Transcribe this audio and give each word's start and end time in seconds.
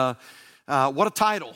Uh, 0.00 0.14
uh, 0.66 0.90
what 0.92 1.06
a 1.06 1.10
title. 1.10 1.54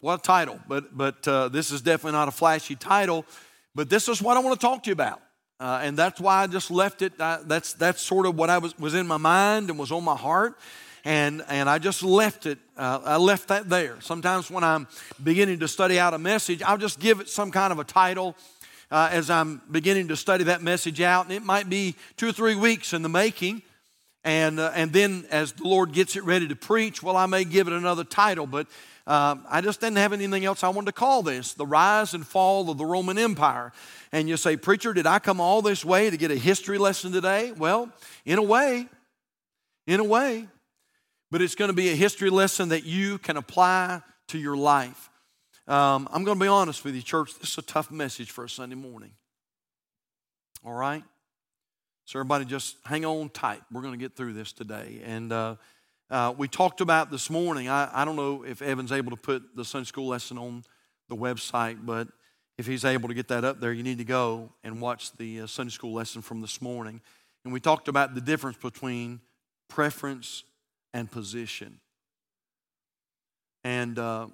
What 0.00 0.20
a 0.20 0.22
title. 0.22 0.60
But, 0.68 0.96
but 0.96 1.26
uh, 1.26 1.48
this 1.48 1.70
is 1.70 1.80
definitely 1.80 2.18
not 2.18 2.28
a 2.28 2.30
flashy 2.30 2.74
title, 2.76 3.24
but 3.74 3.88
this 3.88 4.08
is 4.08 4.20
what 4.20 4.36
I 4.36 4.40
want 4.40 4.58
to 4.60 4.64
talk 4.66 4.82
to 4.84 4.88
you 4.90 4.92
about. 4.92 5.20
Uh, 5.60 5.80
and 5.82 5.96
that's 5.96 6.20
why 6.20 6.42
I 6.42 6.46
just 6.46 6.70
left 6.70 7.00
it. 7.00 7.18
I, 7.20 7.38
that's, 7.44 7.72
that's 7.74 8.02
sort 8.02 8.26
of 8.26 8.34
what 8.34 8.50
I 8.50 8.58
was, 8.58 8.76
was 8.78 8.94
in 8.94 9.06
my 9.06 9.16
mind 9.16 9.70
and 9.70 9.78
was 9.78 9.92
on 9.92 10.04
my 10.04 10.16
heart. 10.16 10.58
And, 11.06 11.42
and 11.48 11.70
I 11.70 11.78
just 11.78 12.02
left 12.02 12.44
it. 12.46 12.58
I 12.78 13.16
left 13.18 13.48
that 13.48 13.68
there. 13.68 13.98
Sometimes 14.00 14.50
when 14.50 14.64
I'm 14.64 14.88
beginning 15.22 15.58
to 15.60 15.68
study 15.68 15.98
out 15.98 16.12
a 16.14 16.18
message, 16.18 16.62
I'll 16.62 16.78
just 16.78 16.98
give 16.98 17.20
it 17.20 17.28
some 17.28 17.50
kind 17.50 17.72
of 17.74 17.78
a 17.78 17.84
title 17.84 18.34
as 18.90 19.28
I'm 19.28 19.60
beginning 19.70 20.08
to 20.08 20.16
study 20.16 20.44
that 20.44 20.62
message 20.62 21.02
out. 21.02 21.26
And 21.26 21.34
it 21.34 21.44
might 21.44 21.68
be 21.68 21.94
two 22.16 22.30
or 22.30 22.32
three 22.32 22.54
weeks 22.54 22.94
in 22.94 23.02
the 23.02 23.10
making 23.10 23.60
and, 24.24 24.58
uh, 24.58 24.72
and 24.74 24.90
then 24.92 25.26
as 25.30 25.52
the 25.52 25.64
Lord 25.68 25.92
gets 25.92 26.16
it 26.16 26.24
ready 26.24 26.48
to 26.48 26.56
preach, 26.56 27.02
well, 27.02 27.16
I 27.16 27.26
may 27.26 27.44
give 27.44 27.66
it 27.66 27.74
another 27.74 28.04
title, 28.04 28.46
but 28.46 28.66
uh, 29.06 29.36
I 29.48 29.60
just 29.60 29.80
didn't 29.82 29.98
have 29.98 30.14
anything 30.14 30.46
else 30.46 30.64
I 30.64 30.70
wanted 30.70 30.86
to 30.86 30.92
call 30.92 31.22
this 31.22 31.52
The 31.52 31.66
Rise 31.66 32.14
and 32.14 32.26
Fall 32.26 32.70
of 32.70 32.78
the 32.78 32.86
Roman 32.86 33.18
Empire. 33.18 33.70
And 34.12 34.26
you 34.28 34.38
say, 34.38 34.56
Preacher, 34.56 34.94
did 34.94 35.06
I 35.06 35.18
come 35.18 35.40
all 35.42 35.60
this 35.60 35.84
way 35.84 36.08
to 36.08 36.16
get 36.16 36.30
a 36.30 36.36
history 36.36 36.78
lesson 36.78 37.12
today? 37.12 37.52
Well, 37.52 37.90
in 38.24 38.38
a 38.38 38.42
way, 38.42 38.88
in 39.86 40.00
a 40.00 40.04
way, 40.04 40.48
but 41.30 41.42
it's 41.42 41.54
going 41.54 41.68
to 41.68 41.74
be 41.74 41.90
a 41.90 41.94
history 41.96 42.30
lesson 42.30 42.70
that 42.70 42.84
you 42.84 43.18
can 43.18 43.36
apply 43.36 44.00
to 44.28 44.38
your 44.38 44.56
life. 44.56 45.10
Um, 45.68 46.08
I'm 46.10 46.24
going 46.24 46.38
to 46.38 46.42
be 46.42 46.48
honest 46.48 46.82
with 46.82 46.94
you, 46.94 47.02
church. 47.02 47.38
This 47.38 47.50
is 47.50 47.58
a 47.58 47.62
tough 47.62 47.90
message 47.90 48.30
for 48.30 48.44
a 48.44 48.48
Sunday 48.48 48.74
morning. 48.76 49.10
All 50.64 50.72
right? 50.72 51.02
So, 52.06 52.18
everybody, 52.18 52.44
just 52.44 52.76
hang 52.84 53.06
on 53.06 53.30
tight. 53.30 53.62
We're 53.72 53.80
going 53.80 53.94
to 53.94 53.98
get 53.98 54.14
through 54.14 54.34
this 54.34 54.52
today. 54.52 55.00
And 55.06 55.32
uh, 55.32 55.56
uh, 56.10 56.34
we 56.36 56.48
talked 56.48 56.82
about 56.82 57.10
this 57.10 57.30
morning. 57.30 57.68
I, 57.70 57.88
I, 58.02 58.04
don't 58.04 58.14
know 58.16 58.44
if 58.44 58.60
Evan's 58.60 58.92
able 58.92 59.10
to 59.12 59.16
put 59.16 59.56
the 59.56 59.64
Sunday 59.64 59.86
school 59.86 60.08
lesson 60.08 60.36
on 60.36 60.64
the 61.08 61.16
website, 61.16 61.78
but 61.86 62.08
if 62.58 62.66
he's 62.66 62.84
able 62.84 63.08
to 63.08 63.14
get 63.14 63.28
that 63.28 63.42
up 63.42 63.58
there, 63.58 63.72
you 63.72 63.82
need 63.82 63.96
to 63.98 64.04
go 64.04 64.50
and 64.62 64.82
watch 64.82 65.12
the 65.12 65.40
uh, 65.40 65.46
Sunday 65.46 65.70
school 65.72 65.94
lesson 65.94 66.20
from 66.20 66.42
this 66.42 66.60
morning. 66.60 67.00
And 67.44 67.54
we 67.54 67.58
talked 67.60 67.88
about 67.88 68.14
the 68.14 68.20
difference 68.20 68.58
between 68.58 69.20
preference 69.70 70.44
and 70.92 71.10
position. 71.10 71.80
And, 73.64 73.98
uh, 73.98 74.26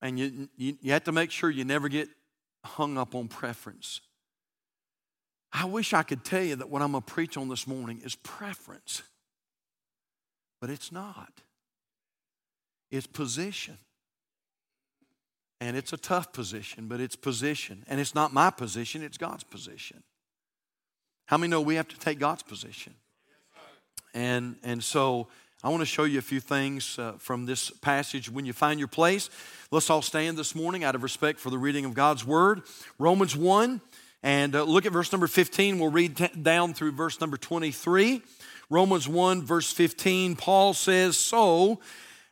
and 0.00 0.16
you, 0.16 0.48
you, 0.56 0.78
you 0.80 0.92
have 0.92 1.04
to 1.04 1.12
make 1.12 1.32
sure 1.32 1.50
you 1.50 1.64
never 1.64 1.88
get 1.88 2.08
hung 2.64 2.96
up 2.98 3.16
on 3.16 3.26
preference 3.26 4.00
I 5.56 5.66
wish 5.66 5.92
I 5.94 6.02
could 6.02 6.24
tell 6.24 6.42
you 6.42 6.56
that 6.56 6.68
what 6.68 6.82
I'm 6.82 6.90
going 6.92 7.02
to 7.02 7.10
preach 7.12 7.36
on 7.36 7.48
this 7.48 7.64
morning 7.68 8.00
is 8.04 8.16
preference, 8.16 9.02
but 10.60 10.68
it's 10.68 10.90
not. 10.90 11.32
It's 12.90 13.06
position. 13.06 13.78
And 15.60 15.76
it's 15.76 15.92
a 15.92 15.96
tough 15.96 16.32
position, 16.32 16.88
but 16.88 17.00
it's 17.00 17.14
position. 17.14 17.84
And 17.88 18.00
it's 18.00 18.16
not 18.16 18.32
my 18.34 18.50
position, 18.50 19.00
it's 19.02 19.16
God's 19.16 19.44
position. 19.44 20.02
How 21.26 21.36
many 21.38 21.50
know 21.50 21.60
we 21.60 21.76
have 21.76 21.88
to 21.88 21.98
take 22.00 22.18
God's 22.18 22.42
position? 22.42 22.92
And, 24.12 24.56
and 24.64 24.82
so 24.82 25.28
I 25.62 25.68
want 25.68 25.80
to 25.82 25.86
show 25.86 26.04
you 26.04 26.18
a 26.18 26.22
few 26.22 26.40
things 26.40 26.98
uh, 26.98 27.12
from 27.18 27.46
this 27.46 27.70
passage. 27.70 28.28
When 28.28 28.44
you 28.44 28.52
find 28.52 28.80
your 28.80 28.88
place, 28.88 29.30
let's 29.70 29.88
all 29.88 30.02
stand 30.02 30.36
this 30.36 30.54
morning 30.56 30.82
out 30.82 30.96
of 30.96 31.02
respect 31.04 31.38
for 31.38 31.50
the 31.50 31.58
reading 31.58 31.84
of 31.84 31.94
God's 31.94 32.26
word. 32.26 32.62
Romans 32.98 33.36
1 33.36 33.80
and 34.24 34.54
uh, 34.56 34.62
look 34.62 34.86
at 34.86 34.92
verse 34.92 35.12
number 35.12 35.26
15. 35.26 35.78
We'll 35.78 35.90
read 35.90 36.16
t- 36.16 36.28
down 36.40 36.72
through 36.72 36.92
verse 36.92 37.20
number 37.20 37.36
23. 37.36 38.22
Romans 38.70 39.06
1, 39.06 39.42
verse 39.44 39.70
15, 39.70 40.34
Paul 40.34 40.72
says, 40.72 41.18
So, 41.18 41.80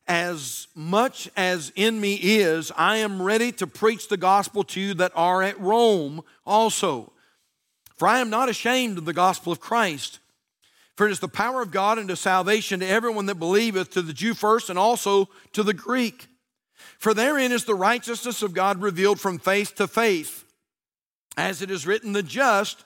as 0.09 0.69
much 0.75 1.31
as 1.37 1.71
in 1.77 2.01
me 2.01 2.15
is, 2.15 2.73
I 2.79 2.97
am 2.97 3.21
ready 3.21 3.53
to 3.53 3.67
preach 3.67 4.09
the 4.09 4.17
gospel 4.17 4.65
to 4.65 4.81
you 4.81 4.95
that 4.95 5.13
are 5.15 5.43
at 5.43 5.61
Rome 5.61 6.23
also. 6.47 7.13
For 7.99 8.09
I 8.09 8.21
am 8.21 8.31
not 8.31 8.49
ashamed 8.49 8.97
of 8.97 9.05
the 9.05 9.13
gospel 9.13 9.53
of 9.53 9.61
Christ. 9.61 10.19
For 10.97 11.07
it 11.07 11.13
is 11.13 11.21
the 11.21 11.29
power 11.29 11.61
of 11.61 11.73
God 11.73 11.99
unto 11.99 12.17
salvation 12.17 12.81
to 12.81 12.87
everyone 12.87 13.27
that 13.27 13.35
believeth, 13.35 13.91
to 13.91 14.01
the 14.01 14.15
Jew 14.15 14.33
first, 14.33 14.71
and 14.71 14.79
also 14.79 15.29
to 15.53 15.63
the 15.63 15.75
Greek. 15.75 16.27
For 16.99 17.13
therein 17.13 17.53
is 17.53 17.67
the 17.67 17.75
righteousness 17.75 18.41
of 18.41 18.55
God 18.55 18.81
revealed 18.81 19.21
from 19.21 19.39
faith 19.39 19.75
to 19.75 19.87
faith. 19.87 20.39
As 21.37 21.63
it 21.63 21.71
is 21.71 21.87
written, 21.87 22.13
the 22.13 22.23
just 22.23 22.85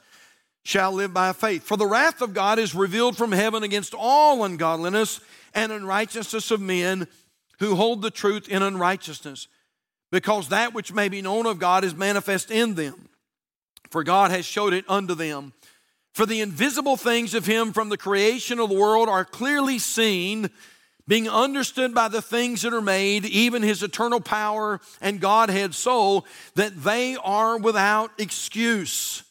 shall 0.63 0.93
live 0.93 1.13
by 1.15 1.33
faith. 1.33 1.63
For 1.63 1.77
the 1.77 1.87
wrath 1.87 2.21
of 2.21 2.35
God 2.35 2.59
is 2.59 2.75
revealed 2.75 3.17
from 3.17 3.33
heaven 3.33 3.63
against 3.63 3.95
all 3.97 4.45
ungodliness 4.45 5.21
and 5.55 5.73
unrighteousness 5.73 6.51
of 6.51 6.61
men 6.61 7.07
who 7.61 7.75
hold 7.77 8.03
the 8.03 8.11
truth 8.11 8.49
in 8.49 8.63
unrighteousness, 8.63 9.49
because 10.13 10.49
that 10.49 10.75
which 10.75 10.93
may 10.93 11.09
be 11.09 11.23
known 11.23 11.47
of 11.47 11.59
God 11.59 11.85
is 11.85 11.95
manifest 11.95 12.51
in 12.51 12.75
them. 12.75 13.09
For 13.91 14.03
God 14.03 14.31
has 14.31 14.45
showed 14.45 14.73
it 14.73 14.85
unto 14.89 15.15
them. 15.15 15.53
For 16.13 16.27
the 16.27 16.41
invisible 16.41 16.97
things 16.97 17.35
of 17.35 17.47
him 17.47 17.73
from 17.73 17.89
the 17.89 17.97
creation 17.97 18.59
of 18.59 18.69
the 18.69 18.75
world 18.79 19.09
are 19.09 19.25
clearly 19.25 19.79
seen 19.79 20.51
being 21.09 21.29
understood 21.29 21.95
by 21.95 22.09
the 22.09 22.23
things 22.23 22.63
that 22.63 22.75
are 22.75 22.81
made, 22.81 23.25
even 23.27 23.63
his 23.63 23.83
eternal 23.83 24.21
power 24.21 24.81
and 25.01 25.21
Godhead, 25.21 25.75
so 25.75 26.25
that 26.55 26.83
they 26.83 27.15
are 27.17 27.57
without 27.59 28.11
excuse. 28.19 29.23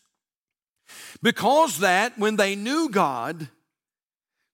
Because 1.21 1.79
that, 1.79 2.17
when 2.17 2.37
they 2.37 2.55
knew 2.55 2.89
God, 2.89 3.49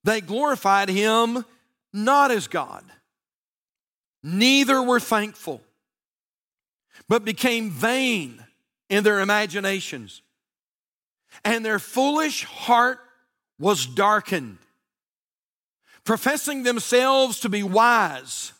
they 0.03 0.21
glorified 0.21 0.89
him 0.89 1.45
not 1.93 2.31
as 2.31 2.47
God, 2.47 2.83
neither 4.23 4.81
were 4.81 4.99
thankful, 4.99 5.61
but 7.07 7.25
became 7.25 7.69
vain 7.69 8.41
in 8.89 9.03
their 9.03 9.19
imaginations, 9.19 10.21
and 11.45 11.63
their 11.65 11.79
foolish 11.79 12.45
heart 12.45 12.99
was 13.59 13.85
darkened 13.85 14.57
professing 16.03 16.63
themselves 16.63 17.39
to 17.41 17.49
be 17.49 17.63
wise, 17.63 18.53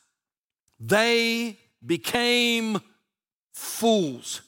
they 0.80 1.58
became 1.86 2.80
fools. 3.54 4.42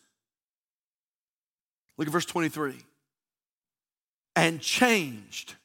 Look 1.97 2.07
at 2.07 2.11
verse 2.11 2.25
23. 2.25 2.75
And 4.35 4.59
changed. 4.59 5.55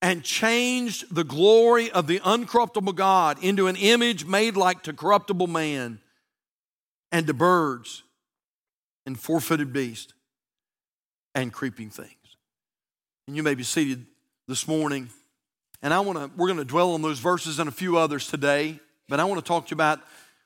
And 0.00 0.24
changed 0.24 1.14
the 1.14 1.22
glory 1.22 1.90
of 1.90 2.08
the 2.08 2.18
uncorruptible 2.20 2.96
God 2.96 3.42
into 3.42 3.68
an 3.68 3.76
image 3.76 4.24
made 4.24 4.56
like 4.56 4.82
to 4.84 4.92
corruptible 4.92 5.46
man 5.46 6.00
and 7.12 7.26
to 7.28 7.34
birds 7.34 8.02
and 9.06 9.18
four 9.18 9.40
footed 9.40 9.72
beasts 9.72 10.12
and 11.36 11.52
creeping 11.52 11.90
things. 11.90 12.14
And 13.28 13.36
you 13.36 13.44
may 13.44 13.54
be 13.54 13.62
seated 13.62 14.04
this 14.52 14.68
morning. 14.68 15.08
And 15.80 15.94
I 15.94 16.00
want 16.00 16.18
to, 16.18 16.30
we're 16.36 16.46
going 16.48 16.58
to 16.58 16.64
dwell 16.66 16.92
on 16.92 17.00
those 17.00 17.20
verses 17.20 17.58
and 17.58 17.70
a 17.70 17.72
few 17.72 17.96
others 17.96 18.26
today, 18.28 18.78
but 19.08 19.18
I 19.18 19.24
want 19.24 19.40
to 19.42 19.48
talk 19.48 19.64
to 19.64 19.70
you 19.70 19.76
about 19.76 19.98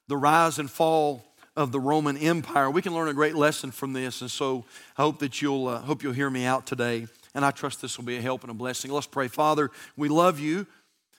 the 0.06 0.16
rise 0.16 0.60
and 0.60 0.70
fall 0.70 1.24
of 1.56 1.72
the 1.72 1.80
Roman 1.80 2.16
Empire. 2.16 2.70
We 2.70 2.82
can 2.82 2.94
learn 2.94 3.08
a 3.08 3.12
great 3.14 3.34
lesson 3.34 3.72
from 3.72 3.94
this, 3.94 4.20
and 4.20 4.30
so 4.30 4.64
I 4.96 5.02
hope 5.02 5.18
that 5.18 5.42
you'll 5.42 5.66
uh, 5.66 5.80
hope 5.80 6.04
you'll 6.04 6.12
hear 6.12 6.30
me 6.30 6.44
out 6.44 6.66
today. 6.68 7.08
And 7.34 7.44
I 7.44 7.50
trust 7.50 7.82
this 7.82 7.98
will 7.98 8.04
be 8.04 8.16
a 8.16 8.20
help 8.20 8.42
and 8.42 8.50
a 8.52 8.54
blessing. 8.54 8.92
Let's 8.92 9.08
pray, 9.08 9.26
Father. 9.26 9.72
We 9.96 10.08
love 10.08 10.38
you, 10.38 10.68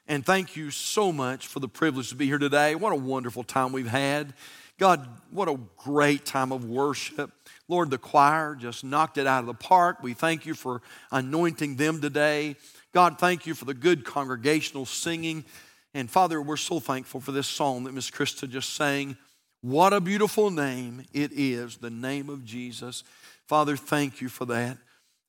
and 0.07 0.25
thank 0.25 0.55
you 0.55 0.71
so 0.71 1.11
much 1.11 1.45
for 1.47 1.59
the 1.59 1.67
privilege 1.67 2.07
to 2.11 2.15
be 2.15 2.27
here 2.27 2.37
today. 2.39 2.75
What 2.75 2.93
a 2.93 2.95
wonderful 2.95 3.43
time 3.43 3.73
we've 3.73 3.85
had, 3.89 4.33
God. 4.79 5.05
What 5.29 5.49
a 5.49 5.59
great 5.75 6.23
time 6.25 6.53
of 6.53 6.63
worship. 6.63 7.31
Lord, 7.67 7.89
the 7.89 7.97
choir 7.97 8.55
just 8.55 8.85
knocked 8.85 9.17
it 9.17 9.27
out 9.27 9.41
of 9.41 9.45
the 9.47 9.53
park. 9.53 10.01
We 10.01 10.13
thank 10.13 10.45
you 10.45 10.53
for 10.53 10.81
anointing 11.11 11.75
them 11.75 11.99
today. 11.99 12.55
God, 12.97 13.19
thank 13.19 13.45
you 13.45 13.53
for 13.53 13.65
the 13.65 13.75
good 13.75 14.03
congregational 14.03 14.87
singing. 14.87 15.45
And 15.93 16.09
Father, 16.09 16.41
we're 16.41 16.57
so 16.57 16.79
thankful 16.79 17.19
for 17.21 17.31
this 17.31 17.45
song 17.45 17.83
that 17.83 17.93
Miss 17.93 18.09
Krista 18.09 18.49
just 18.49 18.71
sang. 18.73 19.15
What 19.61 19.93
a 19.93 20.01
beautiful 20.01 20.49
name 20.49 21.05
it 21.13 21.31
is, 21.31 21.77
the 21.77 21.91
name 21.91 22.27
of 22.27 22.43
Jesus. 22.43 23.03
Father, 23.47 23.77
thank 23.77 24.19
you 24.19 24.29
for 24.29 24.45
that. 24.45 24.79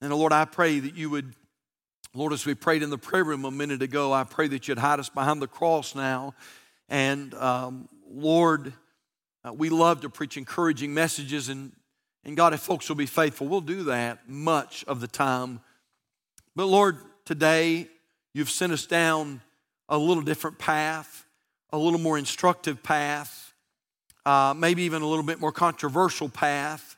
And 0.01 0.15
Lord, 0.15 0.33
I 0.33 0.47
pray 0.47 0.81
that 0.81 0.95
you 0.97 1.11
would, 1.11 1.35
Lord, 2.15 2.33
as 2.33 2.47
we 2.47 2.55
prayed 2.55 2.83
in 2.83 2.89
the 2.89 2.97
prayer 2.97 3.23
room 3.23 3.45
a 3.45 3.51
minute 3.51 3.83
ago, 3.83 4.15
I 4.15 4.25
pray 4.25 4.49
that 4.49 4.67
you'd 4.67 4.79
hide 4.79 4.99
us 5.01 5.11
behind 5.11 5.43
the 5.43 5.47
cross 5.47 5.95
now. 5.95 6.33
And 6.89 7.35
um, 7.35 7.87
Lord, 8.11 8.73
uh, 9.47 9.53
we 9.53 9.69
love 9.69 10.01
to 10.01 10.09
preach 10.09 10.39
encouraging 10.39 10.95
messages. 10.95 11.51
And, 11.51 11.73
and 12.25 12.35
God, 12.35 12.55
if 12.55 12.61
folks 12.61 12.89
will 12.89 12.97
be 12.97 13.05
faithful, 13.05 13.47
we'll 13.47 13.61
do 13.61 13.83
that 13.83 14.27
much 14.27 14.87
of 14.89 15.03
the 15.03 15.07
time. 15.09 15.61
But 16.57 16.65
Lord, 16.65 16.97
Today, 17.29 17.89
you've 18.33 18.49
sent 18.49 18.73
us 18.73 18.87
down 18.87 19.43
a 19.87 19.99
little 19.99 20.23
different 20.23 20.57
path, 20.59 21.27
a 21.71 21.77
little 21.77 22.01
more 22.01 22.17
instructive 22.17 22.83
path, 22.83 23.53
uh, 24.25 24.55
maybe 24.57 24.85
even 24.85 25.03
a 25.03 25.07
little 25.07 25.23
bit 25.27 25.39
more 25.39 25.53
controversial 25.53 26.31
path. 26.31 26.97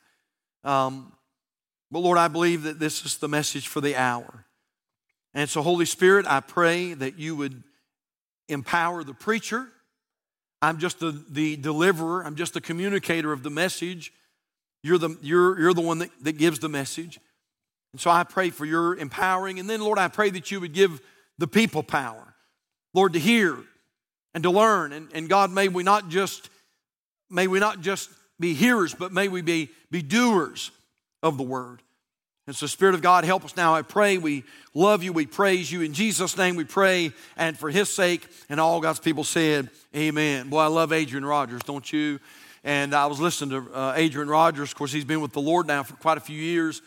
Um, 0.63 1.11
but 1.91 1.99
Lord, 1.99 2.17
I 2.17 2.29
believe 2.29 2.63
that 2.63 2.79
this 2.79 3.05
is 3.05 3.17
the 3.19 3.27
message 3.27 3.67
for 3.67 3.81
the 3.81 3.97
hour. 3.97 4.45
And 5.35 5.51
so, 5.51 5.63
Holy 5.63 5.85
Spirit, 5.85 6.27
I 6.29 6.39
pray 6.39 6.95
that 6.95 7.19
you 7.19 7.35
would 7.35 7.65
empower 8.49 9.03
the 9.03 9.15
preacher. 9.15 9.67
I'm 10.63 10.79
just 10.79 11.01
the, 11.01 11.11
the 11.29 11.57
deliverer, 11.57 12.25
I'm 12.25 12.37
just 12.37 12.55
the 12.55 12.61
communicator 12.61 13.33
of 13.33 13.43
the 13.43 13.51
message. 13.51 14.13
You're 14.85 14.99
the, 14.99 15.19
you're, 15.23 15.59
you're 15.59 15.75
the 15.75 15.81
one 15.81 15.99
that, 15.99 16.11
that 16.23 16.39
gives 16.39 16.61
the 16.61 16.69
message. 16.69 17.19
And 17.93 18.01
so 18.01 18.11
I 18.11 18.23
pray 18.25 18.51
for 18.51 18.65
your 18.65 18.97
empowering. 18.97 19.59
And 19.59 19.69
then, 19.69 19.81
Lord, 19.81 19.99
I 19.99 20.09
pray 20.09 20.31
that 20.31 20.51
you 20.51 20.61
would 20.61 20.73
give 20.73 21.01
the 21.39 21.49
people 21.49 21.83
power, 21.83 22.35
Lord, 22.95 23.15
to 23.15 23.19
hear 23.19 23.57
and 24.35 24.43
to 24.45 24.51
learn. 24.51 24.93
And, 24.93 25.09
and 25.15 25.29
God, 25.29 25.51
may 25.51 25.69
we 25.69 25.83
not 25.83 26.09
just 26.09 26.51
may 27.29 27.47
we 27.47 27.59
not 27.61 27.81
just 27.81 28.11
be 28.39 28.55
hearers, 28.55 28.95
but 28.95 29.13
may 29.13 29.29
we 29.29 29.43
be, 29.43 29.69
be 29.91 30.03
doers 30.03 30.71
of 31.23 31.37
the 31.39 31.43
word. 31.45 31.81
And 32.49 32.57
so, 32.57 32.67
Spirit 32.67 32.97
of 32.97 33.03
God, 33.03 33.23
help 33.25 33.45
us 33.45 33.57
now. 33.57 33.75
I 33.75 33.83
pray 33.83 34.19
we 34.19 34.43
love 34.75 35.05
you, 35.05 35.13
we 35.13 35.27
praise 35.27 35.71
you. 35.71 35.83
In 35.83 35.93
Jesus' 35.93 36.37
name 36.37 36.57
we 36.57 36.65
pray, 36.65 37.13
and 37.37 37.57
for 37.57 37.71
his 37.71 37.89
sake, 37.93 38.27
and 38.49 38.59
all 38.59 38.81
God's 38.81 38.99
people 38.99 39.23
said, 39.23 39.71
Amen. 39.95 40.49
Boy, 40.49 40.61
I 40.61 40.67
love 40.67 40.93
Adrian 40.93 41.25
Rogers, 41.25 41.63
don't 41.65 41.91
you? 41.93 42.19
And 42.65 42.93
I 42.95 43.07
was 43.07 43.21
listening 43.21 43.51
to 43.65 43.73
uh, 43.73 43.93
Adrian 43.95 44.29
Rogers. 44.29 44.71
Of 44.73 44.77
course, 44.77 44.93
he's 44.93 45.05
been 45.05 45.21
with 45.21 45.33
the 45.33 45.41
Lord 45.41 45.67
now 45.69 45.83
for 45.85 45.95
quite 45.95 46.19
a 46.19 46.21
few 46.21 46.41
years. 46.41 46.83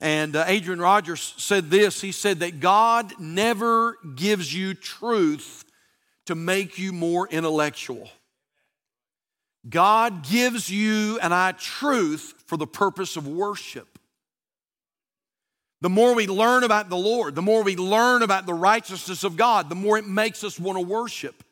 And 0.00 0.36
uh, 0.36 0.44
Adrian 0.46 0.80
Rogers 0.80 1.34
said 1.38 1.70
this 1.70 2.00
he 2.00 2.12
said 2.12 2.40
that 2.40 2.60
God 2.60 3.14
never 3.18 3.96
gives 4.14 4.52
you 4.52 4.74
truth 4.74 5.64
to 6.26 6.34
make 6.34 6.78
you 6.78 6.92
more 6.92 7.26
intellectual. 7.28 8.10
God 9.68 10.22
gives 10.28 10.68
you 10.70 11.18
and 11.20 11.32
I 11.32 11.52
truth 11.52 12.34
for 12.46 12.56
the 12.56 12.66
purpose 12.66 13.16
of 13.16 13.26
worship. 13.26 13.86
The 15.80 15.90
more 15.90 16.14
we 16.14 16.26
learn 16.26 16.62
about 16.62 16.88
the 16.88 16.96
Lord, 16.96 17.34
the 17.34 17.42
more 17.42 17.62
we 17.62 17.76
learn 17.76 18.22
about 18.22 18.46
the 18.46 18.54
righteousness 18.54 19.24
of 19.24 19.36
God, 19.36 19.68
the 19.68 19.74
more 19.74 19.98
it 19.98 20.06
makes 20.06 20.44
us 20.44 20.58
want 20.58 20.78
to 20.78 20.84
worship. 20.84 21.42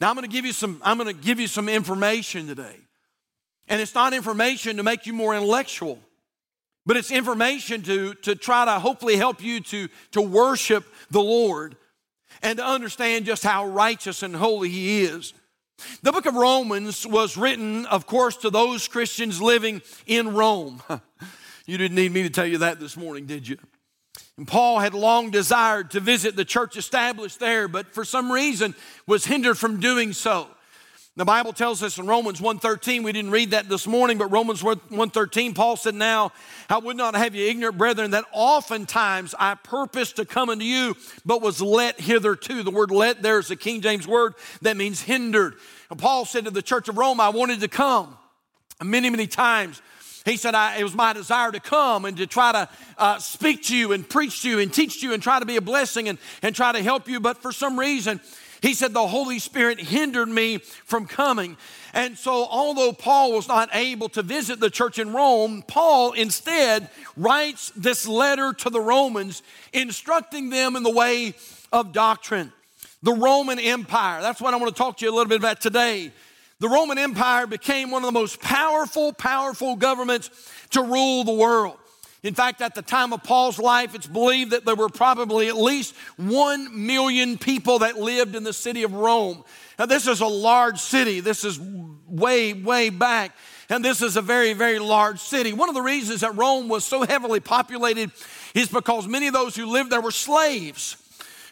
Now 0.00 0.10
I'm 0.10 0.16
going 0.16 0.28
to 0.28 0.32
give 0.32 0.44
you 0.46 0.52
some 0.52 0.80
I'm 0.84 0.96
going 0.96 1.14
to 1.14 1.20
give 1.22 1.40
you 1.40 1.48
some 1.48 1.68
information 1.68 2.46
today. 2.46 2.76
And 3.68 3.80
it's 3.80 3.94
not 3.94 4.12
information 4.12 4.76
to 4.76 4.82
make 4.84 5.06
you 5.06 5.12
more 5.12 5.34
intellectual 5.34 5.98
but 6.84 6.96
it's 6.96 7.10
information 7.10 7.82
to, 7.82 8.14
to 8.14 8.34
try 8.34 8.64
to 8.64 8.72
hopefully 8.72 9.16
help 9.16 9.42
you 9.42 9.60
to, 9.60 9.88
to 10.12 10.22
worship 10.22 10.84
the 11.10 11.20
Lord 11.20 11.76
and 12.42 12.58
to 12.58 12.64
understand 12.64 13.26
just 13.26 13.42
how 13.44 13.66
righteous 13.66 14.22
and 14.22 14.34
holy 14.34 14.68
He 14.68 15.02
is. 15.02 15.32
The 16.02 16.12
book 16.12 16.26
of 16.26 16.34
Romans 16.34 17.06
was 17.06 17.36
written, 17.36 17.86
of 17.86 18.06
course, 18.06 18.36
to 18.38 18.50
those 18.50 18.88
Christians 18.88 19.40
living 19.40 19.82
in 20.06 20.34
Rome. 20.34 20.82
you 21.66 21.78
didn't 21.78 21.96
need 21.96 22.12
me 22.12 22.22
to 22.24 22.30
tell 22.30 22.46
you 22.46 22.58
that 22.58 22.78
this 22.80 22.96
morning, 22.96 23.26
did 23.26 23.46
you? 23.46 23.58
And 24.36 24.46
Paul 24.46 24.78
had 24.78 24.94
long 24.94 25.30
desired 25.30 25.90
to 25.92 26.00
visit 26.00 26.36
the 26.36 26.44
church 26.44 26.76
established 26.76 27.38
there, 27.38 27.68
but 27.68 27.94
for 27.94 28.04
some 28.04 28.30
reason 28.30 28.74
was 29.06 29.26
hindered 29.26 29.58
from 29.58 29.78
doing 29.80 30.12
so. 30.12 30.48
The 31.14 31.26
Bible 31.26 31.52
tells 31.52 31.82
us 31.82 31.98
in 31.98 32.06
Romans 32.06 32.40
1:13, 32.40 33.02
we 33.02 33.12
didn't 33.12 33.32
read 33.32 33.50
that 33.50 33.68
this 33.68 33.86
morning, 33.86 34.16
but 34.16 34.28
Romans 34.30 34.62
1:13, 34.62 35.52
Paul 35.54 35.76
said, 35.76 35.94
"Now 35.94 36.32
I 36.70 36.78
would 36.78 36.96
not 36.96 37.14
have 37.14 37.34
you 37.34 37.46
ignorant, 37.46 37.76
brethren, 37.76 38.12
that 38.12 38.24
oftentimes 38.32 39.34
I 39.38 39.56
purposed 39.56 40.16
to 40.16 40.24
come 40.24 40.48
unto 40.48 40.64
you, 40.64 40.96
but 41.26 41.42
was 41.42 41.60
let 41.60 42.00
hitherto." 42.00 42.62
The 42.62 42.70
word 42.70 42.90
"let" 42.90 43.20
there 43.20 43.38
is 43.38 43.50
a 43.50 43.56
King 43.56 43.82
James 43.82 44.06
word 44.06 44.34
that 44.62 44.78
means 44.78 45.02
hindered. 45.02 45.58
And 45.90 45.98
Paul 46.00 46.24
said 46.24 46.46
to 46.46 46.50
the 46.50 46.62
church 46.62 46.88
of 46.88 46.96
Rome, 46.96 47.20
"I 47.20 47.28
wanted 47.28 47.60
to 47.60 47.68
come 47.68 48.16
many, 48.82 49.10
many 49.10 49.26
times." 49.26 49.82
He 50.24 50.36
said, 50.36 50.54
It 50.78 50.84
was 50.84 50.94
my 50.94 51.12
desire 51.12 51.50
to 51.50 51.58
come 51.58 52.04
and 52.04 52.16
to 52.18 52.28
try 52.28 52.52
to 52.52 52.68
uh, 52.96 53.18
speak 53.18 53.64
to 53.64 53.76
you 53.76 53.90
and 53.90 54.08
preach 54.08 54.42
to 54.42 54.48
you 54.50 54.60
and 54.60 54.72
teach 54.72 55.00
to 55.00 55.08
you 55.08 55.14
and 55.14 55.20
try 55.22 55.40
to 55.40 55.44
be 55.44 55.56
a 55.56 55.60
blessing 55.60 56.08
and, 56.08 56.16
and 56.42 56.54
try 56.54 56.70
to 56.70 56.80
help 56.80 57.08
you. 57.08 57.18
But 57.18 57.42
for 57.42 57.50
some 57.50 57.76
reason, 57.76 58.20
he 58.62 58.74
said, 58.74 58.94
The 58.94 59.06
Holy 59.08 59.40
Spirit 59.40 59.80
hindered 59.80 60.28
me 60.28 60.58
from 60.58 61.06
coming. 61.06 61.56
And 61.92 62.16
so, 62.16 62.46
although 62.48 62.92
Paul 62.92 63.32
was 63.32 63.48
not 63.48 63.68
able 63.72 64.08
to 64.10 64.22
visit 64.22 64.60
the 64.60 64.70
church 64.70 65.00
in 65.00 65.12
Rome, 65.12 65.64
Paul 65.66 66.12
instead 66.12 66.88
writes 67.16 67.72
this 67.76 68.06
letter 68.06 68.52
to 68.52 68.70
the 68.70 68.80
Romans, 68.80 69.42
instructing 69.72 70.48
them 70.50 70.76
in 70.76 70.84
the 70.84 70.92
way 70.92 71.34
of 71.72 71.92
doctrine. 71.92 72.52
The 73.02 73.12
Roman 73.12 73.58
Empire, 73.58 74.22
that's 74.22 74.40
what 74.40 74.54
I 74.54 74.58
want 74.58 74.74
to 74.74 74.80
talk 74.80 74.98
to 74.98 75.04
you 75.04 75.10
a 75.10 75.14
little 75.14 75.28
bit 75.28 75.40
about 75.40 75.60
today. 75.60 76.12
The 76.60 76.68
Roman 76.68 76.98
Empire 76.98 77.48
became 77.48 77.90
one 77.90 78.02
of 78.02 78.06
the 78.06 78.12
most 78.18 78.40
powerful, 78.40 79.12
powerful 79.12 79.74
governments 79.74 80.30
to 80.70 80.82
rule 80.82 81.24
the 81.24 81.32
world. 81.32 81.78
In 82.22 82.34
fact, 82.34 82.60
at 82.62 82.76
the 82.76 82.82
time 82.82 83.12
of 83.12 83.24
Paul's 83.24 83.58
life, 83.58 83.96
it's 83.96 84.06
believed 84.06 84.52
that 84.52 84.64
there 84.64 84.76
were 84.76 84.88
probably 84.88 85.48
at 85.48 85.56
least 85.56 85.92
one 86.16 86.86
million 86.86 87.36
people 87.36 87.80
that 87.80 87.98
lived 87.98 88.36
in 88.36 88.44
the 88.44 88.52
city 88.52 88.84
of 88.84 88.92
Rome. 88.94 89.42
Now, 89.76 89.86
this 89.86 90.06
is 90.06 90.20
a 90.20 90.26
large 90.26 90.78
city. 90.78 91.18
This 91.18 91.44
is 91.44 91.58
way, 92.06 92.52
way 92.52 92.90
back. 92.90 93.34
And 93.68 93.84
this 93.84 94.02
is 94.02 94.16
a 94.16 94.22
very, 94.22 94.52
very 94.52 94.78
large 94.78 95.18
city. 95.18 95.52
One 95.52 95.68
of 95.68 95.74
the 95.74 95.82
reasons 95.82 96.20
that 96.20 96.36
Rome 96.36 96.68
was 96.68 96.84
so 96.84 97.04
heavily 97.04 97.40
populated 97.40 98.12
is 98.54 98.68
because 98.68 99.08
many 99.08 99.26
of 99.26 99.32
those 99.34 99.56
who 99.56 99.66
lived 99.66 99.90
there 99.90 100.00
were 100.00 100.10
slaves. 100.12 100.96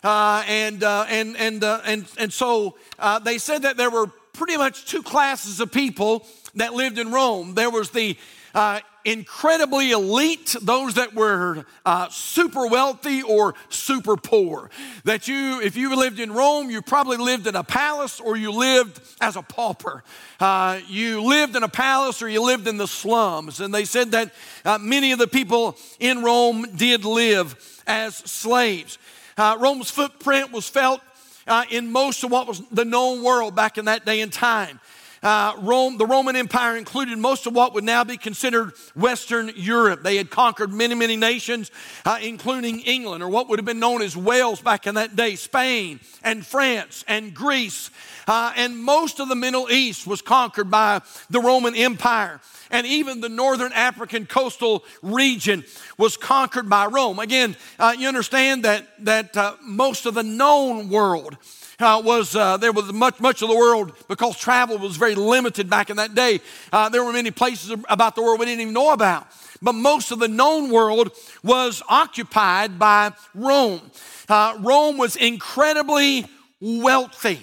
Uh, 0.04 0.44
and, 0.46 0.84
uh, 0.84 1.06
and, 1.08 1.36
and, 1.36 1.64
uh, 1.64 1.80
and, 1.84 2.06
and 2.16 2.32
so 2.32 2.76
uh, 3.00 3.18
they 3.18 3.38
said 3.38 3.62
that 3.62 3.76
there 3.76 3.90
were 3.90 4.06
pretty 4.34 4.56
much 4.56 4.84
two 4.86 5.02
classes 5.02 5.58
of 5.58 5.72
people 5.72 6.24
that 6.54 6.74
lived 6.74 6.98
in 6.98 7.10
Rome. 7.10 7.54
There 7.54 7.70
was 7.70 7.90
the 7.90 8.16
uh, 8.54 8.80
incredibly 9.04 9.90
elite, 9.92 10.54
those 10.60 10.94
that 10.94 11.14
were 11.14 11.64
uh, 11.86 12.08
super 12.10 12.66
wealthy 12.66 13.22
or 13.22 13.54
super 13.68 14.16
poor. 14.16 14.70
That 15.04 15.28
you, 15.28 15.60
if 15.62 15.76
you 15.76 15.94
lived 15.96 16.20
in 16.20 16.32
Rome, 16.32 16.70
you 16.70 16.82
probably 16.82 17.16
lived 17.16 17.46
in 17.46 17.56
a 17.56 17.64
palace 17.64 18.20
or 18.20 18.36
you 18.36 18.50
lived 18.50 19.00
as 19.20 19.36
a 19.36 19.42
pauper. 19.42 20.02
Uh, 20.38 20.80
you 20.88 21.22
lived 21.22 21.56
in 21.56 21.62
a 21.62 21.68
palace 21.68 22.22
or 22.22 22.28
you 22.28 22.42
lived 22.44 22.68
in 22.68 22.76
the 22.76 22.88
slums. 22.88 23.60
And 23.60 23.72
they 23.74 23.84
said 23.84 24.10
that 24.12 24.34
uh, 24.64 24.78
many 24.78 25.12
of 25.12 25.18
the 25.18 25.28
people 25.28 25.76
in 25.98 26.22
Rome 26.22 26.66
did 26.76 27.04
live 27.04 27.56
as 27.86 28.16
slaves. 28.16 28.98
Uh, 29.36 29.56
Rome's 29.58 29.90
footprint 29.90 30.52
was 30.52 30.68
felt 30.68 31.00
uh, 31.46 31.64
in 31.70 31.90
most 31.90 32.22
of 32.22 32.30
what 32.30 32.46
was 32.46 32.62
the 32.70 32.84
known 32.84 33.22
world 33.24 33.54
back 33.56 33.78
in 33.78 33.86
that 33.86 34.04
day 34.04 34.20
and 34.20 34.32
time 34.32 34.78
uh, 35.22 35.54
Rome, 35.60 35.98
the 35.98 36.06
Roman 36.06 36.34
Empire 36.36 36.76
included 36.76 37.18
most 37.18 37.46
of 37.46 37.54
what 37.54 37.74
would 37.74 37.84
now 37.84 38.04
be 38.04 38.16
considered 38.16 38.72
Western 38.96 39.52
Europe. 39.54 40.02
They 40.02 40.16
had 40.16 40.30
conquered 40.30 40.72
many, 40.72 40.94
many 40.94 41.16
nations, 41.16 41.70
uh, 42.04 42.18
including 42.22 42.80
England, 42.80 43.22
or 43.22 43.28
what 43.28 43.48
would 43.48 43.58
have 43.58 43.66
been 43.66 43.78
known 43.78 44.00
as 44.02 44.16
Wales 44.16 44.60
back 44.60 44.86
in 44.86 44.94
that 44.94 45.16
day, 45.16 45.36
Spain 45.36 46.00
and 46.22 46.44
France 46.44 47.04
and 47.06 47.34
Greece. 47.34 47.90
Uh, 48.26 48.52
and 48.56 48.78
most 48.78 49.20
of 49.20 49.28
the 49.28 49.34
Middle 49.34 49.70
East 49.70 50.06
was 50.06 50.22
conquered 50.22 50.70
by 50.70 51.00
the 51.28 51.40
Roman 51.40 51.74
Empire. 51.74 52.40
And 52.70 52.86
even 52.86 53.20
the 53.20 53.28
northern 53.28 53.72
African 53.72 54.26
coastal 54.26 54.84
region 55.02 55.64
was 55.98 56.16
conquered 56.16 56.68
by 56.70 56.86
Rome. 56.86 57.18
Again, 57.18 57.56
uh, 57.78 57.94
you 57.98 58.06
understand 58.06 58.64
that, 58.64 58.86
that 59.04 59.36
uh, 59.36 59.54
most 59.60 60.06
of 60.06 60.14
the 60.14 60.22
known 60.22 60.88
world 60.88 61.36
uh, 61.80 62.00
was 62.04 62.36
uh, 62.36 62.56
there 62.58 62.72
was 62.72 62.92
much 62.92 63.18
much 63.20 63.42
of 63.42 63.48
the 63.48 63.56
world 63.56 63.92
because 64.08 64.36
travel 64.38 64.78
was 64.78 64.96
very 64.96 65.14
limited 65.14 65.70
back 65.70 65.90
in 65.90 65.96
that 65.96 66.14
day. 66.14 66.40
Uh, 66.72 66.88
there 66.88 67.02
were 67.04 67.12
many 67.12 67.30
places 67.30 67.74
about 67.88 68.14
the 68.14 68.22
world 68.22 68.38
we 68.38 68.46
didn't 68.46 68.60
even 68.60 68.74
know 68.74 68.92
about, 68.92 69.26
but 69.62 69.72
most 69.74 70.10
of 70.10 70.18
the 70.18 70.28
known 70.28 70.70
world 70.70 71.10
was 71.42 71.82
occupied 71.88 72.78
by 72.78 73.12
Rome. 73.34 73.80
Uh, 74.28 74.58
Rome 74.60 74.98
was 74.98 75.16
incredibly 75.16 76.26
wealthy, 76.60 77.40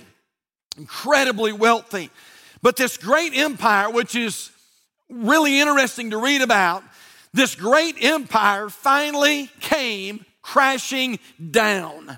incredibly 0.78 1.52
wealthy. 1.52 2.10
But 2.62 2.76
this 2.76 2.98
great 2.98 3.36
empire, 3.36 3.90
which 3.90 4.16
is 4.16 4.52
really 5.10 5.60
interesting 5.60 6.10
to 6.12 6.18
read 6.18 6.42
about, 6.42 6.84
this 7.34 7.56
great 7.56 8.04
empire 8.04 8.70
finally 8.70 9.50
came 9.60 10.26
crashing 10.42 11.20
down 11.52 12.18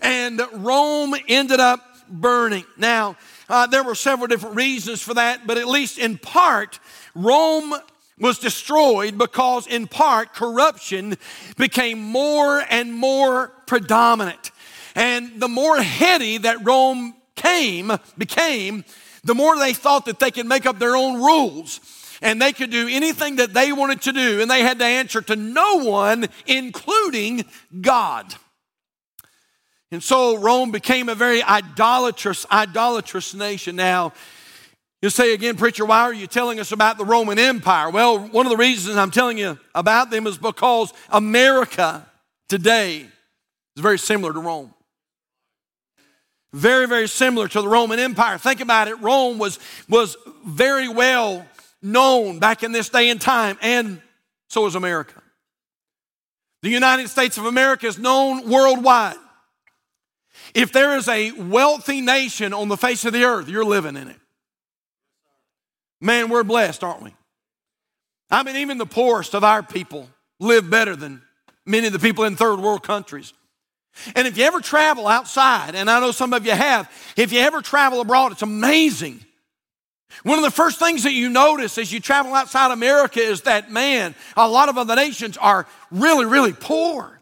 and 0.00 0.40
Rome 0.54 1.14
ended 1.28 1.60
up 1.60 1.80
burning. 2.08 2.64
Now, 2.76 3.16
uh, 3.48 3.66
there 3.66 3.82
were 3.82 3.94
several 3.94 4.26
different 4.26 4.56
reasons 4.56 5.02
for 5.02 5.14
that, 5.14 5.46
but 5.46 5.58
at 5.58 5.66
least 5.68 5.98
in 5.98 6.18
part, 6.18 6.78
Rome 7.14 7.74
was 8.18 8.38
destroyed 8.38 9.18
because, 9.18 9.66
in 9.66 9.86
part, 9.86 10.32
corruption 10.34 11.16
became 11.56 12.00
more 12.00 12.62
and 12.70 12.92
more 12.94 13.52
predominant. 13.66 14.50
And 14.94 15.40
the 15.40 15.48
more 15.48 15.80
heady 15.82 16.38
that 16.38 16.64
Rome 16.64 17.14
came, 17.34 17.92
became, 18.16 18.84
the 19.22 19.34
more 19.34 19.58
they 19.58 19.74
thought 19.74 20.06
that 20.06 20.18
they 20.18 20.30
could 20.30 20.46
make 20.46 20.64
up 20.64 20.78
their 20.78 20.96
own 20.96 21.16
rules 21.16 21.80
and 22.22 22.40
they 22.40 22.54
could 22.54 22.70
do 22.70 22.88
anything 22.90 23.36
that 23.36 23.52
they 23.52 23.70
wanted 23.72 24.00
to 24.02 24.12
do, 24.12 24.40
and 24.40 24.50
they 24.50 24.62
had 24.62 24.78
to 24.78 24.86
answer 24.86 25.20
to 25.20 25.36
no 25.36 25.82
one, 25.84 26.26
including 26.46 27.44
God. 27.82 28.34
And 29.92 30.02
so 30.02 30.36
Rome 30.38 30.72
became 30.72 31.08
a 31.08 31.14
very 31.14 31.42
idolatrous, 31.42 32.44
idolatrous 32.50 33.34
nation. 33.34 33.76
Now, 33.76 34.12
you 35.02 35.10
say 35.10 35.32
again, 35.32 35.56
preacher, 35.56 35.84
why 35.84 36.00
are 36.02 36.12
you 36.14 36.26
telling 36.26 36.58
us 36.58 36.72
about 36.72 36.98
the 36.98 37.04
Roman 37.04 37.38
Empire? 37.38 37.90
Well, 37.90 38.18
one 38.18 38.46
of 38.46 38.50
the 38.50 38.56
reasons 38.56 38.96
I'm 38.96 39.12
telling 39.12 39.38
you 39.38 39.58
about 39.74 40.10
them 40.10 40.26
is 40.26 40.38
because 40.38 40.92
America 41.10 42.06
today 42.48 42.98
is 43.02 43.82
very 43.82 43.98
similar 43.98 44.32
to 44.32 44.40
Rome. 44.40 44.74
Very, 46.52 46.86
very 46.86 47.08
similar 47.08 47.46
to 47.46 47.60
the 47.62 47.68
Roman 47.68 47.98
Empire. 47.98 48.38
Think 48.38 48.60
about 48.60 48.88
it. 48.88 48.94
Rome 49.00 49.38
was, 49.38 49.60
was 49.88 50.16
very 50.44 50.88
well 50.88 51.44
known 51.82 52.38
back 52.38 52.62
in 52.62 52.72
this 52.72 52.88
day 52.88 53.10
and 53.10 53.20
time, 53.20 53.58
and 53.60 54.00
so 54.48 54.66
is 54.66 54.74
America. 54.74 55.22
The 56.62 56.70
United 56.70 57.08
States 57.08 57.36
of 57.36 57.44
America 57.44 57.86
is 57.86 57.98
known 57.98 58.48
worldwide. 58.48 59.16
If 60.56 60.72
there 60.72 60.96
is 60.96 61.06
a 61.06 61.32
wealthy 61.32 62.00
nation 62.00 62.54
on 62.54 62.68
the 62.68 62.78
face 62.78 63.04
of 63.04 63.12
the 63.12 63.24
earth, 63.24 63.46
you're 63.46 63.62
living 63.64 63.94
in 63.94 64.08
it. 64.08 64.16
Man, 66.00 66.30
we're 66.30 66.44
blessed, 66.44 66.82
aren't 66.82 67.02
we? 67.02 67.14
I 68.30 68.42
mean, 68.42 68.56
even 68.56 68.78
the 68.78 68.86
poorest 68.86 69.34
of 69.34 69.44
our 69.44 69.62
people 69.62 70.08
live 70.40 70.70
better 70.70 70.96
than 70.96 71.20
many 71.66 71.86
of 71.88 71.92
the 71.92 71.98
people 71.98 72.24
in 72.24 72.36
third 72.36 72.58
world 72.58 72.82
countries. 72.82 73.34
And 74.14 74.26
if 74.26 74.38
you 74.38 74.44
ever 74.44 74.60
travel 74.62 75.06
outside, 75.06 75.74
and 75.74 75.90
I 75.90 76.00
know 76.00 76.10
some 76.10 76.32
of 76.32 76.46
you 76.46 76.52
have, 76.52 76.90
if 77.18 77.34
you 77.34 77.40
ever 77.40 77.60
travel 77.60 78.00
abroad, 78.00 78.32
it's 78.32 78.40
amazing. 78.42 79.20
One 80.22 80.38
of 80.38 80.44
the 80.44 80.50
first 80.50 80.78
things 80.78 81.02
that 81.02 81.12
you 81.12 81.28
notice 81.28 81.76
as 81.76 81.92
you 81.92 82.00
travel 82.00 82.32
outside 82.32 82.70
America 82.70 83.20
is 83.20 83.42
that, 83.42 83.70
man, 83.70 84.14
a 84.38 84.48
lot 84.48 84.70
of 84.70 84.78
other 84.78 84.96
nations 84.96 85.36
are 85.36 85.66
really, 85.90 86.24
really 86.24 86.54
poor. 86.54 87.20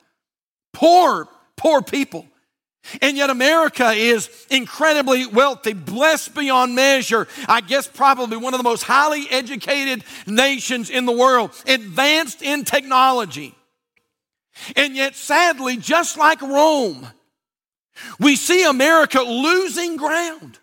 Poor, 0.72 1.26
poor 1.56 1.82
people. 1.82 2.26
And 3.00 3.16
yet, 3.16 3.30
America 3.30 3.90
is 3.92 4.46
incredibly 4.50 5.26
wealthy, 5.26 5.72
blessed 5.72 6.34
beyond 6.34 6.74
measure. 6.74 7.26
I 7.48 7.60
guess 7.62 7.86
probably 7.86 8.36
one 8.36 8.52
of 8.52 8.58
the 8.58 8.64
most 8.64 8.82
highly 8.82 9.26
educated 9.30 10.04
nations 10.26 10.90
in 10.90 11.06
the 11.06 11.12
world, 11.12 11.50
advanced 11.66 12.42
in 12.42 12.64
technology. 12.64 13.54
And 14.76 14.94
yet, 14.94 15.14
sadly, 15.16 15.76
just 15.78 16.16
like 16.18 16.40
Rome, 16.42 17.08
we 18.20 18.36
see 18.36 18.64
America 18.64 19.20
losing 19.22 19.96
ground. 19.96 20.58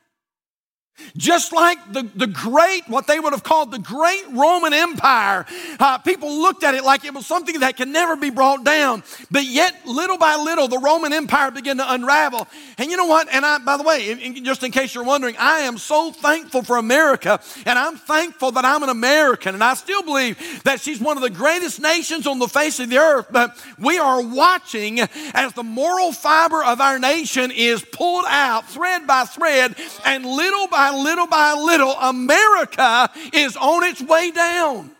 Just 1.17 1.51
like 1.53 1.77
the, 1.91 2.03
the 2.15 2.27
great, 2.27 2.83
what 2.87 3.07
they 3.07 3.19
would 3.19 3.33
have 3.33 3.43
called 3.43 3.71
the 3.71 3.79
great 3.79 4.23
Roman 4.31 4.73
Empire, 4.73 5.45
uh, 5.79 5.97
people 5.99 6.39
looked 6.41 6.63
at 6.63 6.75
it 6.75 6.83
like 6.83 7.03
it 7.05 7.13
was 7.13 7.25
something 7.25 7.59
that 7.59 7.77
can 7.77 7.91
never 7.91 8.15
be 8.15 8.29
brought 8.29 8.63
down. 8.63 9.03
But 9.29 9.45
yet, 9.45 9.75
little 9.85 10.17
by 10.17 10.35
little, 10.35 10.67
the 10.67 10.79
Roman 10.79 11.11
Empire 11.13 11.51
began 11.51 11.77
to 11.77 11.93
unravel. 11.93 12.47
And 12.77 12.89
you 12.89 12.97
know 12.97 13.05
what? 13.05 13.27
And 13.33 13.45
I, 13.45 13.57
by 13.59 13.77
the 13.77 13.83
way, 13.83 14.11
in, 14.11 14.19
in, 14.19 14.45
just 14.45 14.63
in 14.63 14.71
case 14.71 14.95
you're 14.95 15.03
wondering, 15.03 15.35
I 15.37 15.61
am 15.61 15.77
so 15.77 16.11
thankful 16.11 16.61
for 16.63 16.77
America, 16.77 17.39
and 17.65 17.77
I'm 17.77 17.97
thankful 17.97 18.51
that 18.53 18.65
I'm 18.65 18.83
an 18.83 18.89
American. 18.89 19.53
And 19.55 19.63
I 19.63 19.73
still 19.73 20.03
believe 20.03 20.63
that 20.63 20.79
she's 20.79 20.99
one 21.01 21.17
of 21.17 21.23
the 21.23 21.29
greatest 21.29 21.81
nations 21.81 22.25
on 22.27 22.39
the 22.39 22.47
face 22.47 22.79
of 22.79 22.89
the 22.89 22.97
earth. 22.97 23.27
But 23.31 23.57
we 23.77 23.97
are 23.97 24.21
watching 24.23 24.99
as 25.33 25.53
the 25.53 25.63
moral 25.63 26.11
fiber 26.11 26.63
of 26.63 26.79
our 26.81 26.99
nation 26.99 27.51
is 27.51 27.81
pulled 27.83 28.25
out 28.27 28.67
thread 28.69 29.05
by 29.05 29.25
thread 29.25 29.75
and 30.05 30.25
little 30.25 30.67
by 30.67 30.90
little 30.91 31.27
by 31.27 31.53
little 31.53 31.93
America 31.93 33.09
is 33.33 33.55
on 33.57 33.83
its 33.83 34.01
way 34.01 34.31
down. 34.31 34.91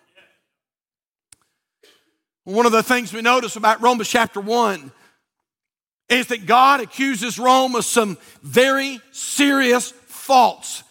One 2.44 2.66
of 2.66 2.72
the 2.72 2.84
things 2.84 3.14
we 3.14 3.22
notice 3.22 3.56
about 3.56 3.82
Romans 3.82 4.10
chapter 4.10 4.42
1 4.42 4.92
is 6.10 6.28
that 6.28 6.46
God 6.46 6.82
accuses 6.82 7.38
Rome 7.40 7.76
of 7.76 7.86
some 7.86 8.18
very 8.42 9.00
serious 9.12 9.92
faults. 9.92 10.84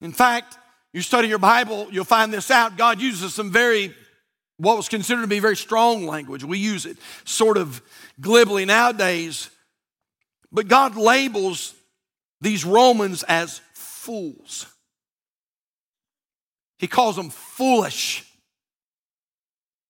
In 0.00 0.12
fact, 0.12 0.56
you 0.92 1.00
study 1.02 1.28
your 1.28 1.38
Bible, 1.38 1.88
you'll 1.90 2.04
find 2.04 2.32
this 2.32 2.50
out. 2.50 2.76
God 2.76 3.00
uses 3.00 3.34
some 3.34 3.50
very, 3.50 3.92
what 4.58 4.76
was 4.76 4.88
considered 4.88 5.22
to 5.22 5.26
be 5.26 5.40
very 5.40 5.56
strong 5.56 6.06
language. 6.06 6.44
We 6.44 6.58
use 6.58 6.86
it 6.86 6.98
sort 7.24 7.56
of 7.58 7.82
glibly 8.20 8.64
nowadays. 8.64 9.50
But 10.52 10.68
God 10.68 10.94
labels 10.94 11.74
these 12.40 12.64
Romans 12.64 13.24
as 13.24 13.60
fools. 14.04 14.66
He 16.78 16.86
calls 16.86 17.16
them 17.16 17.30
foolish. 17.30 18.24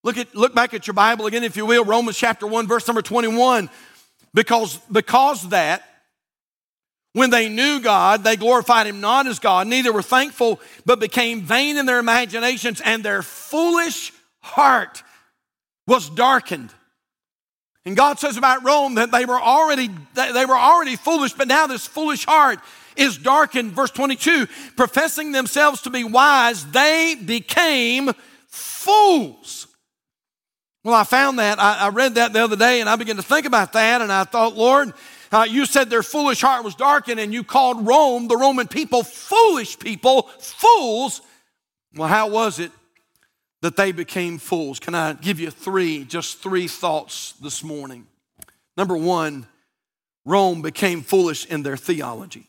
Look, 0.04 0.16
at, 0.16 0.32
look 0.36 0.54
back 0.54 0.72
at 0.74 0.86
your 0.86 0.94
Bible 0.94 1.26
again, 1.26 1.42
if 1.42 1.56
you 1.56 1.66
will, 1.66 1.84
Romans 1.84 2.16
chapter 2.16 2.46
1, 2.46 2.68
verse 2.68 2.86
number 2.86 3.02
21. 3.02 3.68
Because, 4.32 4.76
because 4.92 5.48
that, 5.48 5.82
when 7.14 7.30
they 7.30 7.48
knew 7.48 7.80
God, 7.80 8.22
they 8.22 8.36
glorified 8.36 8.86
him 8.86 9.00
not 9.00 9.26
as 9.26 9.38
God, 9.40 9.66
neither 9.66 9.92
were 9.92 10.02
thankful, 10.02 10.60
but 10.86 11.00
became 11.00 11.42
vain 11.42 11.76
in 11.76 11.86
their 11.86 11.98
imaginations, 11.98 12.80
and 12.80 13.02
their 13.02 13.22
foolish 13.22 14.12
heart 14.40 15.02
was 15.88 16.08
darkened. 16.10 16.72
And 17.84 17.96
God 17.96 18.18
says 18.20 18.36
about 18.36 18.64
Rome 18.64 18.94
that 18.96 19.10
they 19.10 19.24
were 19.24 19.40
already, 19.40 19.90
they 20.14 20.46
were 20.46 20.56
already 20.56 20.94
foolish, 20.96 21.32
but 21.32 21.48
now 21.48 21.66
this 21.66 21.86
foolish 21.86 22.24
heart 22.24 22.60
is 22.96 23.18
darkened. 23.18 23.72
Verse 23.72 23.90
22 23.90 24.46
professing 24.76 25.32
themselves 25.32 25.82
to 25.82 25.90
be 25.90 26.04
wise, 26.04 26.64
they 26.70 27.16
became 27.24 28.10
fools. 28.48 29.66
Well, 30.84 30.94
I 30.94 31.04
found 31.04 31.38
that. 31.38 31.58
I, 31.58 31.86
I 31.86 31.88
read 31.88 32.16
that 32.16 32.32
the 32.32 32.44
other 32.44 32.56
day 32.56 32.80
and 32.80 32.88
I 32.90 32.96
began 32.96 33.16
to 33.16 33.22
think 33.22 33.46
about 33.46 33.72
that 33.72 34.02
and 34.02 34.12
I 34.12 34.24
thought, 34.24 34.54
Lord, 34.54 34.92
uh, 35.32 35.46
you 35.48 35.66
said 35.66 35.90
their 35.90 36.02
foolish 36.02 36.40
heart 36.42 36.62
was 36.64 36.74
darkened 36.74 37.18
and 37.18 37.32
you 37.32 37.42
called 37.42 37.86
Rome, 37.86 38.28
the 38.28 38.36
Roman 38.36 38.68
people, 38.68 39.02
foolish 39.02 39.78
people, 39.78 40.24
fools. 40.38 41.22
Well, 41.94 42.08
how 42.08 42.28
was 42.28 42.58
it 42.58 42.70
that 43.62 43.76
they 43.76 43.92
became 43.92 44.38
fools? 44.38 44.78
Can 44.78 44.94
I 44.94 45.14
give 45.14 45.40
you 45.40 45.50
three, 45.50 46.04
just 46.04 46.38
three 46.42 46.68
thoughts 46.68 47.32
this 47.42 47.64
morning? 47.64 48.06
Number 48.76 48.96
one, 48.96 49.46
Rome 50.26 50.60
became 50.62 51.00
foolish 51.02 51.46
in 51.46 51.62
their 51.62 51.76
theology. 51.78 52.46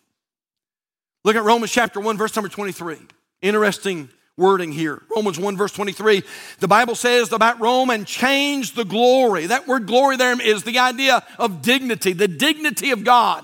Look 1.26 1.36
at 1.36 1.44
Romans 1.44 1.72
chapter 1.72 2.00
1, 2.00 2.18
verse 2.18 2.36
number 2.36 2.50
23. 2.50 2.98
Interesting 3.42 4.10
wording 4.38 4.72
here. 4.72 5.02
Romans 5.14 5.40
1, 5.40 5.58
verse 5.58 5.72
23. 5.72 6.22
The 6.60 6.68
Bible 6.68 6.94
says 6.94 7.34
about 7.34 7.60
Rome 7.60 7.90
and 7.90 8.06
change 8.06 8.76
the 8.76 8.86
glory. 8.86 9.48
That 9.48 9.68
word 9.68 9.88
glory 9.88 10.18
there 10.18 10.40
is 10.40 10.62
the 10.62 10.78
idea 10.78 11.24
of 11.40 11.64
dignity, 11.64 12.14
the 12.14 12.28
dignity 12.28 12.92
of 12.92 13.04
God 13.04 13.44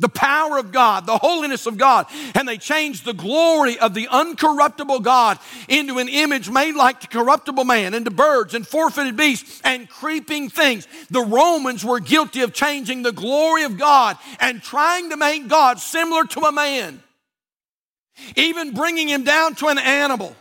the 0.00 0.08
power 0.08 0.58
of 0.58 0.70
God, 0.70 1.06
the 1.06 1.18
holiness 1.18 1.66
of 1.66 1.76
God, 1.76 2.06
and 2.34 2.46
they 2.46 2.56
changed 2.56 3.04
the 3.04 3.12
glory 3.14 3.76
of 3.78 3.94
the 3.94 4.06
uncorruptible 4.06 5.02
God 5.02 5.38
into 5.68 5.98
an 5.98 6.08
image 6.08 6.48
made 6.48 6.76
like 6.76 7.00
the 7.00 7.08
corruptible 7.08 7.64
man, 7.64 7.94
into 7.94 8.10
birds 8.12 8.54
and 8.54 8.64
forfeited 8.66 9.16
beasts 9.16 9.60
and 9.64 9.88
creeping 9.88 10.50
things. 10.50 10.86
The 11.10 11.22
Romans 11.22 11.84
were 11.84 11.98
guilty 12.00 12.42
of 12.42 12.52
changing 12.52 13.02
the 13.02 13.10
glory 13.12 13.64
of 13.64 13.76
God 13.76 14.16
and 14.38 14.62
trying 14.62 15.10
to 15.10 15.16
make 15.16 15.48
God 15.48 15.80
similar 15.80 16.24
to 16.26 16.40
a 16.42 16.52
man, 16.52 17.02
even 18.36 18.74
bringing 18.74 19.08
him 19.08 19.24
down 19.24 19.56
to 19.56 19.66
an 19.66 19.78
animal, 19.78 20.34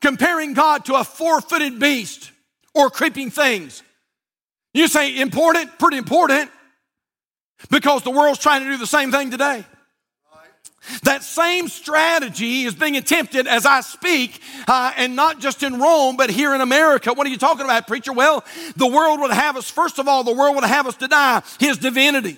comparing 0.00 0.54
God 0.54 0.86
to 0.86 0.94
a 0.96 1.04
four-footed 1.04 1.78
beast 1.78 2.32
or 2.74 2.90
creeping 2.90 3.30
things. 3.30 3.84
You 4.72 4.88
say 4.88 5.20
important? 5.20 5.78
Pretty 5.78 5.98
important 5.98 6.50
because 7.70 8.02
the 8.02 8.10
world's 8.10 8.38
trying 8.40 8.62
to 8.64 8.70
do 8.70 8.76
the 8.76 8.86
same 8.86 9.10
thing 9.10 9.30
today. 9.30 9.64
That 11.04 11.22
same 11.22 11.68
strategy 11.68 12.64
is 12.64 12.74
being 12.74 12.96
attempted 12.98 13.46
as 13.46 13.64
I 13.64 13.80
speak, 13.80 14.40
uh, 14.68 14.92
and 14.98 15.16
not 15.16 15.40
just 15.40 15.62
in 15.62 15.80
Rome, 15.80 16.16
but 16.18 16.28
here 16.28 16.54
in 16.54 16.60
America. 16.60 17.14
What 17.14 17.26
are 17.26 17.30
you 17.30 17.38
talking 17.38 17.64
about, 17.64 17.86
preacher? 17.86 18.12
Well, 18.12 18.44
the 18.76 18.86
world 18.86 19.18
would 19.20 19.30
have 19.30 19.56
us, 19.56 19.70
first 19.70 19.98
of 19.98 20.08
all, 20.08 20.24
the 20.24 20.34
world 20.34 20.56
would 20.56 20.64
have 20.64 20.86
us 20.86 20.94
deny 20.96 21.42
his 21.58 21.78
divinity. 21.78 22.36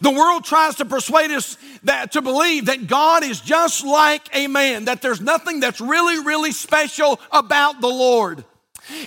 The 0.00 0.12
world 0.12 0.44
tries 0.44 0.76
to 0.76 0.84
persuade 0.84 1.32
us 1.32 1.56
that, 1.82 2.12
to 2.12 2.22
believe 2.22 2.66
that 2.66 2.86
God 2.86 3.24
is 3.24 3.40
just 3.40 3.84
like 3.84 4.22
a 4.32 4.46
man, 4.46 4.84
that 4.84 5.02
there's 5.02 5.20
nothing 5.20 5.58
that's 5.58 5.80
really, 5.80 6.24
really 6.24 6.52
special 6.52 7.18
about 7.32 7.80
the 7.80 7.88
Lord. 7.88 8.44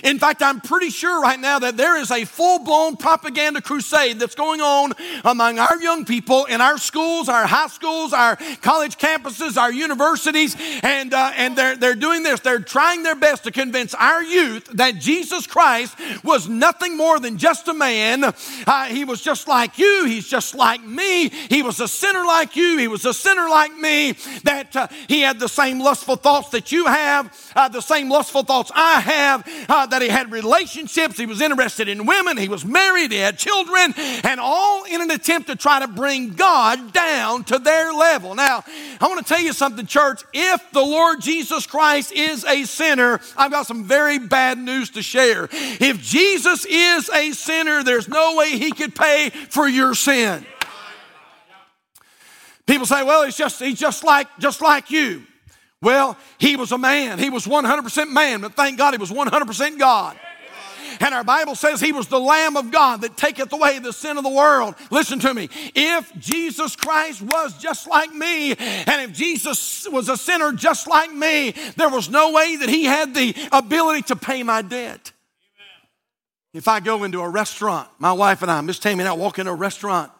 In 0.02 0.18
fact, 0.18 0.42
I'm 0.42 0.60
pretty 0.60 0.90
sure 0.90 1.20
right 1.22 1.38
now 1.38 1.58
that 1.60 1.76
there 1.76 1.96
is 1.98 2.10
a 2.10 2.24
full 2.24 2.58
blown 2.58 2.96
propaganda 2.96 3.60
crusade 3.60 4.18
that's 4.18 4.34
going 4.34 4.60
on 4.60 4.92
among 5.24 5.58
our 5.58 5.80
young 5.80 6.04
people 6.04 6.46
in 6.46 6.60
our 6.60 6.78
schools, 6.78 7.28
our 7.28 7.46
high 7.46 7.68
schools, 7.68 8.12
our 8.12 8.36
college 8.60 8.98
campuses, 8.98 9.56
our 9.56 9.72
universities, 9.72 10.56
and, 10.82 11.14
uh, 11.14 11.32
and 11.36 11.56
they're, 11.56 11.76
they're 11.76 11.94
doing 11.94 12.22
this. 12.22 12.40
They're 12.40 12.58
trying 12.60 13.02
their 13.02 13.14
best 13.14 13.44
to 13.44 13.50
convince 13.52 13.94
our 13.94 14.22
youth 14.22 14.64
that 14.74 14.98
Jesus 14.98 15.46
Christ 15.46 15.96
was 16.24 16.48
nothing 16.48 16.96
more 16.96 17.20
than 17.20 17.38
just 17.38 17.68
a 17.68 17.74
man. 17.74 18.24
Uh, 18.24 18.84
he 18.86 19.04
was 19.04 19.22
just 19.22 19.46
like 19.46 19.78
you, 19.78 20.04
he's 20.06 20.28
just 20.28 20.54
like 20.54 20.82
me, 20.82 21.28
he 21.28 21.62
was 21.62 21.78
a 21.80 21.88
sinner 21.88 22.24
like 22.24 22.56
you, 22.56 22.78
he 22.78 22.88
was 22.88 23.04
a 23.04 23.14
sinner 23.14 23.48
like 23.48 23.74
me, 23.76 24.12
that 24.44 24.74
uh, 24.74 24.88
he 25.06 25.20
had 25.20 25.38
the 25.38 25.48
same 25.48 25.78
lustful 25.80 26.16
thoughts 26.16 26.48
that 26.50 26.72
you 26.72 26.86
have, 26.86 27.32
uh, 27.54 27.68
the 27.68 27.80
same 27.80 28.08
lustful 28.10 28.42
thoughts 28.42 28.72
I 28.74 29.00
have 29.00 29.67
uh, 29.68 29.86
that 29.86 30.00
he 30.02 30.08
had 30.08 30.32
relationships, 30.32 31.18
he 31.18 31.26
was 31.26 31.40
interested 31.40 31.88
in 31.88 32.06
women, 32.06 32.36
he 32.36 32.48
was 32.48 32.64
married, 32.64 33.12
he 33.12 33.18
had 33.18 33.38
children, 33.38 33.94
and 34.24 34.40
all 34.40 34.84
in 34.84 35.00
an 35.00 35.10
attempt 35.10 35.48
to 35.48 35.56
try 35.56 35.80
to 35.80 35.86
bring 35.88 36.30
God 36.30 36.92
down 36.92 37.44
to 37.44 37.58
their 37.58 37.92
level. 37.92 38.34
Now, 38.34 38.64
I 39.00 39.06
want 39.08 39.24
to 39.24 39.34
tell 39.34 39.42
you 39.42 39.52
something, 39.52 39.86
church. 39.86 40.22
If 40.32 40.70
the 40.72 40.80
Lord 40.80 41.20
Jesus 41.20 41.66
Christ 41.66 42.12
is 42.12 42.44
a 42.44 42.64
sinner, 42.64 43.20
I've 43.36 43.50
got 43.50 43.66
some 43.66 43.84
very 43.84 44.18
bad 44.18 44.58
news 44.58 44.90
to 44.90 45.02
share. 45.02 45.48
If 45.52 45.98
Jesus 46.02 46.64
is 46.64 47.10
a 47.10 47.32
sinner, 47.32 47.84
there's 47.84 48.08
no 48.08 48.36
way 48.36 48.50
he 48.52 48.72
could 48.72 48.94
pay 48.94 49.28
for 49.30 49.68
your 49.68 49.94
sin. 49.94 50.46
People 52.66 52.86
say, 52.86 53.02
well, 53.02 53.24
he's 53.24 53.36
just, 53.36 53.60
he's 53.62 53.78
just 53.78 54.04
like, 54.04 54.28
just 54.38 54.60
like 54.60 54.90
you. 54.90 55.24
Well, 55.80 56.16
he 56.38 56.56
was 56.56 56.72
a 56.72 56.78
man. 56.78 57.18
He 57.18 57.30
was 57.30 57.46
100% 57.46 58.10
man, 58.10 58.40
but 58.40 58.54
thank 58.54 58.78
God 58.78 58.94
he 58.94 58.98
was 58.98 59.10
100% 59.12 59.78
God. 59.78 60.18
And 61.00 61.14
our 61.14 61.22
Bible 61.22 61.54
says 61.54 61.80
he 61.80 61.92
was 61.92 62.08
the 62.08 62.18
Lamb 62.18 62.56
of 62.56 62.72
God 62.72 63.02
that 63.02 63.16
taketh 63.16 63.52
away 63.52 63.78
the 63.78 63.92
sin 63.92 64.16
of 64.18 64.24
the 64.24 64.30
world. 64.30 64.74
Listen 64.90 65.20
to 65.20 65.32
me. 65.32 65.48
If 65.74 66.12
Jesus 66.18 66.74
Christ 66.74 67.22
was 67.22 67.56
just 67.58 67.86
like 67.86 68.12
me, 68.12 68.52
and 68.52 69.02
if 69.08 69.12
Jesus 69.12 69.88
was 69.90 70.08
a 70.08 70.16
sinner 70.16 70.52
just 70.52 70.88
like 70.88 71.12
me, 71.12 71.52
there 71.76 71.88
was 71.90 72.10
no 72.10 72.32
way 72.32 72.56
that 72.56 72.68
he 72.68 72.84
had 72.84 73.14
the 73.14 73.32
ability 73.52 74.02
to 74.02 74.16
pay 74.16 74.42
my 74.42 74.62
debt. 74.62 75.12
If 76.52 76.66
I 76.66 76.80
go 76.80 77.04
into 77.04 77.20
a 77.20 77.28
restaurant, 77.28 77.88
my 78.00 78.12
wife 78.12 78.42
and 78.42 78.50
I, 78.50 78.60
Miss 78.62 78.80
Tammy 78.80 79.00
and 79.00 79.08
I 79.08 79.12
walk 79.12 79.38
into 79.38 79.52
a 79.52 79.54
restaurant, 79.54 80.10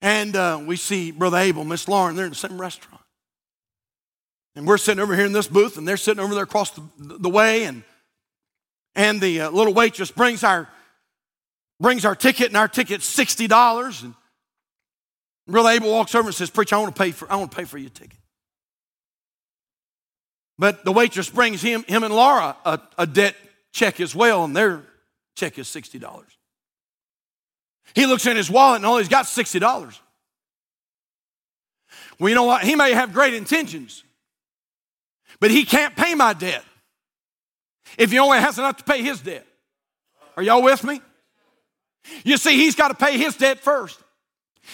and 0.00 0.36
uh, 0.36 0.60
we 0.64 0.76
see 0.76 1.10
Brother 1.10 1.38
Abel, 1.38 1.64
Miss 1.64 1.88
Lauren, 1.88 2.14
they're 2.14 2.26
in 2.26 2.30
the 2.32 2.36
same 2.36 2.60
restaurant. 2.60 3.01
And 4.54 4.66
we're 4.66 4.78
sitting 4.78 5.02
over 5.02 5.16
here 5.16 5.24
in 5.24 5.32
this 5.32 5.46
booth, 5.46 5.78
and 5.78 5.88
they're 5.88 5.96
sitting 5.96 6.22
over 6.22 6.34
there 6.34 6.44
across 6.44 6.70
the, 6.72 6.82
the 6.98 7.30
way, 7.30 7.64
and, 7.64 7.82
and 8.94 9.20
the 9.20 9.42
uh, 9.42 9.50
little 9.50 9.72
waitress 9.72 10.10
brings 10.10 10.44
our, 10.44 10.68
brings 11.80 12.04
our 12.04 12.14
ticket, 12.14 12.48
and 12.48 12.56
our 12.56 12.68
ticket's 12.68 13.14
$60. 13.16 14.02
And 14.04 14.14
Brother 15.48 15.70
Abel 15.70 15.90
walks 15.90 16.14
over 16.14 16.28
and 16.28 16.34
says, 16.34 16.50
Preacher, 16.50 16.76
I 16.76 16.80
want 16.80 16.94
to 16.94 17.02
pay 17.02 17.12
for, 17.12 17.32
I 17.32 17.36
want 17.36 17.50
to 17.50 17.56
pay 17.56 17.64
for 17.64 17.78
your 17.78 17.90
ticket. 17.90 18.18
But 20.58 20.84
the 20.84 20.92
waitress 20.92 21.30
brings 21.30 21.62
him, 21.62 21.82
him 21.84 22.02
and 22.04 22.14
Laura 22.14 22.54
a, 22.64 22.78
a 22.98 23.06
debt 23.06 23.34
check 23.72 24.00
as 24.00 24.14
well, 24.14 24.44
and 24.44 24.54
their 24.54 24.82
check 25.34 25.58
is 25.58 25.66
$60. 25.68 26.24
He 27.94 28.04
looks 28.06 28.26
in 28.26 28.36
his 28.36 28.50
wallet 28.50 28.76
and 28.76 28.86
all 28.86 28.96
he's 28.98 29.08
got 29.08 29.24
$60. 29.24 29.60
Well, 32.18 32.28
you 32.28 32.34
know 32.34 32.44
what? 32.44 32.64
He 32.64 32.74
may 32.76 32.92
have 32.92 33.12
great 33.12 33.34
intentions, 33.34 34.02
but 35.42 35.50
he 35.50 35.64
can't 35.64 35.96
pay 35.96 36.14
my 36.14 36.32
debt 36.34 36.62
if 37.98 38.12
he 38.12 38.18
only 38.20 38.38
has 38.38 38.60
enough 38.60 38.76
to 38.76 38.84
pay 38.84 39.02
his 39.02 39.20
debt. 39.20 39.44
Are 40.36 40.42
y'all 40.42 40.62
with 40.62 40.84
me? 40.84 41.00
You 42.22 42.36
see, 42.36 42.56
he's 42.56 42.76
got 42.76 42.88
to 42.88 42.94
pay 43.04 43.18
his 43.18 43.34
debt 43.36 43.58
first. 43.58 44.00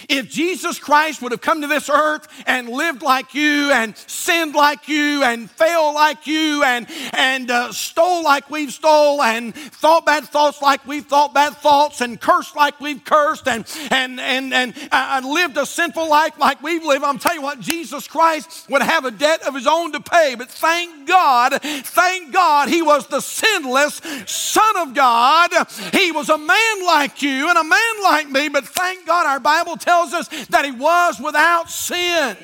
If 0.09 0.29
Jesus 0.31 0.79
Christ 0.79 1.23
would 1.23 1.33
have 1.33 1.41
come 1.41 1.61
to 1.63 1.67
this 1.67 1.89
earth 1.91 2.29
and 2.47 2.69
lived 2.69 3.03
like 3.03 3.35
you 3.35 3.73
and 3.73 3.97
sinned 3.97 4.55
like 4.55 4.87
you 4.87 5.25
and 5.25 5.51
failed 5.51 5.95
like 5.95 6.27
you 6.27 6.63
and, 6.63 6.87
and 7.17 7.51
uh, 7.51 7.73
stole 7.73 8.23
like 8.23 8.49
we've 8.51 8.73
stole 8.73 9.23
and 9.23 9.55
thought 9.55 10.07
bad 10.07 10.25
thoughts 10.25 10.63
like 10.63 10.87
we've 10.87 11.05
thought 11.07 11.35
bad 11.35 11.55
thoughts 11.55 12.01
and 12.01 12.21
cursed 12.21 12.55
like 12.55 12.79
we've 12.81 13.03
cursed 13.03 13.49
and, 13.49 13.65
and, 13.91 14.21
and, 14.21 14.53
and 14.55 14.75
uh, 14.93 15.21
lived 15.25 15.57
a 15.57 15.67
sinful 15.67 16.09
life 16.09 16.39
like 16.39 16.63
we've 16.63 16.85
lived, 16.85 17.03
I'm 17.05 17.19
telling 17.19 17.39
you 17.39 17.43
what, 17.43 17.59
Jesus 17.61 18.07
Christ 18.07 18.71
would 18.71 18.83
have 18.83 19.05
a 19.07 19.11
debt 19.11 19.43
of 19.43 19.55
his 19.55 19.67
own 19.67 19.91
to 19.93 20.01
pay. 20.01 20.35
But 20.39 20.49
thank 20.51 21.09
God, 21.09 21.61
thank 21.63 22.33
God 22.33 22.69
he 22.69 22.83
was 22.83 23.07
the 23.09 23.21
sinless 23.21 24.01
Son 24.27 24.77
of 24.77 24.95
God. 24.95 25.51
He 25.93 26.13
was 26.13 26.29
a 26.29 26.39
man 26.39 26.87
like 26.87 27.21
you 27.23 27.49
and 27.49 27.59
a 27.59 27.65
man 27.65 28.03
like 28.03 28.29
me, 28.29 28.49
but 28.49 28.65
thank 28.67 29.05
God 29.07 29.27
our 29.27 29.41
Bible 29.41 29.78
tells 29.81 30.13
us 30.13 30.29
that 30.49 30.65
he 30.65 30.71
was 30.71 31.21
without 31.21 31.71
sin. 31.71 32.37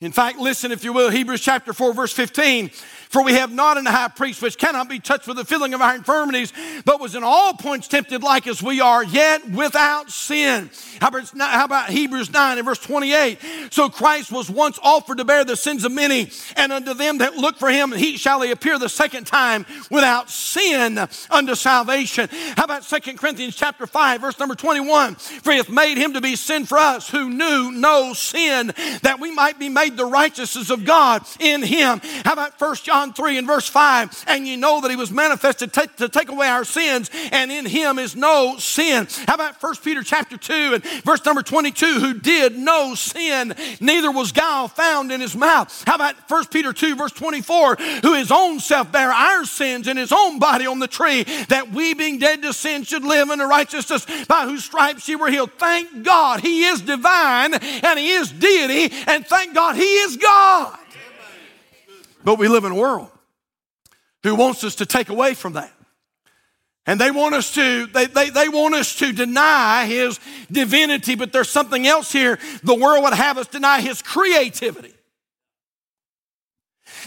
In 0.00 0.12
fact, 0.12 0.38
listen, 0.38 0.70
if 0.70 0.84
you 0.84 0.92
will, 0.92 1.10
Hebrews 1.10 1.40
chapter 1.40 1.72
4, 1.72 1.92
verse 1.92 2.12
15 2.12 2.70
for 3.10 3.22
we 3.24 3.32
have 3.34 3.52
not 3.52 3.78
an 3.78 3.86
high 3.86 4.08
priest 4.08 4.42
which 4.42 4.58
cannot 4.58 4.88
be 4.88 4.98
touched 4.98 5.26
with 5.26 5.38
the 5.38 5.44
feeling 5.44 5.72
of 5.72 5.80
our 5.80 5.94
infirmities, 5.94 6.52
but 6.84 7.00
was 7.00 7.14
in 7.14 7.22
all 7.22 7.54
points 7.54 7.88
tempted 7.88 8.22
like 8.22 8.46
as 8.46 8.62
we 8.62 8.80
are, 8.80 9.02
yet 9.02 9.48
without 9.50 10.10
sin. 10.10 10.70
How 11.00 11.64
about 11.64 11.88
Hebrews 11.90 12.30
9 12.32 12.58
and 12.58 12.64
verse 12.66 12.78
28? 12.80 13.38
So 13.70 13.88
Christ 13.88 14.30
was 14.32 14.50
once 14.50 14.78
offered 14.82 15.18
to 15.18 15.24
bear 15.24 15.44
the 15.44 15.56
sins 15.56 15.84
of 15.84 15.92
many, 15.92 16.30
and 16.56 16.72
unto 16.72 16.92
them 16.92 17.18
that 17.18 17.34
look 17.36 17.56
for 17.56 17.70
him, 17.70 17.92
he 17.92 18.16
shall 18.18 18.42
he 18.42 18.50
appear 18.50 18.78
the 18.78 18.88
second 18.88 19.26
time 19.26 19.64
without 19.90 20.28
sin 20.28 20.98
unto 21.30 21.54
salvation. 21.54 22.28
How 22.56 22.64
about 22.64 22.82
2 22.82 23.14
Corinthians 23.14 23.56
chapter 23.56 23.86
5, 23.86 24.20
verse 24.20 24.38
number 24.38 24.54
21? 24.54 25.14
For 25.14 25.52
he 25.52 25.56
hath 25.58 25.70
made 25.70 25.96
him 25.96 26.12
to 26.12 26.20
be 26.20 26.36
sin 26.36 26.66
for 26.66 26.76
us 26.76 27.08
who 27.08 27.30
knew 27.30 27.70
no 27.72 28.12
sin, 28.12 28.66
that 29.02 29.18
we 29.20 29.32
might 29.32 29.58
be 29.58 29.68
made 29.70 29.96
the 29.96 30.04
righteousness 30.04 30.68
of 30.68 30.84
God 30.84 31.22
in 31.40 31.62
him. 31.62 32.00
How 32.24 32.34
about 32.34 32.60
1 32.60 32.74
John? 32.82 32.97
John 32.98 33.12
3 33.12 33.38
and 33.38 33.46
verse 33.46 33.68
5, 33.68 34.24
and 34.26 34.44
you 34.44 34.56
know 34.56 34.80
that 34.80 34.90
he 34.90 34.96
was 34.96 35.12
manifested 35.12 35.72
to, 35.74 35.86
to 35.98 36.08
take 36.08 36.28
away 36.30 36.48
our 36.48 36.64
sins, 36.64 37.08
and 37.30 37.52
in 37.52 37.64
him 37.64 37.96
is 37.96 38.16
no 38.16 38.56
sin. 38.58 39.06
How 39.28 39.36
about 39.36 39.62
1 39.62 39.74
Peter 39.84 40.02
chapter 40.02 40.36
2 40.36 40.52
and 40.74 40.82
verse 41.04 41.24
number 41.24 41.42
22, 41.42 41.86
who 42.00 42.14
did 42.14 42.58
no 42.58 42.96
sin, 42.96 43.54
neither 43.80 44.10
was 44.10 44.32
guile 44.32 44.66
found 44.66 45.12
in 45.12 45.20
his 45.20 45.36
mouth. 45.36 45.84
How 45.86 45.94
about 45.94 46.16
1 46.28 46.46
Peter 46.46 46.72
2 46.72 46.96
verse 46.96 47.12
24, 47.12 47.76
who 48.02 48.14
his 48.14 48.32
own 48.32 48.58
self 48.58 48.90
bare 48.90 49.12
our 49.12 49.44
sins 49.44 49.86
in 49.86 49.96
his 49.96 50.10
own 50.10 50.40
body 50.40 50.66
on 50.66 50.80
the 50.80 50.88
tree, 50.88 51.22
that 51.50 51.70
we 51.70 51.94
being 51.94 52.18
dead 52.18 52.42
to 52.42 52.52
sin 52.52 52.82
should 52.82 53.04
live 53.04 53.30
in 53.30 53.38
the 53.38 53.46
righteousness 53.46 54.08
by 54.24 54.42
whose 54.44 54.64
stripes 54.64 55.08
ye 55.08 55.14
were 55.14 55.30
healed. 55.30 55.52
Thank 55.56 56.02
God 56.02 56.40
he 56.40 56.64
is 56.64 56.80
divine 56.80 57.54
and 57.54 57.96
he 57.96 58.10
is 58.10 58.32
deity, 58.32 58.92
and 59.06 59.24
thank 59.24 59.54
God 59.54 59.76
he 59.76 59.82
is 59.84 60.16
God. 60.16 60.76
But 62.28 62.38
we 62.38 62.46
live 62.48 62.64
in 62.66 62.72
a 62.72 62.74
world 62.74 63.08
who 64.22 64.34
wants 64.34 64.62
us 64.62 64.74
to 64.74 64.84
take 64.84 65.08
away 65.08 65.32
from 65.32 65.54
that. 65.54 65.72
And 66.84 67.00
they 67.00 67.10
want 67.10 67.34
us 67.34 67.54
to, 67.54 67.86
they, 67.86 68.04
they, 68.04 68.28
they 68.28 68.50
want 68.50 68.74
us 68.74 68.96
to 68.96 69.12
deny 69.14 69.86
his 69.86 70.20
divinity, 70.52 71.14
but 71.14 71.32
there's 71.32 71.48
something 71.48 71.86
else 71.86 72.12
here. 72.12 72.38
The 72.64 72.74
world 72.74 73.02
would 73.04 73.14
have 73.14 73.38
us 73.38 73.46
deny 73.46 73.80
his 73.80 74.02
creativity. 74.02 74.92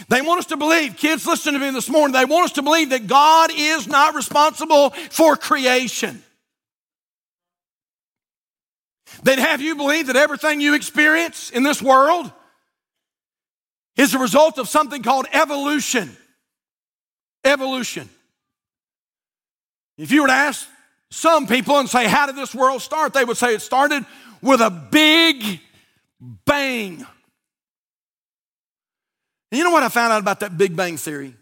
They 0.08 0.22
want 0.22 0.40
us 0.40 0.46
to 0.46 0.56
believe, 0.56 0.96
kids, 0.96 1.24
listen 1.24 1.52
to 1.52 1.60
me 1.60 1.70
this 1.70 1.88
morning. 1.88 2.14
They 2.14 2.24
want 2.24 2.46
us 2.46 2.52
to 2.54 2.62
believe 2.62 2.90
that 2.90 3.06
God 3.06 3.52
is 3.54 3.86
not 3.86 4.16
responsible 4.16 4.90
for 4.90 5.36
creation. 5.36 6.20
They'd 9.22 9.38
have 9.38 9.60
you 9.60 9.76
believe 9.76 10.08
that 10.08 10.16
everything 10.16 10.60
you 10.60 10.74
experience 10.74 11.48
in 11.50 11.62
this 11.62 11.80
world 11.80 12.28
is 13.96 14.14
a 14.14 14.18
result 14.18 14.58
of 14.58 14.68
something 14.68 15.02
called 15.02 15.26
evolution. 15.32 16.16
Evolution. 17.44 18.08
If 19.98 20.10
you 20.10 20.22
were 20.22 20.28
to 20.28 20.32
ask 20.32 20.66
some 21.10 21.46
people 21.46 21.78
and 21.78 21.88
say, 21.88 22.06
How 22.08 22.26
did 22.26 22.36
this 22.36 22.54
world 22.54 22.80
start? 22.82 23.12
they 23.12 23.24
would 23.24 23.36
say 23.36 23.54
it 23.54 23.60
started 23.60 24.04
with 24.40 24.60
a 24.60 24.70
big 24.70 25.60
bang. 26.20 27.00
And 29.50 29.58
you 29.58 29.64
know 29.64 29.70
what 29.70 29.82
I 29.82 29.88
found 29.90 30.12
out 30.12 30.20
about 30.22 30.40
that 30.40 30.56
big 30.56 30.74
bang 30.74 30.96
theory? 30.96 31.34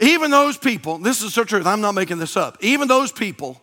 Even 0.00 0.32
those 0.32 0.56
people, 0.58 0.98
this 0.98 1.22
is 1.22 1.32
the 1.32 1.44
truth, 1.44 1.64
I'm 1.64 1.80
not 1.80 1.92
making 1.92 2.18
this 2.18 2.36
up, 2.36 2.56
even 2.60 2.88
those 2.88 3.12
people 3.12 3.60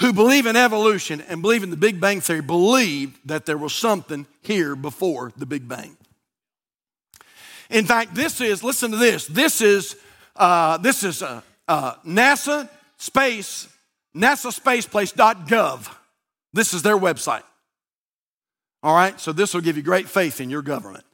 who 0.00 0.12
believe 0.12 0.46
in 0.46 0.56
evolution 0.56 1.20
and 1.22 1.42
believe 1.42 1.62
in 1.62 1.70
the 1.70 1.76
Big 1.76 2.00
Bang 2.00 2.20
Theory 2.20 2.40
believed 2.42 3.18
that 3.26 3.46
there 3.46 3.58
was 3.58 3.74
something 3.74 4.26
here 4.40 4.74
before 4.74 5.32
the 5.36 5.46
Big 5.46 5.68
Bang. 5.68 5.96
In 7.70 7.86
fact, 7.86 8.14
this 8.14 8.40
is, 8.40 8.62
listen 8.62 8.90
to 8.90 8.96
this, 8.96 9.26
this 9.26 9.60
is, 9.60 9.96
uh, 10.36 10.76
this 10.78 11.02
is 11.02 11.22
uh, 11.22 11.40
uh, 11.68 11.94
NASA 12.06 12.68
space, 12.98 13.68
nasaSpacePlace.gov. 14.16 15.88
This 16.52 16.74
is 16.74 16.82
their 16.82 16.98
website. 16.98 17.42
All 18.82 18.94
right, 18.94 19.18
so 19.20 19.32
this 19.32 19.54
will 19.54 19.60
give 19.60 19.76
you 19.76 19.82
great 19.82 20.08
faith 20.08 20.40
in 20.40 20.50
your 20.50 20.60
government. 20.62 21.04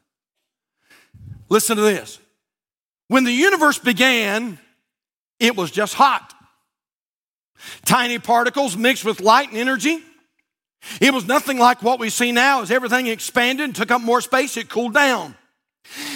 Listen 1.49 1.77
to 1.77 1.83
this. 1.83 2.19
When 3.09 3.25
the 3.25 3.33
universe 3.33 3.79
began, 3.79 4.59
it 5.39 5.55
was 5.57 5.71
just 5.71 5.95
hot. 5.95 6.35
Tiny 7.85 8.19
particles 8.19 8.77
mixed 8.77 9.05
with 9.05 9.21
light 9.21 9.49
and 9.49 9.59
energy. 9.59 10.01
It 11.01 11.13
was 11.13 11.27
nothing 11.27 11.59
like 11.59 11.83
what 11.83 11.99
we 11.99 12.11
see 12.11 12.33
now 12.33 12.63
as 12.63 12.71
everything 12.71 13.07
expanded 13.09 13.65
and 13.65 13.75
took 13.75 13.91
up 13.91 14.01
more 14.01 14.21
space, 14.21 14.57
it 14.57 14.69
cooled 14.69 14.95
down. 14.95 15.35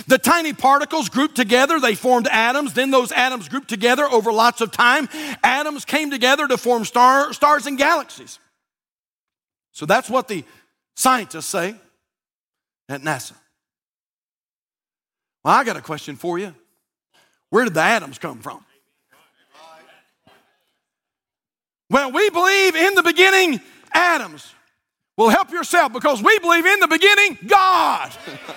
The 0.06 0.18
tiny 0.18 0.52
particles 0.52 1.08
grouped 1.08 1.34
together, 1.34 1.80
they 1.80 1.94
formed 1.94 2.28
atoms. 2.30 2.74
Then 2.74 2.90
those 2.90 3.10
atoms 3.10 3.48
grouped 3.48 3.68
together 3.68 4.04
over 4.08 4.30
lots 4.32 4.60
of 4.60 4.70
time. 4.70 5.08
Atoms 5.42 5.84
came 5.84 6.10
together 6.10 6.46
to 6.46 6.58
form 6.58 6.84
star, 6.84 7.32
stars 7.32 7.66
and 7.66 7.78
galaxies. 7.78 8.38
So 9.72 9.86
that's 9.86 10.10
what 10.10 10.28
the 10.28 10.44
scientists 10.96 11.46
say 11.46 11.74
at 12.88 13.00
NASA. 13.00 13.32
Well, 15.42 15.54
I 15.54 15.64
got 15.64 15.76
a 15.78 15.80
question 15.80 16.16
for 16.16 16.38
you. 16.38 16.54
Where 17.48 17.64
did 17.64 17.74
the 17.74 17.80
atoms 17.82 18.18
come 18.18 18.38
from? 18.40 18.64
Well, 21.92 22.10
we 22.10 22.30
believe 22.30 22.74
in 22.74 22.94
the 22.94 23.02
beginning, 23.02 23.60
Adam's. 23.92 24.52
Well, 25.18 25.28
help 25.28 25.50
yourself 25.50 25.92
because 25.92 26.22
we 26.22 26.38
believe 26.38 26.64
in 26.64 26.80
the 26.80 26.88
beginning, 26.88 27.38
God. 27.46 28.10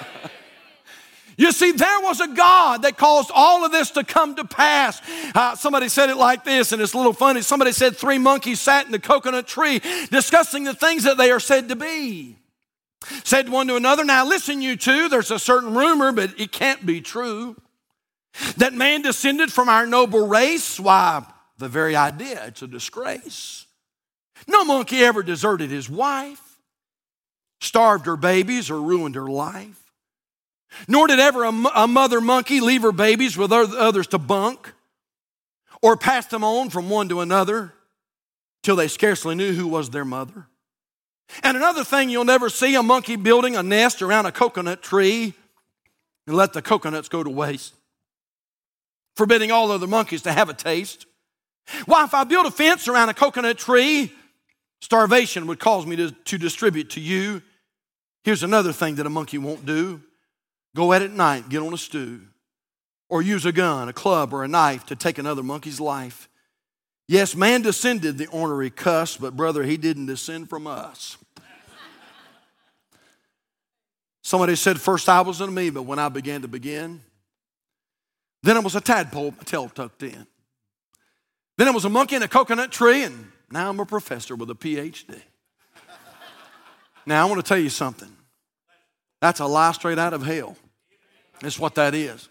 You 1.37 1.51
see, 1.51 1.73
there 1.73 1.99
was 1.99 2.21
a 2.21 2.29
God 2.29 2.83
that 2.83 2.95
caused 2.95 3.29
all 3.35 3.65
of 3.65 3.71
this 3.73 3.91
to 3.91 4.05
come 4.05 4.37
to 4.37 4.45
pass. 4.45 5.01
Uh, 5.35 5.53
somebody 5.57 5.89
said 5.89 6.09
it 6.09 6.15
like 6.15 6.45
this, 6.45 6.71
and 6.71 6.81
it's 6.81 6.93
a 6.93 6.97
little 6.97 7.11
funny. 7.11 7.41
Somebody 7.41 7.73
said 7.73 7.97
three 7.97 8.17
monkeys 8.17 8.61
sat 8.61 8.85
in 8.85 8.93
the 8.93 8.99
coconut 8.99 9.45
tree 9.45 9.79
discussing 10.09 10.63
the 10.63 10.73
things 10.73 11.03
that 11.03 11.17
they 11.17 11.31
are 11.31 11.41
said 11.41 11.67
to 11.67 11.75
be. 11.75 12.37
Said 13.25 13.49
one 13.49 13.67
to 13.67 13.75
another, 13.75 14.05
Now 14.05 14.25
listen, 14.25 14.61
you 14.61 14.77
two, 14.77 15.09
there's 15.09 15.29
a 15.29 15.37
certain 15.37 15.73
rumor, 15.73 16.13
but 16.13 16.39
it 16.39 16.53
can't 16.53 16.85
be 16.85 17.01
true, 17.01 17.59
that 18.55 18.71
man 18.71 19.01
descended 19.01 19.51
from 19.51 19.67
our 19.67 19.85
noble 19.85 20.25
race. 20.29 20.79
Why? 20.79 21.25
the 21.57 21.69
very 21.69 21.95
idea. 21.95 22.45
It's 22.47 22.61
a 22.61 22.67
disgrace. 22.67 23.65
No 24.47 24.63
monkey 24.65 24.97
ever 25.03 25.23
deserted 25.23 25.69
his 25.69 25.89
wife, 25.89 26.41
starved 27.61 28.05
her 28.05 28.17
babies, 28.17 28.69
or 28.69 28.81
ruined 28.81 29.15
her 29.15 29.27
life. 29.27 29.91
Nor 30.87 31.07
did 31.07 31.19
ever 31.19 31.45
a, 31.45 31.51
mother 31.87 32.19
monkey 32.19 32.59
leave 32.59 32.81
her 32.81 32.91
babies 32.91 33.37
with 33.37 33.53
others 33.53 34.07
to 34.07 34.17
bunk 34.17 34.73
or 35.81 35.95
pass 35.95 36.25
them 36.25 36.43
on 36.43 36.69
from 36.69 36.89
one 36.89 37.07
to 37.07 37.21
another 37.21 37.71
till 38.61 38.75
they 38.75 38.89
scarcely 38.89 39.35
knew 39.35 39.53
who 39.53 39.67
was 39.67 39.89
their 39.89 40.03
mother. 40.03 40.47
And 41.43 41.55
another 41.55 41.83
thing 41.85 42.09
you'll 42.09 42.25
never 42.25 42.49
see 42.49 42.75
a 42.75 42.83
monkey 42.83 43.15
building 43.15 43.55
a 43.55 43.63
nest 43.63 44.01
around 44.01 44.25
a 44.25 44.31
coconut 44.33 44.81
tree 44.81 45.33
and 46.27 46.35
let 46.35 46.51
the 46.51 46.61
coconuts 46.61 47.07
go 47.07 47.23
to 47.23 47.29
waste, 47.29 47.73
forbidding 49.15 49.51
all 49.51 49.71
other 49.71 49.87
monkeys 49.87 50.23
to 50.23 50.33
have 50.33 50.49
a 50.49 50.53
taste. 50.53 51.05
Why, 51.85 52.03
if 52.03 52.13
I 52.13 52.23
build 52.23 52.45
a 52.45 52.51
fence 52.51 52.87
around 52.87 53.09
a 53.09 53.13
coconut 53.13 53.57
tree, 53.57 54.11
starvation 54.81 55.47
would 55.47 55.59
cause 55.59 55.85
me 55.85 55.95
to, 55.95 56.11
to 56.11 56.37
distribute 56.37 56.91
to 56.91 56.99
you. 56.99 57.41
Here's 58.23 58.43
another 58.43 58.71
thing 58.73 58.95
that 58.95 59.05
a 59.05 59.09
monkey 59.09 59.37
won't 59.37 59.65
do 59.65 60.01
go 60.75 60.91
at 60.91 61.01
it 61.01 61.05
at 61.05 61.11
night, 61.11 61.47
get 61.47 61.59
on 61.61 61.73
a 61.73 61.77
stew, 61.77 62.19
or 63.09 63.21
use 63.21 63.45
a 63.45 63.51
gun, 63.53 63.87
a 63.87 63.93
club, 63.93 64.33
or 64.33 64.43
a 64.43 64.47
knife 64.47 64.85
to 64.85 64.95
take 64.95 65.17
another 65.17 65.41
monkey's 65.41 65.79
life. 65.79 66.27
Yes, 67.07 67.33
man 67.33 67.61
descended 67.61 68.17
the 68.17 68.27
ornery 68.27 68.69
cuss, 68.69 69.15
but 69.15 69.37
brother, 69.37 69.63
he 69.63 69.77
didn't 69.77 70.07
descend 70.07 70.49
from 70.49 70.67
us. 70.67 71.17
Somebody 74.21 74.55
said, 74.55 74.81
First 74.81 75.07
I 75.07 75.21
was 75.21 75.39
an 75.39 75.49
amoeba 75.49 75.81
when 75.81 75.99
I 75.99 76.09
began 76.09 76.41
to 76.41 76.47
begin. 76.47 77.01
Then 78.43 78.57
I 78.57 78.59
was 78.59 78.75
a 78.75 78.81
tadpole, 78.81 79.33
tail 79.45 79.69
tucked 79.69 80.03
in. 80.03 80.25
Then 81.57 81.67
I 81.67 81.71
was 81.71 81.85
a 81.85 81.89
monkey 81.89 82.15
in 82.15 82.23
a 82.23 82.27
coconut 82.27 82.71
tree, 82.71 83.03
and 83.03 83.31
now 83.49 83.69
I'm 83.69 83.79
a 83.79 83.85
professor 83.85 84.35
with 84.35 84.49
a 84.49 84.53
PhD. 84.55 85.21
now 87.05 87.25
I 87.25 87.29
want 87.29 87.43
to 87.43 87.47
tell 87.47 87.57
you 87.57 87.69
something. 87.69 88.11
That's 89.21 89.39
a 89.39 89.45
lie 89.45 89.71
straight 89.71 89.97
out 89.97 90.13
of 90.13 90.23
hell. 90.23 90.57
That's 91.39 91.57
what 91.57 91.75
that 91.75 91.95
is. 91.95 92.27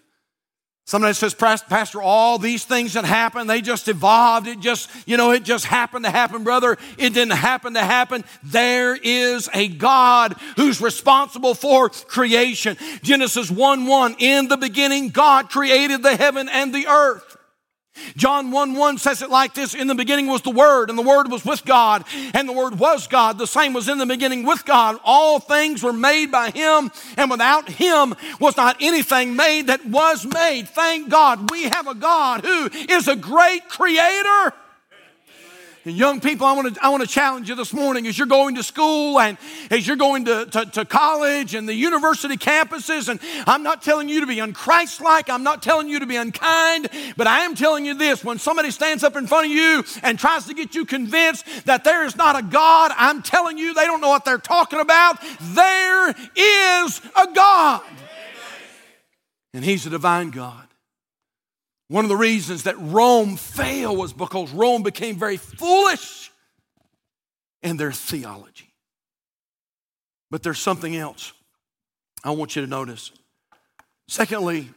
Somebody 0.87 1.15
says, 1.15 1.33
Pastor, 1.33 2.03
all 2.03 2.37
these 2.37 2.67
things 2.67 2.93
that 2.93 3.07
happened, 3.07 3.49
they 3.49 3.63
just 3.63 3.89
evolved. 3.89 4.47
It 4.47 4.61
just, 4.61 4.91
you 5.09 5.17
know, 5.17 5.31
it 5.31 5.43
just 5.43 5.65
happened 5.65 6.05
to 6.05 6.11
happen, 6.11 6.45
brother. 6.45 6.73
It 6.99 7.15
didn't 7.15 7.39
happen 7.39 7.73
to 7.73 7.81
happen. 7.81 8.23
There 8.43 8.95
is 8.95 9.49
a 9.55 9.69
God 9.69 10.35
who's 10.57 10.83
responsible 10.83 11.55
for 11.55 11.89
creation. 11.89 12.77
Genesis 13.03 13.51
1 13.51 13.87
1, 13.87 14.17
in 14.19 14.49
the 14.49 14.59
beginning, 14.59 15.09
God 15.09 15.49
created 15.49 16.03
the 16.03 16.17
heaven 16.17 16.51
and 16.51 16.75
the 16.75 16.87
earth. 16.87 17.34
John 18.17 18.51
1 18.51 18.75
1 18.75 18.99
says 18.99 19.23
it 19.23 19.31
like 19.31 19.55
this 19.55 19.73
In 19.75 19.87
the 19.87 19.95
beginning 19.95 20.27
was 20.27 20.43
the 20.43 20.51
Word, 20.51 20.91
and 20.91 20.99
the 20.99 21.03
Word 21.03 21.31
was 21.31 21.45
with 21.45 21.65
God, 21.65 22.05
and 22.33 22.49
the 22.49 22.53
Word 22.53 22.79
was 22.79 23.07
God. 23.07 23.39
The 23.39 23.47
same 23.47 23.73
was 23.73 23.89
in 23.89 23.99
the 23.99 24.07
beginning 24.07 24.45
with 24.45 24.65
God. 24.65 24.99
All 25.05 25.39
things 25.39 25.83
were 25.83 25.93
made 25.93 26.31
by 26.33 26.51
Him, 26.51 26.91
and 27.17 27.31
without 27.31 27.69
Him 27.69 28.15
was 28.41 28.57
not 28.57 28.77
anything 28.81 29.37
made 29.37 29.69
that 29.69 29.85
was 29.87 30.27
made. 30.27 30.69
Thank 30.69 31.09
God 31.09 31.51
we 31.51 31.65
have 31.65 31.87
a 31.87 31.95
God 31.95 32.45
who 32.45 32.69
is 32.73 33.07
a 33.09 33.17
great 33.17 33.69
creator. 33.69 34.53
And 35.87 35.95
young 35.95 36.21
people, 36.21 36.47
I 36.47 36.53
want 36.55 36.75
to 36.75 36.85
I 36.85 36.89
want 36.89 37.03
to 37.03 37.09
challenge 37.09 37.49
you 37.51 37.55
this 37.55 37.73
morning 37.75 38.07
as 38.07 38.17
you're 38.17 38.27
going 38.27 38.55
to 38.55 38.63
school 38.63 39.21
and 39.21 39.37
as 39.71 39.87
you're 39.87 39.97
going 39.99 40.25
to, 40.25 40.47
to, 40.47 40.65
to 40.67 40.85
college 40.87 41.55
and 41.55 41.69
the 41.69 41.75
university 41.75 42.39
campuses. 42.39 43.11
And 43.11 43.21
I'm 43.47 43.63
not 43.63 43.83
telling 43.83 44.09
you 44.09 44.21
to 44.21 44.27
be 44.27 44.37
unchristlike. 44.37 45.29
I'm 45.29 45.43
not 45.43 45.63
telling 45.63 45.91
you 45.91 46.01
to 46.01 46.07
be 46.07 46.17
unkind, 46.17 46.89
but 47.19 47.27
I 47.27 47.41
am 47.41 47.55
telling 47.55 47.85
you 47.85 47.93
this: 47.95 48.25
when 48.25 48.39
somebody 48.39 48.71
stands 48.71 49.05
up 49.05 49.15
in 49.15 49.27
front 49.27 49.47
of 49.47 49.53
you 49.53 49.85
and 50.03 50.19
tries 50.19 50.47
to 50.47 50.55
get 50.55 50.75
you 50.75 50.87
convinced 50.87 51.45
that 51.67 51.85
there 51.85 52.07
is 52.07 52.17
not 52.17 52.39
a 52.39 52.43
God, 52.43 52.93
I'm 52.97 53.21
telling 53.23 53.59
you 53.59 53.75
they 53.75 53.85
don't 53.85 54.01
know 54.01 54.09
what 54.09 54.25
they're 54.25 54.39
talking 54.39 54.81
about. 54.81 55.19
There 55.41 56.09
is 56.09 56.99
a 57.23 57.27
God. 57.35 57.83
And 59.53 59.63
He's 59.63 59.85
a 59.87 59.91
divine 59.91 60.31
God. 60.31 60.67
One 61.89 62.05
of 62.05 62.09
the 62.09 62.17
reasons 62.17 62.63
that 62.63 62.79
Rome 62.79 63.37
failed 63.37 63.99
was 63.99 64.13
because 64.13 64.53
Rome 64.53 64.83
became 64.83 65.17
very 65.17 65.37
foolish 65.37 66.31
in 67.63 67.77
their 67.77 67.93
theology. 67.93 68.73
But 70.31 70.43
there's 70.43 70.59
something 70.59 70.97
else 70.97 71.33
I 72.25 72.31
want 72.31 72.57
you 72.57 72.63
to 72.63 72.69
notice. 72.69 73.13
Secondly, 74.09 74.71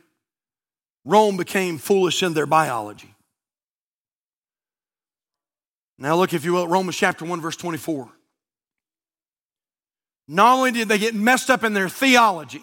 Rome 1.05 1.37
became 1.37 1.77
foolish 1.77 2.21
in 2.23 2.33
their 2.33 2.45
biology. 2.45 3.13
Now, 5.97 6.15
look, 6.15 6.33
if 6.33 6.45
you 6.45 6.53
will, 6.53 6.67
Romans 6.67 6.95
chapter 6.97 7.25
1, 7.25 7.41
verse 7.41 7.55
24. 7.55 8.09
Not 10.27 10.55
only 10.57 10.71
did 10.71 10.89
they 10.89 10.97
get 10.99 11.15
messed 11.15 11.49
up 11.49 11.63
in 11.63 11.73
their 11.73 11.89
theology 11.89 12.61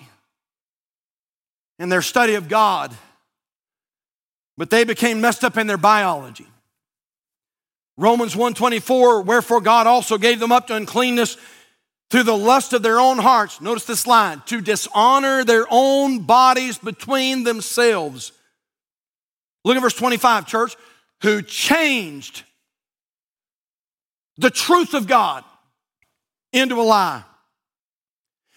and 1.78 1.90
their 1.90 2.02
study 2.02 2.34
of 2.34 2.48
God, 2.48 2.94
but 4.56 4.70
they 4.70 4.84
became 4.84 5.20
messed 5.20 5.44
up 5.44 5.56
in 5.56 5.66
their 5.66 5.76
biology. 5.78 6.46
Romans 7.96 8.34
1:24 8.34 9.22
wherefore 9.24 9.60
God 9.60 9.86
also 9.86 10.18
gave 10.18 10.40
them 10.40 10.52
up 10.52 10.66
to 10.68 10.74
uncleanness 10.76 11.36
through 12.10 12.24
the 12.24 12.36
lust 12.36 12.72
of 12.72 12.82
their 12.82 12.98
own 13.00 13.18
hearts 13.18 13.60
notice 13.60 13.84
this 13.86 14.06
line 14.06 14.42
to 14.46 14.60
dishonor 14.60 15.44
their 15.44 15.64
own 15.70 16.20
bodies 16.20 16.78
between 16.78 17.44
themselves 17.44 18.32
Look 19.66 19.76
at 19.76 19.80
verse 19.82 19.94
25 19.94 20.46
church 20.46 20.76
who 21.22 21.40
changed 21.40 22.42
the 24.36 24.50
truth 24.50 24.92
of 24.92 25.06
God 25.06 25.42
into 26.52 26.78
a 26.78 26.82
lie 26.82 27.22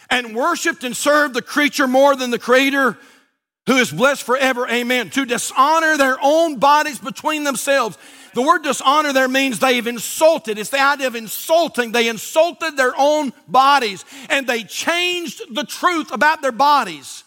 and 0.10 0.36
worshiped 0.36 0.84
and 0.84 0.98
served 0.98 1.34
the 1.34 1.42
creature 1.42 1.88
more 1.88 2.16
than 2.18 2.30
the 2.32 2.38
creator 2.40 2.98
who 3.68 3.76
is 3.78 3.92
blessed 3.92 4.24
forever, 4.24 4.68
amen, 4.70 5.10
to 5.12 5.26
dishonor 5.26 5.98
their 5.98 6.18
own 6.22 6.56
bodies 6.58 7.00
between 7.00 7.44
themselves. 7.44 7.98
The 8.34 8.42
word 8.42 8.64
dishonor 8.64 9.12
there 9.12 9.28
means 9.28 9.60
they've 9.60 9.86
insulted. 9.86 10.58
It's 10.58 10.70
the 10.70 10.82
idea 10.82 11.08
of 11.08 11.16
insulting. 11.16 11.92
They 11.92 12.08
insulted 12.08 12.78
their 12.78 12.94
own 12.98 13.34
bodies 13.48 14.06
and 14.30 14.48
they 14.48 14.64
changed 14.64 15.42
the 15.54 15.66
truth 15.66 16.12
about 16.14 16.42
their 16.42 16.52
bodies 16.52 17.26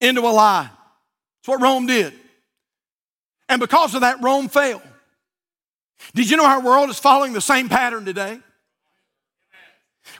into 0.00 0.20
a 0.22 0.30
lie. 0.30 0.68
That's 1.40 1.48
what 1.48 1.60
Rome 1.60 1.86
did. 1.86 2.12
And 3.48 3.60
because 3.60 3.94
of 3.94 4.02
that, 4.02 4.22
Rome 4.22 4.48
fell. 4.48 4.80
Did 6.14 6.30
you 6.30 6.36
know 6.36 6.46
our 6.46 6.60
world 6.62 6.90
is 6.90 6.98
following 6.98 7.32
the 7.32 7.40
same 7.40 7.68
pattern 7.68 8.04
today? 8.04 8.38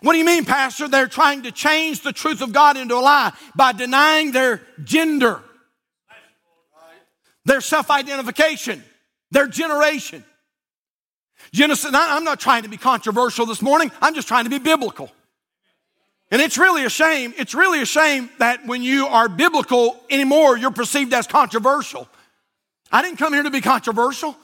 What 0.04 0.12
do 0.12 0.18
you 0.18 0.24
mean, 0.26 0.44
Pastor? 0.44 0.86
They're 0.86 1.06
trying 1.06 1.44
to 1.44 1.50
change 1.50 2.02
the 2.02 2.12
truth 2.12 2.42
of 2.42 2.52
God 2.52 2.76
into 2.76 2.94
a 2.94 3.00
lie 3.00 3.32
by 3.56 3.72
denying 3.72 4.32
their 4.32 4.60
gender, 4.84 5.40
their 7.46 7.62
self 7.62 7.90
identification, 7.90 8.84
their 9.30 9.46
generation. 9.46 10.22
Genesis, 11.52 11.90
I'm 11.94 12.22
not 12.24 12.38
trying 12.38 12.64
to 12.64 12.68
be 12.68 12.76
controversial 12.76 13.46
this 13.46 13.62
morning, 13.62 13.90
I'm 14.02 14.14
just 14.14 14.28
trying 14.28 14.44
to 14.44 14.50
be 14.50 14.58
biblical. 14.58 15.10
And 16.30 16.42
it's 16.42 16.58
really 16.58 16.84
a 16.84 16.90
shame. 16.90 17.32
It's 17.38 17.54
really 17.54 17.80
a 17.80 17.86
shame 17.86 18.28
that 18.38 18.66
when 18.66 18.82
you 18.82 19.06
are 19.06 19.28
biblical 19.30 19.98
anymore, 20.10 20.58
you're 20.58 20.70
perceived 20.70 21.14
as 21.14 21.26
controversial. 21.26 22.06
I 22.92 23.00
didn't 23.00 23.16
come 23.18 23.32
here 23.32 23.42
to 23.44 23.50
be 23.50 23.62
controversial. 23.62 24.36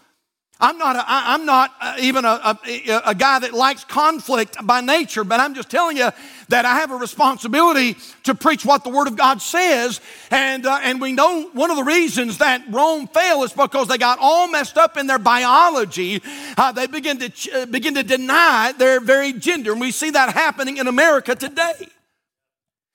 I'm 0.60 0.76
not, 0.76 0.94
a, 0.94 1.00
I, 1.00 1.34
I'm 1.34 1.46
not 1.46 1.74
uh, 1.80 1.94
even 2.00 2.24
a, 2.26 2.58
a, 2.66 3.00
a 3.06 3.14
guy 3.14 3.38
that 3.38 3.54
likes 3.54 3.82
conflict 3.84 4.56
by 4.62 4.80
nature, 4.82 5.24
but 5.24 5.40
I'm 5.40 5.54
just 5.54 5.70
telling 5.70 5.96
you 5.96 6.10
that 6.48 6.64
I 6.66 6.74
have 6.76 6.90
a 6.90 6.96
responsibility 6.96 7.96
to 8.24 8.34
preach 8.34 8.64
what 8.66 8.84
the 8.84 8.90
Word 8.90 9.06
of 9.06 9.16
God 9.16 9.40
says. 9.40 10.00
And, 10.30 10.66
uh, 10.66 10.80
and 10.82 11.00
we 11.00 11.12
know 11.12 11.48
one 11.54 11.70
of 11.70 11.76
the 11.78 11.84
reasons 11.84 12.38
that 12.38 12.62
Rome 12.68 13.06
failed 13.08 13.44
is 13.44 13.52
because 13.52 13.88
they 13.88 13.96
got 13.96 14.18
all 14.20 14.48
messed 14.48 14.76
up 14.76 14.96
in 14.98 15.06
their 15.06 15.18
biology. 15.18 16.20
Uh, 16.58 16.72
they 16.72 16.86
begin 16.86 17.18
to, 17.20 17.50
uh, 17.52 17.66
begin 17.66 17.94
to 17.94 18.02
deny 18.02 18.74
their 18.76 19.00
very 19.00 19.32
gender. 19.32 19.72
And 19.72 19.80
we 19.80 19.90
see 19.90 20.10
that 20.10 20.34
happening 20.34 20.76
in 20.76 20.88
America 20.88 21.34
today. 21.34 21.88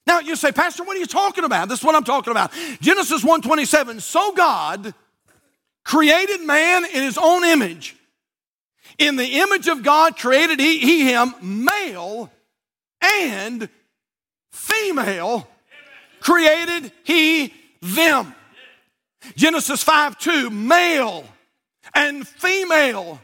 Now 0.06 0.20
you 0.20 0.36
say, 0.36 0.52
Pastor, 0.52 0.84
what 0.84 0.96
are 0.96 1.00
you 1.00 1.06
talking 1.06 1.42
about? 1.42 1.68
This 1.68 1.80
is 1.80 1.84
what 1.84 1.96
I'm 1.96 2.04
talking 2.04 2.30
about. 2.30 2.52
Genesis 2.80 3.24
one 3.24 3.42
twenty 3.42 3.64
seven. 3.64 3.98
So 3.98 4.30
God 4.32 4.94
created 5.86 6.40
man 6.42 6.84
in 6.84 7.02
his 7.04 7.16
own 7.16 7.44
image. 7.44 7.96
In 8.98 9.14
the 9.16 9.24
image 9.40 9.68
of 9.68 9.82
God 9.84 10.16
created 10.16 10.58
he, 10.58 10.78
he 10.80 11.04
him 11.08 11.32
male 11.40 12.30
and 13.00 13.68
female 14.50 15.48
created 16.20 16.90
he 17.04 17.54
them. 17.80 18.34
Genesis 19.36 19.82
5 19.84 20.18
2, 20.18 20.50
male 20.50 21.22
and 21.94 22.26
female 22.26 23.20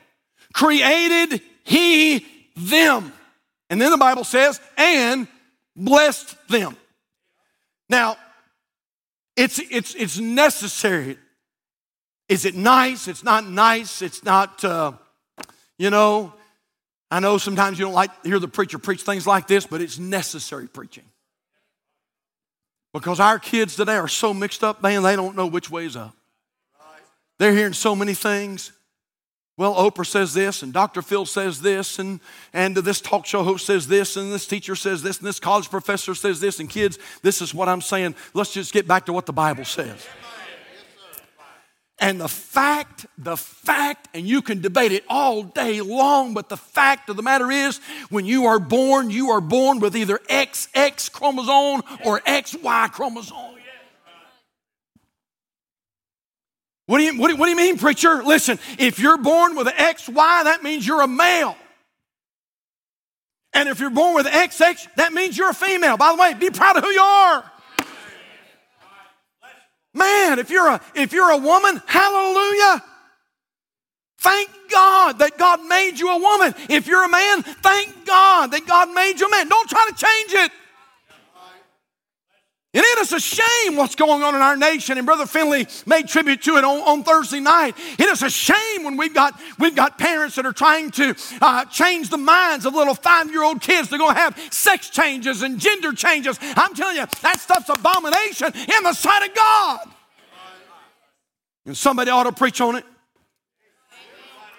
created 0.54 1.40
he 1.64 2.24
them. 2.56 3.12
And 3.70 3.80
then 3.82 3.90
the 3.90 3.96
Bible 3.98 4.22
says, 4.24 4.60
and 4.76 5.26
blessed 5.74 6.36
them. 6.48 6.76
Now, 7.90 8.16
it's, 9.36 9.58
it's, 9.58 9.94
it's 9.96 10.18
necessary 10.20 11.16
is 12.28 12.44
it 12.44 12.54
nice? 12.54 13.08
It's 13.08 13.24
not 13.24 13.46
nice. 13.46 14.02
It's 14.02 14.24
not, 14.24 14.64
uh, 14.64 14.92
you 15.78 15.90
know, 15.90 16.32
I 17.10 17.20
know 17.20 17.38
sometimes 17.38 17.78
you 17.78 17.84
don't 17.84 17.94
like 17.94 18.22
to 18.22 18.28
hear 18.28 18.38
the 18.38 18.48
preacher 18.48 18.78
preach 18.78 19.02
things 19.02 19.26
like 19.26 19.46
this, 19.46 19.66
but 19.66 19.80
it's 19.80 19.98
necessary 19.98 20.66
preaching. 20.68 21.04
Because 22.94 23.20
our 23.20 23.38
kids 23.38 23.76
today 23.76 23.94
are 23.96 24.08
so 24.08 24.32
mixed 24.34 24.62
up, 24.62 24.82
man, 24.82 25.02
they 25.02 25.16
don't 25.16 25.36
know 25.36 25.46
which 25.46 25.70
way 25.70 25.86
is 25.86 25.96
up. 25.96 26.14
They're 27.38 27.54
hearing 27.54 27.72
so 27.72 27.96
many 27.96 28.14
things. 28.14 28.72
Well, 29.56 29.74
Oprah 29.74 30.06
says 30.06 30.32
this, 30.32 30.62
and 30.62 30.72
Dr. 30.72 31.02
Phil 31.02 31.26
says 31.26 31.60
this, 31.60 31.98
and, 31.98 32.20
and 32.52 32.76
this 32.76 33.00
talk 33.00 33.26
show 33.26 33.42
host 33.42 33.66
says 33.66 33.86
this, 33.88 34.16
and 34.16 34.32
this 34.32 34.46
teacher 34.46 34.74
says 34.76 35.02
this, 35.02 35.18
and 35.18 35.26
this 35.26 35.40
college 35.40 35.68
professor 35.68 36.14
says 36.14 36.40
this, 36.40 36.60
and 36.60 36.70
kids, 36.70 36.98
this 37.22 37.42
is 37.42 37.52
what 37.52 37.68
I'm 37.68 37.80
saying. 37.82 38.14
Let's 38.34 38.52
just 38.52 38.72
get 38.72 38.86
back 38.88 39.06
to 39.06 39.12
what 39.12 39.26
the 39.26 39.32
Bible 39.32 39.64
says. 39.64 40.06
And 42.02 42.20
the 42.20 42.26
fact, 42.26 43.06
the 43.16 43.36
fact, 43.36 44.08
and 44.12 44.26
you 44.26 44.42
can 44.42 44.60
debate 44.60 44.90
it 44.90 45.04
all 45.08 45.44
day 45.44 45.80
long, 45.80 46.34
but 46.34 46.48
the 46.48 46.56
fact 46.56 47.08
of 47.08 47.16
the 47.16 47.22
matter 47.22 47.48
is, 47.48 47.78
when 48.10 48.26
you 48.26 48.46
are 48.46 48.58
born, 48.58 49.08
you 49.10 49.30
are 49.30 49.40
born 49.40 49.78
with 49.78 49.94
either 49.96 50.18
XX 50.28 51.12
chromosome 51.12 51.82
or 52.04 52.18
XY 52.22 52.90
chromosome. 52.90 53.36
What 56.86 56.98
do, 56.98 57.04
you, 57.04 57.20
what, 57.20 57.28
do, 57.28 57.36
what 57.36 57.46
do 57.46 57.50
you 57.50 57.56
mean, 57.56 57.78
preacher? 57.78 58.24
Listen, 58.24 58.58
if 58.80 58.98
you're 58.98 59.18
born 59.18 59.54
with 59.54 59.68
an 59.68 59.74
XY, 59.74 60.12
that 60.16 60.64
means 60.64 60.84
you're 60.84 61.02
a 61.02 61.08
male. 61.08 61.56
And 63.52 63.68
if 63.68 63.78
you're 63.78 63.90
born 63.90 64.16
with 64.16 64.26
an 64.26 64.32
XX, 64.32 64.92
that 64.96 65.12
means 65.12 65.38
you're 65.38 65.50
a 65.50 65.54
female. 65.54 65.96
By 65.96 66.10
the 66.16 66.20
way, 66.20 66.34
be 66.34 66.50
proud 66.50 66.76
of 66.76 66.82
who 66.82 66.90
you 66.90 67.00
are. 67.00 67.51
Man, 69.94 70.38
if 70.38 70.50
you're 70.50 70.68
a, 70.68 70.80
if 70.94 71.12
you're 71.12 71.30
a 71.30 71.36
woman, 71.36 71.80
hallelujah. 71.86 72.82
Thank 74.18 74.50
God 74.70 75.18
that 75.18 75.36
God 75.36 75.62
made 75.66 75.98
you 75.98 76.08
a 76.10 76.18
woman. 76.18 76.54
If 76.70 76.86
you're 76.86 77.04
a 77.04 77.08
man, 77.08 77.42
thank 77.42 78.06
God 78.06 78.52
that 78.52 78.66
God 78.66 78.90
made 78.94 79.20
you 79.20 79.26
a 79.26 79.30
man. 79.30 79.48
Don't 79.48 79.68
try 79.68 79.84
to 79.88 79.94
change 79.94 80.32
it. 80.32 80.52
It 82.74 82.98
is 83.00 83.12
a 83.12 83.20
shame 83.20 83.76
what's 83.76 83.94
going 83.94 84.22
on 84.22 84.34
in 84.34 84.40
our 84.40 84.56
nation, 84.56 84.96
and 84.96 85.04
Brother 85.04 85.26
Finley 85.26 85.66
made 85.84 86.08
tribute 86.08 86.40
to 86.42 86.56
it 86.56 86.64
on, 86.64 86.78
on 86.80 87.02
Thursday 87.02 87.38
night. 87.38 87.76
It 87.98 88.06
is 88.06 88.22
a 88.22 88.30
shame 88.30 88.84
when 88.84 88.96
we've 88.96 89.12
got, 89.12 89.38
we've 89.58 89.76
got 89.76 89.98
parents 89.98 90.36
that 90.36 90.46
are 90.46 90.54
trying 90.54 90.90
to 90.92 91.14
uh, 91.42 91.66
change 91.66 92.08
the 92.08 92.16
minds 92.16 92.64
of 92.64 92.72
little 92.74 92.94
five 92.94 93.30
year 93.30 93.44
old 93.44 93.60
kids. 93.60 93.90
They're 93.90 93.98
going 93.98 94.14
to 94.14 94.20
have 94.20 94.40
sex 94.50 94.88
changes 94.88 95.42
and 95.42 95.58
gender 95.60 95.92
changes. 95.92 96.38
I'm 96.40 96.74
telling 96.74 96.96
you, 96.96 97.04
that 97.20 97.38
stuff's 97.40 97.68
abomination 97.68 98.46
in 98.54 98.82
the 98.84 98.94
sight 98.94 99.28
of 99.28 99.34
God. 99.34 99.88
And 101.66 101.76
somebody 101.76 102.10
ought 102.10 102.24
to 102.24 102.32
preach 102.32 102.60
on 102.62 102.76
it. 102.76 102.86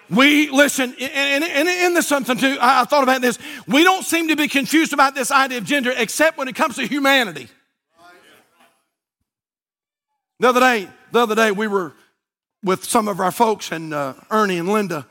We 0.08 0.50
listen, 0.50 0.94
and, 1.00 1.44
and, 1.44 1.68
and 1.68 1.96
this 1.96 2.06
something 2.06 2.38
too. 2.38 2.58
I, 2.60 2.82
I 2.82 2.84
thought 2.84 3.02
about 3.02 3.22
this. 3.22 3.40
We 3.66 3.82
don't 3.82 4.04
seem 4.04 4.28
to 4.28 4.36
be 4.36 4.46
confused 4.46 4.92
about 4.92 5.16
this 5.16 5.32
idea 5.32 5.58
of 5.58 5.64
gender, 5.64 5.92
except 5.96 6.38
when 6.38 6.46
it 6.46 6.54
comes 6.54 6.76
to 6.76 6.86
humanity. 6.86 7.48
The 10.40 10.48
other 10.48 10.60
day, 10.60 10.88
the 11.12 11.20
other 11.20 11.34
day 11.34 11.52
we 11.52 11.66
were 11.66 11.92
with 12.62 12.84
some 12.84 13.08
of 13.08 13.20
our 13.20 13.30
folks, 13.30 13.70
and 13.72 13.92
uh, 13.92 14.14
Ernie 14.30 14.58
and 14.58 14.68
Linda 14.68 15.06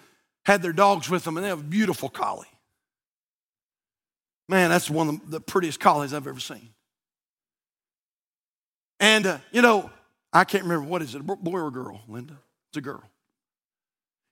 had 0.46 0.62
their 0.62 0.74
dogs 0.74 1.10
with 1.10 1.24
them, 1.24 1.38
and 1.38 1.44
they 1.44 1.50
have 1.50 1.60
a 1.60 1.64
beautiful 1.64 2.10
collie. 2.10 2.48
Man, 4.50 4.70
that's 4.70 4.90
one 4.90 5.08
of 5.08 5.32
the 5.32 5.40
prettiest 5.40 5.80
collies 5.80 6.14
I've 6.14 6.28
ever 6.28 6.40
seen. 6.40 6.70
And, 9.00 9.26
uh, 9.26 9.38
you 9.52 9.62
know, 9.62 9.90
I 10.34 10.44
can't 10.44 10.64
remember 10.64 10.88
what 10.88 11.02
is 11.02 11.16
it, 11.16 11.22
boy 11.26 11.60
or 11.60 11.72
girl, 11.72 12.02
Linda? 12.08 12.36
It's 12.70 12.78
a 12.78 12.82
girl. 12.82 13.04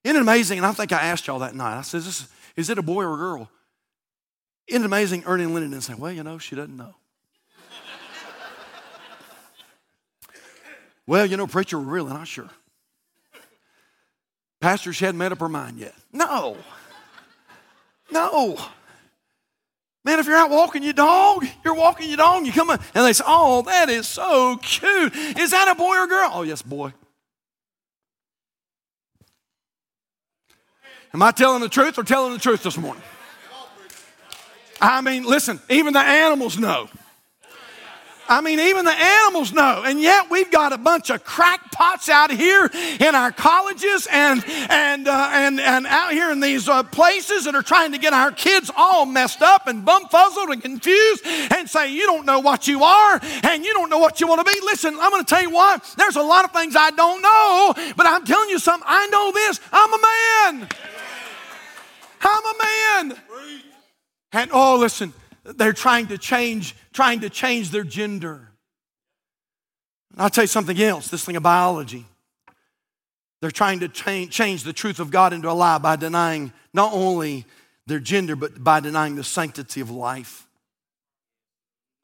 Isn't 0.04 0.18
it 0.18 0.22
amazing? 0.22 0.58
And 0.58 0.66
I 0.66 0.72
think 0.74 0.92
I 0.92 1.00
asked 1.02 1.28
y'all 1.28 1.40
that 1.40 1.56
night. 1.56 1.78
I 1.78 1.82
said, 1.82 2.00
is, 2.00 2.28
is, 2.56 2.70
it 2.70 2.78
a 2.78 2.82
boy 2.82 3.04
or 3.04 3.14
a 3.14 3.18
girl? 3.18 3.50
Isn't 4.68 4.82
it 4.82 4.86
amazing? 4.86 5.24
Ernie 5.26 5.44
and 5.44 5.54
Linda 5.54 5.70
didn't 5.70 5.84
say, 5.84 5.94
well, 5.94 6.12
you 6.12 6.24
know, 6.24 6.38
she 6.38 6.56
doesn't 6.56 6.76
know. 6.76 6.96
Well, 11.08 11.26
you 11.26 11.38
know, 11.38 11.48
preacher, 11.48 11.78
we're 11.80 11.86
really 11.86 12.14
not 12.14 12.28
sure. 12.28 12.50
Pastor, 14.60 14.94
she 14.94 15.06
hadn't 15.06 15.18
made 15.18 15.32
up 15.32 15.40
her 15.40 15.50
mind 15.50 15.80
yet. 15.80 15.96
No. 16.14 16.58
No. 18.12 18.58
Man, 20.06 20.20
if 20.20 20.28
you're 20.28 20.36
out 20.38 20.52
walking 20.52 20.84
your 20.84 20.94
dog, 20.94 21.46
you're 21.66 21.74
walking 21.74 22.08
your 22.08 22.18
dog, 22.18 22.46
you 22.46 22.52
come 22.52 22.70
up 22.70 22.82
and 22.94 23.06
they 23.06 23.14
say, 23.14 23.24
Oh, 23.26 23.64
that 23.64 23.90
is 23.90 24.08
so 24.08 24.58
cute. 24.62 25.16
Is 25.16 25.50
that 25.52 25.68
a 25.68 25.76
boy 25.76 25.98
or 25.98 26.08
girl? 26.08 26.30
Oh, 26.34 26.42
yes, 26.44 26.62
boy. 26.62 26.94
Am 31.14 31.22
I 31.24 31.32
telling 31.32 31.62
the 31.62 31.70
truth 31.70 31.98
or 31.98 32.04
telling 32.04 32.34
the 32.34 32.40
truth 32.40 32.64
this 32.64 32.78
morning? 32.78 33.04
I 34.80 35.02
mean, 35.02 35.24
listen, 35.26 35.60
even 35.70 35.94
the 35.94 36.00
animals 36.00 36.58
know. 36.58 36.88
I 38.30 38.40
mean, 38.42 38.60
even 38.60 38.86
the 38.86 38.92
animals 38.98 39.52
know. 39.52 39.84
And 39.86 40.00
yet 40.02 40.30
we've 40.30 40.50
got 40.52 40.74
a 40.74 40.78
bunch 40.78 41.10
of 41.10 41.24
crackpots 41.24 42.08
out 42.10 42.32
here 42.32 42.70
in 43.00 43.16
our 43.16 43.32
colleges 43.32 44.08
and, 44.12 44.44
and, 44.48 45.08
uh, 45.08 45.30
and, 45.34 45.60
and 45.60 45.86
out 45.88 46.12
here 46.12 46.32
in 46.32 46.40
these 46.40 46.70
uh, 46.70 46.84
places 46.84 47.46
that 47.46 47.56
are 47.56 47.62
trying 47.62 47.92
to 47.92 47.98
get 47.98 48.14
our 48.14 48.32
kids 48.32 48.72
all 48.76 49.06
messed 49.06 49.42
up 49.42 49.68
and 49.68 49.86
bumfuzzled 49.86 50.52
and 50.52 50.62
confused 50.62 51.26
and 51.26 51.70
say, 51.70 51.94
you 51.94 52.06
don't 52.06 52.26
know 52.26 52.40
what 52.40 52.68
you 52.68 52.84
are 52.84 53.20
and 53.44 53.66
you 53.66 53.74
don't 53.74 53.90
know 53.90 54.00
what 54.00 54.22
you 54.22 54.28
want 54.28 54.46
to 54.46 54.52
be. 54.52 54.60
Listen, 54.62 54.98
I'm 55.00 55.10
going 55.10 55.24
to 55.24 55.30
tell 55.30 55.42
you 55.42 55.52
what, 55.52 55.94
there's 55.98 56.16
a 56.16 56.22
lot 56.22 56.46
of 56.46 56.52
things 56.52 56.76
I 56.78 56.92
don't 56.92 57.22
know, 57.22 57.74
but 57.98 58.06
I'm 58.06 58.26
telling 58.26 58.50
you 58.50 58.60
something. 58.60 58.88
I 58.90 59.08
know 59.08 59.32
this. 59.32 59.60
I'm 59.72 59.94
a 59.94 60.60
man. 60.60 60.68
I'm 62.24 62.44
a 62.46 63.04
man. 63.10 63.22
And 64.34 64.52
oh, 64.54 64.78
listen, 64.78 65.12
they're 65.44 65.74
trying 65.74 66.08
to 66.08 66.18
change, 66.18 66.76
trying 66.94 67.22
to 67.22 67.30
change 67.30 67.72
their 67.72 67.84
gender. 67.84 68.52
I'll 70.18 70.30
tell 70.30 70.44
you 70.44 70.48
something 70.50 70.80
else, 70.80 71.08
this 71.08 71.24
thing 71.24 71.36
of 71.38 71.44
biology. 71.44 72.06
They're 73.42 73.52
trying 73.52 73.80
to 73.80 73.88
change, 73.90 74.32
change 74.32 74.64
the 74.64 74.74
truth 74.74 75.00
of 75.00 75.10
God 75.10 75.34
into 75.34 75.50
a 75.50 75.54
lie 75.54 75.78
by 75.80 75.96
denying 75.96 76.52
not 76.74 76.94
only 76.94 77.46
their 77.88 78.00
gender, 78.00 78.36
but 78.36 78.64
by 78.64 78.80
denying 78.82 79.16
the 79.16 79.24
sanctity 79.24 79.82
of 79.82 79.90
life. 79.90 80.46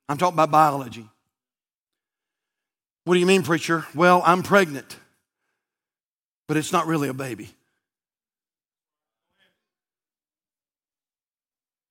I'm 0.10 0.18
talking 0.18 0.34
about 0.36 0.50
biology. 0.52 1.08
What 3.04 3.14
do 3.14 3.20
you 3.20 3.26
mean, 3.26 3.44
preacher? 3.44 3.86
Well, 3.94 4.22
I'm 4.26 4.42
pregnant, 4.42 4.98
but 6.48 6.58
it's 6.58 6.72
not 6.72 6.88
really 6.88 7.08
a 7.10 7.14
baby. 7.14 7.52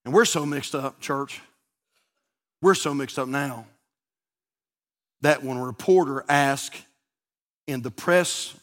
And 0.07 0.13
we're 0.13 0.23
so 0.23 0.45
mixed 0.45 0.73
up, 0.73 1.01
church. 1.01 1.41
We're 2.61 2.75
so 2.75 2.93
mixed 2.93 3.19
up 3.19 3.27
now 3.27 3.65
that 5.19 5.43
when 5.43 5.57
a 5.57 5.61
reporter 5.65 6.23
asks 6.29 6.81
in 7.67 7.81
the 7.81 7.91
press, 7.91 8.53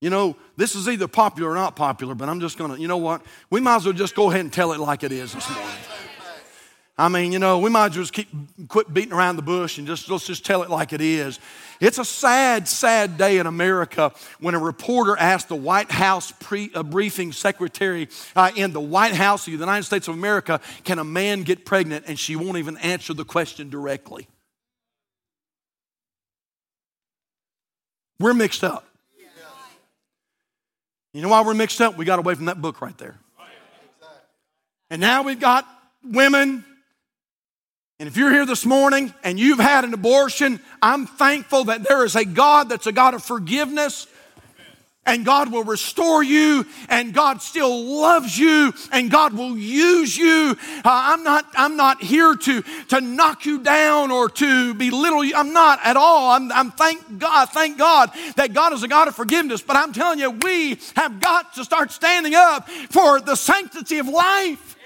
you 0.00 0.08
know, 0.08 0.36
this 0.56 0.74
is 0.74 0.88
either 0.88 1.06
popular 1.06 1.50
or 1.50 1.54
not 1.54 1.76
popular, 1.76 2.14
but 2.14 2.30
I'm 2.30 2.40
just 2.40 2.56
gonna, 2.56 2.78
you 2.78 2.88
know 2.88 2.96
what? 2.96 3.20
We 3.50 3.60
might 3.60 3.76
as 3.76 3.84
well 3.84 3.92
just 3.92 4.14
go 4.14 4.30
ahead 4.30 4.40
and 4.40 4.50
tell 4.50 4.72
it 4.72 4.80
like 4.80 5.02
it 5.04 5.12
is 5.12 5.34
this 5.34 5.50
morning. 5.50 5.68
I 6.98 7.08
mean, 7.08 7.32
you 7.32 7.38
know, 7.38 7.58
we 7.58 7.70
might 7.70 7.92
just 7.92 8.12
keep 8.12 8.28
quit 8.68 8.92
beating 8.92 9.12
around 9.12 9.36
the 9.36 9.42
bush 9.42 9.78
and 9.78 9.86
just 9.86 10.08
let's 10.10 10.26
just 10.26 10.44
tell 10.44 10.62
it 10.62 10.70
like 10.70 10.92
it 10.92 11.00
is. 11.00 11.38
It's 11.80 11.98
a 11.98 12.04
sad, 12.04 12.68
sad 12.68 13.16
day 13.16 13.38
in 13.38 13.46
America 13.46 14.12
when 14.38 14.54
a 14.54 14.58
reporter 14.58 15.16
asked 15.16 15.48
the 15.48 15.56
White 15.56 15.90
House 15.90 16.30
pre, 16.40 16.70
uh, 16.74 16.82
briefing 16.82 17.32
secretary 17.32 18.08
uh, 18.36 18.50
in 18.54 18.72
the 18.72 18.80
White 18.80 19.14
House 19.14 19.46
of 19.46 19.52
the 19.54 19.58
United 19.58 19.84
States 19.84 20.08
of 20.08 20.14
America, 20.14 20.60
"Can 20.84 20.98
a 20.98 21.04
man 21.04 21.42
get 21.42 21.64
pregnant?" 21.64 22.04
and 22.06 22.18
she 22.18 22.36
won't 22.36 22.58
even 22.58 22.76
answer 22.78 23.14
the 23.14 23.24
question 23.24 23.70
directly. 23.70 24.28
We're 28.18 28.34
mixed 28.34 28.62
up. 28.62 28.86
You 31.14 31.22
know 31.22 31.28
why 31.28 31.40
we're 31.40 31.54
mixed 31.54 31.80
up? 31.80 31.96
We 31.96 32.04
got 32.04 32.18
away 32.20 32.34
from 32.34 32.44
that 32.44 32.60
book 32.62 32.80
right 32.80 32.96
there. 32.98 33.18
And 34.90 35.00
now 35.00 35.22
we've 35.22 35.40
got 35.40 35.66
women 36.04 36.64
and 38.00 38.08
if 38.08 38.16
you're 38.16 38.30
here 38.30 38.46
this 38.46 38.64
morning 38.64 39.12
and 39.22 39.38
you've 39.38 39.58
had 39.58 39.84
an 39.84 39.92
abortion, 39.92 40.58
I'm 40.80 41.06
thankful 41.06 41.64
that 41.64 41.82
there 41.86 42.02
is 42.06 42.16
a 42.16 42.24
God 42.24 42.70
that's 42.70 42.86
a 42.86 42.92
God 42.92 43.12
of 43.12 43.22
forgiveness. 43.22 44.06
And 45.04 45.22
God 45.24 45.50
will 45.52 45.64
restore 45.64 46.22
you, 46.22 46.64
and 46.88 47.12
God 47.12 47.40
still 47.42 47.82
loves 47.98 48.38
you, 48.38 48.72
and 48.92 49.10
God 49.10 49.32
will 49.32 49.56
use 49.58 50.16
you. 50.16 50.56
Uh, 50.78 50.82
I'm, 50.84 51.22
not, 51.24 51.44
I'm 51.54 51.76
not 51.76 52.02
here 52.02 52.34
to, 52.34 52.62
to 52.88 53.00
knock 53.00 53.44
you 53.46 53.62
down 53.62 54.10
or 54.10 54.28
to 54.28 54.74
belittle 54.74 55.24
you. 55.24 55.34
I'm 55.34 55.52
not 55.52 55.80
at 55.82 55.96
all. 55.96 56.30
I'm, 56.30 56.52
I'm 56.52 56.70
thank 56.70 57.18
God, 57.18 57.48
thank 57.48 57.76
God 57.76 58.10
that 58.36 58.52
God 58.52 58.72
is 58.72 58.82
a 58.82 58.88
God 58.88 59.08
of 59.08 59.16
forgiveness. 59.16 59.62
But 59.62 59.76
I'm 59.76 59.92
telling 59.92 60.18
you, 60.20 60.30
we 60.30 60.78
have 60.96 61.18
got 61.20 61.54
to 61.54 61.64
start 61.64 61.92
standing 61.92 62.34
up 62.34 62.68
for 62.68 63.20
the 63.20 63.36
sanctity 63.36 63.98
of 63.98 64.06
life. 64.06 64.76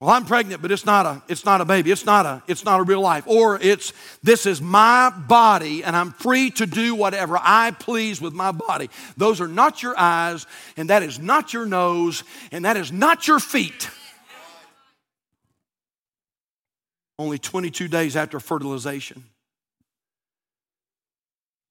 Well, 0.00 0.10
I'm 0.10 0.26
pregnant, 0.26 0.62
but 0.62 0.70
it's 0.70 0.86
not 0.86 1.06
a 1.06 1.22
it's 1.26 1.44
not 1.44 1.60
a 1.60 1.64
baby. 1.64 1.90
It's 1.90 2.06
not 2.06 2.24
a 2.24 2.40
it's 2.46 2.64
not 2.64 2.78
a 2.78 2.84
real 2.84 3.00
life. 3.00 3.24
Or 3.26 3.58
it's 3.60 3.92
this 4.22 4.46
is 4.46 4.60
my 4.62 5.10
body 5.10 5.82
and 5.82 5.96
I'm 5.96 6.12
free 6.12 6.50
to 6.52 6.66
do 6.66 6.94
whatever 6.94 7.36
I 7.40 7.72
please 7.72 8.20
with 8.20 8.32
my 8.32 8.52
body. 8.52 8.90
Those 9.16 9.40
are 9.40 9.48
not 9.48 9.82
your 9.82 9.98
eyes 9.98 10.46
and 10.76 10.90
that 10.90 11.02
is 11.02 11.18
not 11.18 11.52
your 11.52 11.66
nose 11.66 12.22
and 12.52 12.64
that 12.64 12.76
is 12.76 12.92
not 12.92 13.26
your 13.26 13.40
feet. 13.40 13.90
Only 17.18 17.38
22 17.40 17.88
days 17.88 18.14
after 18.14 18.38
fertilization, 18.38 19.24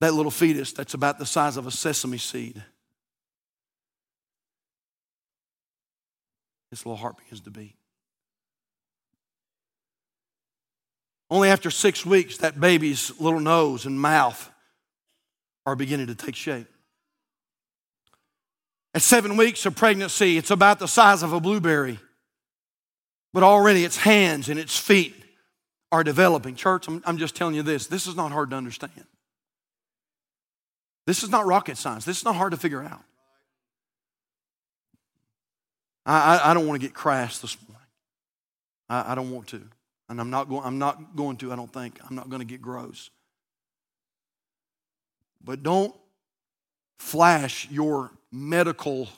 that 0.01 0.13
little 0.13 0.31
fetus 0.31 0.73
that's 0.73 0.93
about 0.93 1.17
the 1.19 1.25
size 1.25 1.55
of 1.55 1.65
a 1.65 1.71
sesame 1.71 2.17
seed, 2.17 2.61
its 6.73 6.85
little 6.85 6.97
heart 6.97 7.15
begins 7.17 7.39
to 7.39 7.49
beat. 7.49 7.76
Only 11.29 11.49
after 11.49 11.69
six 11.69 12.05
weeks, 12.05 12.37
that 12.37 12.59
baby's 12.59 13.17
little 13.19 13.39
nose 13.41 13.85
and 13.85 13.99
mouth 13.99 14.49
are 15.65 15.75
beginning 15.75 16.07
to 16.07 16.15
take 16.15 16.35
shape. 16.35 16.67
At 18.93 19.01
seven 19.01 19.35
weeks 19.35 19.65
of 19.65 19.75
pregnancy, 19.75 20.37
it's 20.37 20.51
about 20.51 20.79
the 20.79 20.87
size 20.87 21.23
of 21.23 21.33
a 21.33 21.39
blueberry, 21.39 21.99
but 23.33 23.43
already 23.43 23.83
its 23.83 23.97
hands 23.97 24.47
and 24.47 24.57
its 24.59 24.77
feet 24.79 25.15
are 25.91 26.03
developing. 26.03 26.55
Church, 26.55 26.87
I'm, 26.87 27.03
I'm 27.05 27.17
just 27.17 27.35
telling 27.35 27.55
you 27.55 27.61
this 27.63 27.87
this 27.87 28.07
is 28.07 28.15
not 28.15 28.31
hard 28.31 28.49
to 28.51 28.55
understand. 28.55 29.03
This 31.05 31.23
is 31.23 31.29
not 31.29 31.45
rocket 31.45 31.77
science, 31.77 32.05
this 32.05 32.17
is 32.17 32.23
not 32.25 32.35
hard 32.35 32.51
to 32.51 32.57
figure 32.57 32.81
out. 32.83 33.03
I, 36.05 36.37
I, 36.37 36.51
I 36.51 36.53
don't 36.53 36.65
want 36.65 36.81
to 36.81 36.87
get 36.87 36.95
crass 36.95 37.39
this 37.39 37.57
morning, 37.67 37.87
I, 38.89 39.11
I 39.11 39.15
don't 39.15 39.29
want 39.29 39.47
to. 39.47 39.61
And 40.10 40.22
I'm 40.22 40.30
not 40.30 40.48
going, 40.48 40.62
I'm 40.63 40.80
not 40.80 41.15
going 41.15 41.38
to, 41.38 41.52
I 41.52 41.56
don't 41.56 41.72
think. 41.72 42.00
I'm 42.08 42.15
not 42.15 42.30
going 42.30 42.39
to 42.39 42.46
get 42.46 42.62
gross. 42.62 43.10
But 45.43 45.63
don't 45.63 45.93
flash 46.98 47.70
your 47.70 48.12
medical 48.32 49.10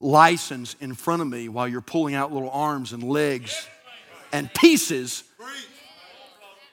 license 0.00 0.76
in 0.80 0.94
front 0.94 1.22
of 1.22 1.28
me 1.28 1.48
while 1.48 1.68
you're 1.68 1.80
pulling 1.80 2.14
out 2.14 2.32
little 2.32 2.50
arms 2.50 2.92
and 2.92 3.02
legs 3.02 3.68
and 4.32 4.52
pieces 4.54 5.24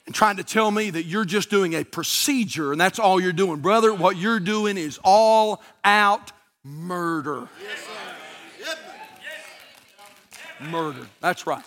and 0.05 0.13
trying 0.13 0.37
to 0.37 0.43
tell 0.43 0.69
me 0.69 0.89
that 0.89 1.05
you're 1.05 1.23
just 1.23 1.49
doing 1.49 1.73
a 1.75 1.85
procedure 1.85 2.73
and 2.73 2.81
that's 2.81 2.99
all 2.99 3.21
you're 3.21 3.31
doing. 3.31 3.59
Brother, 3.59 3.93
what 3.93 4.17
you're 4.17 4.41
doing 4.41 4.77
is 4.77 4.99
all 5.03 5.63
out 5.85 6.31
murder. 6.65 7.47
Murder. 10.59 11.07
That's 11.21 11.47
right. 11.47 11.63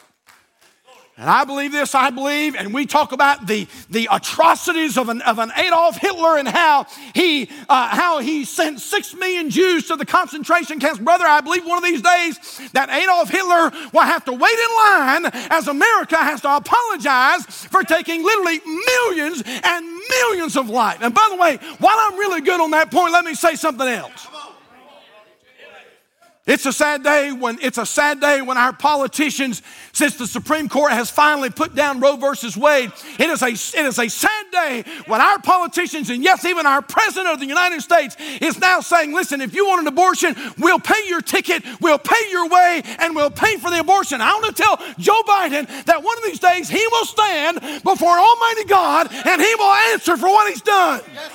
And 1.18 1.30
I 1.30 1.44
believe 1.44 1.72
this, 1.72 1.94
I 1.94 2.10
believe, 2.10 2.54
and 2.56 2.74
we 2.74 2.84
talk 2.84 3.12
about 3.12 3.46
the, 3.46 3.66
the 3.88 4.06
atrocities 4.12 4.98
of 4.98 5.08
an, 5.08 5.22
of 5.22 5.38
an 5.38 5.50
Adolf 5.56 5.96
Hitler 5.96 6.36
and 6.36 6.46
how 6.46 6.84
he, 7.14 7.48
uh, 7.70 7.88
how 7.88 8.18
he 8.18 8.44
sent 8.44 8.80
six 8.82 9.14
million 9.14 9.48
Jews 9.48 9.88
to 9.88 9.96
the 9.96 10.04
concentration 10.04 10.78
camps. 10.78 10.98
Brother, 11.00 11.24
I 11.24 11.40
believe 11.40 11.64
one 11.64 11.78
of 11.78 11.84
these 11.84 12.02
days 12.02 12.60
that 12.74 12.90
Adolf 12.90 13.30
Hitler 13.30 13.72
will 13.94 14.02
have 14.06 14.26
to 14.26 14.32
wait 14.32 14.58
in 14.58 14.76
line 14.76 15.26
as 15.50 15.68
America 15.68 16.16
has 16.18 16.42
to 16.42 16.54
apologize 16.54 17.44
for 17.46 17.82
taking 17.82 18.22
literally 18.22 18.60
millions 18.66 19.42
and 19.46 19.86
millions 20.20 20.54
of 20.54 20.68
lives. 20.68 21.00
And 21.02 21.14
by 21.14 21.26
the 21.30 21.36
way, 21.36 21.56
while 21.78 21.96
I'm 21.98 22.16
really 22.16 22.42
good 22.42 22.60
on 22.60 22.72
that 22.72 22.90
point, 22.90 23.12
let 23.14 23.24
me 23.24 23.32
say 23.32 23.54
something 23.54 23.88
else. 23.88 24.26
It's 26.46 26.64
a 26.64 26.72
sad 26.72 27.02
day 27.02 27.32
when 27.32 27.58
it's 27.60 27.76
a 27.76 27.84
sad 27.84 28.20
day 28.20 28.40
when 28.40 28.56
our 28.56 28.72
politicians, 28.72 29.62
since 29.90 30.14
the 30.16 30.28
Supreme 30.28 30.68
Court 30.68 30.92
has 30.92 31.10
finally 31.10 31.50
put 31.50 31.74
down 31.74 31.98
Roe 31.98 32.16
versus 32.16 32.56
Wade, 32.56 32.92
it 33.18 33.28
is 33.28 33.42
a 33.42 33.48
it 33.48 33.84
is 33.84 33.98
a 33.98 34.08
sad 34.08 34.46
day 34.52 34.84
when 35.06 35.20
our 35.20 35.40
politicians 35.40 36.08
and 36.08 36.22
yes, 36.22 36.44
even 36.44 36.64
our 36.64 36.82
president 36.82 37.34
of 37.34 37.40
the 37.40 37.46
United 37.46 37.82
States 37.82 38.16
is 38.40 38.60
now 38.60 38.78
saying, 38.78 39.12
listen, 39.12 39.40
if 39.40 39.54
you 39.54 39.66
want 39.66 39.80
an 39.80 39.88
abortion, 39.88 40.36
we'll 40.58 40.78
pay 40.78 41.08
your 41.08 41.20
ticket, 41.20 41.64
we'll 41.80 41.98
pay 41.98 42.30
your 42.30 42.48
way, 42.48 42.80
and 43.00 43.16
we'll 43.16 43.28
pay 43.30 43.56
for 43.56 43.68
the 43.68 43.80
abortion. 43.80 44.20
I 44.20 44.32
want 44.34 44.54
to 44.56 44.62
tell 44.62 44.76
Joe 44.98 45.20
Biden 45.22 45.66
that 45.86 46.00
one 46.04 46.16
of 46.16 46.22
these 46.22 46.38
days 46.38 46.68
he 46.68 46.86
will 46.92 47.06
stand 47.06 47.58
before 47.82 48.16
Almighty 48.18 48.64
God 48.66 49.08
and 49.12 49.42
he 49.42 49.54
will 49.56 49.72
answer 49.92 50.16
for 50.16 50.28
what 50.28 50.48
he's 50.48 50.62
done. 50.62 51.00
Yes, 51.12 51.32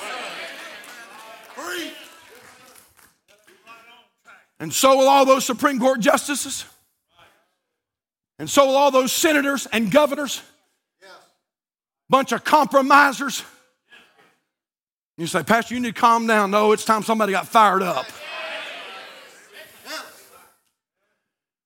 and 4.62 4.72
so 4.72 4.96
will 4.96 5.08
all 5.08 5.24
those 5.24 5.44
Supreme 5.44 5.80
Court 5.80 5.98
justices. 5.98 6.64
And 8.38 8.48
so 8.48 8.66
will 8.66 8.76
all 8.76 8.92
those 8.92 9.10
senators 9.10 9.66
and 9.72 9.90
governors. 9.90 10.40
Bunch 12.08 12.30
of 12.30 12.44
compromisers. 12.44 13.42
You 15.18 15.26
say, 15.26 15.42
Pastor, 15.42 15.74
you 15.74 15.80
need 15.80 15.96
to 15.96 16.00
calm 16.00 16.28
down. 16.28 16.52
No, 16.52 16.70
it's 16.70 16.84
time 16.84 17.02
somebody 17.02 17.32
got 17.32 17.48
fired 17.48 17.82
up. 17.82 18.06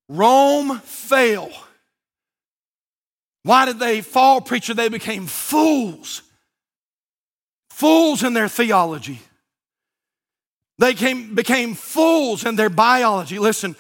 Rome 0.08 0.78
fell. 0.80 1.50
Why 3.42 3.66
did 3.66 3.78
they 3.78 4.00
fall, 4.00 4.40
preacher? 4.40 4.72
They 4.72 4.88
became 4.88 5.26
fools. 5.26 6.22
Fools 7.68 8.22
in 8.22 8.32
their 8.32 8.48
theology. 8.48 9.20
They 10.78 10.94
came, 10.94 11.34
became 11.34 11.74
fools 11.74 12.44
in 12.44 12.56
their 12.56 12.68
biology. 12.68 13.38
Listen, 13.38 13.76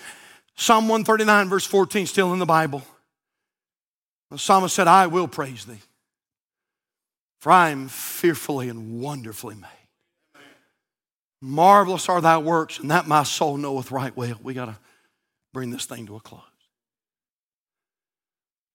Psalm 0.56 0.88
139, 0.88 1.48
verse 1.48 1.66
14, 1.66 2.06
still 2.06 2.32
in 2.32 2.38
the 2.38 2.46
Bible. 2.46 2.82
The 4.30 4.38
psalmist 4.38 4.74
said, 4.74 4.88
I 4.88 5.06
will 5.06 5.28
praise 5.28 5.66
thee, 5.66 5.80
for 7.40 7.52
I 7.52 7.70
am 7.70 7.88
fearfully 7.88 8.68
and 8.68 9.00
wonderfully 9.00 9.54
made. 9.56 10.42
Marvelous 11.42 12.08
are 12.08 12.20
thy 12.20 12.38
works, 12.38 12.78
and 12.78 12.90
that 12.90 13.06
my 13.06 13.22
soul 13.22 13.56
knoweth 13.58 13.90
right 13.92 14.16
well. 14.16 14.34
We 14.42 14.54
got 14.54 14.64
to 14.66 14.76
bring 15.52 15.70
this 15.70 15.84
thing 15.84 16.06
to 16.06 16.16
a 16.16 16.20
close. 16.20 16.42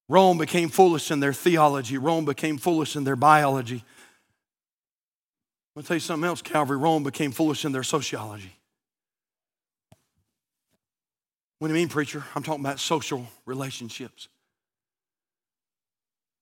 Rome 0.07 0.37
became 0.37 0.69
foolish 0.69 1.09
in 1.09 1.21
their 1.21 1.33
theology, 1.33 1.97
Rome 1.97 2.25
became 2.25 2.57
foolish 2.59 2.95
in 2.95 3.03
their 3.03 3.15
biology. 3.15 3.83
I'm 5.73 5.79
going 5.79 5.83
to 5.85 5.87
tell 5.87 5.95
you 5.95 6.01
something 6.01 6.27
else. 6.27 6.41
Calvary 6.41 6.75
Rome 6.77 7.03
became 7.03 7.31
foolish 7.31 7.63
in 7.63 7.71
their 7.71 7.83
sociology. 7.83 8.51
What 11.59 11.69
do 11.69 11.73
you 11.73 11.79
mean, 11.79 11.87
preacher? 11.89 12.25
I'm 12.35 12.43
talking 12.43 12.59
about 12.59 12.77
social 12.79 13.25
relationships. 13.45 14.27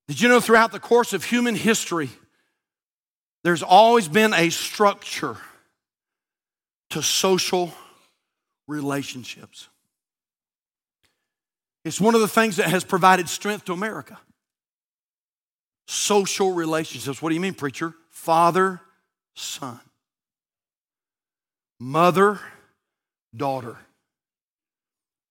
Did 0.08 0.20
you 0.22 0.30
know 0.30 0.39
throughout 0.39 0.72
the 0.72 0.80
course 0.80 1.13
of 1.13 1.24
human 1.24 1.54
history, 1.54 2.10
there's 3.44 3.62
always 3.62 4.08
been 4.08 4.34
a 4.34 4.50
structure 4.50 5.38
to 6.92 7.04
social 7.04 7.72
relationships? 8.68 9.68
It's 11.86 12.02
one 12.02 12.15
of 12.15 12.22
the 12.22 12.28
things 12.28 12.56
that 12.58 12.68
has 12.72 12.84
provided 12.84 13.30
strength 13.30 13.65
to 13.65 13.74
America. 13.74 14.18
Social 15.88 16.52
relationships. 16.54 17.22
What 17.22 17.30
do 17.30 17.36
you 17.36 17.42
mean, 17.42 17.54
preacher? 17.54 17.94
Father, 18.10 18.82
son. 19.39 19.80
Mother, 21.80 22.39
daughter. 23.36 23.78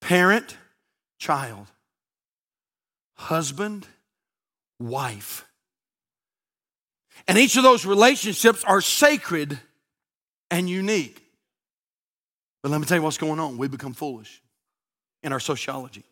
Parent, 0.00 0.56
child. 1.18 1.66
Husband, 3.18 3.86
wife. 4.80 5.44
And 7.26 7.36
each 7.36 7.56
of 7.56 7.62
those 7.62 7.84
relationships 7.84 8.64
are 8.64 8.80
sacred 8.80 9.58
and 10.50 10.68
unique. 10.70 11.22
But 12.62 12.70
let 12.72 12.80
me 12.80 12.86
tell 12.86 12.96
you 12.96 13.02
what's 13.02 13.18
going 13.18 13.38
on. 13.40 13.58
We 13.58 13.68
become 13.68 13.92
foolish 13.92 14.40
in 15.22 15.32
our 15.32 15.40
sociology. 15.40 16.04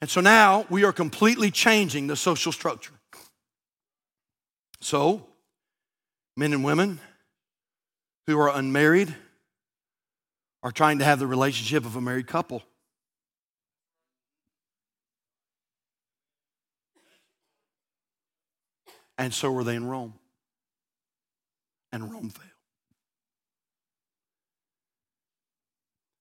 And 0.00 0.10
so 0.10 0.20
now 0.20 0.66
we 0.68 0.84
are 0.84 0.92
completely 0.92 1.50
changing 1.50 2.08
the 2.08 2.16
social 2.16 2.52
structure. 2.52 2.92
So 4.80 5.24
men 6.36 6.52
and 6.52 6.64
women 6.64 7.00
who 8.26 8.38
are 8.38 8.50
unmarried 8.54 9.14
are 10.62 10.70
trying 10.72 10.98
to 10.98 11.04
have 11.04 11.18
the 11.18 11.26
relationship 11.26 11.84
of 11.84 11.94
a 11.96 12.00
married 12.00 12.26
couple. 12.26 12.62
And 19.16 19.32
so 19.32 19.52
were 19.52 19.62
they 19.62 19.76
in 19.76 19.86
Rome. 19.86 20.14
And 21.92 22.10
Rome 22.12 22.30
failed. 22.30 22.50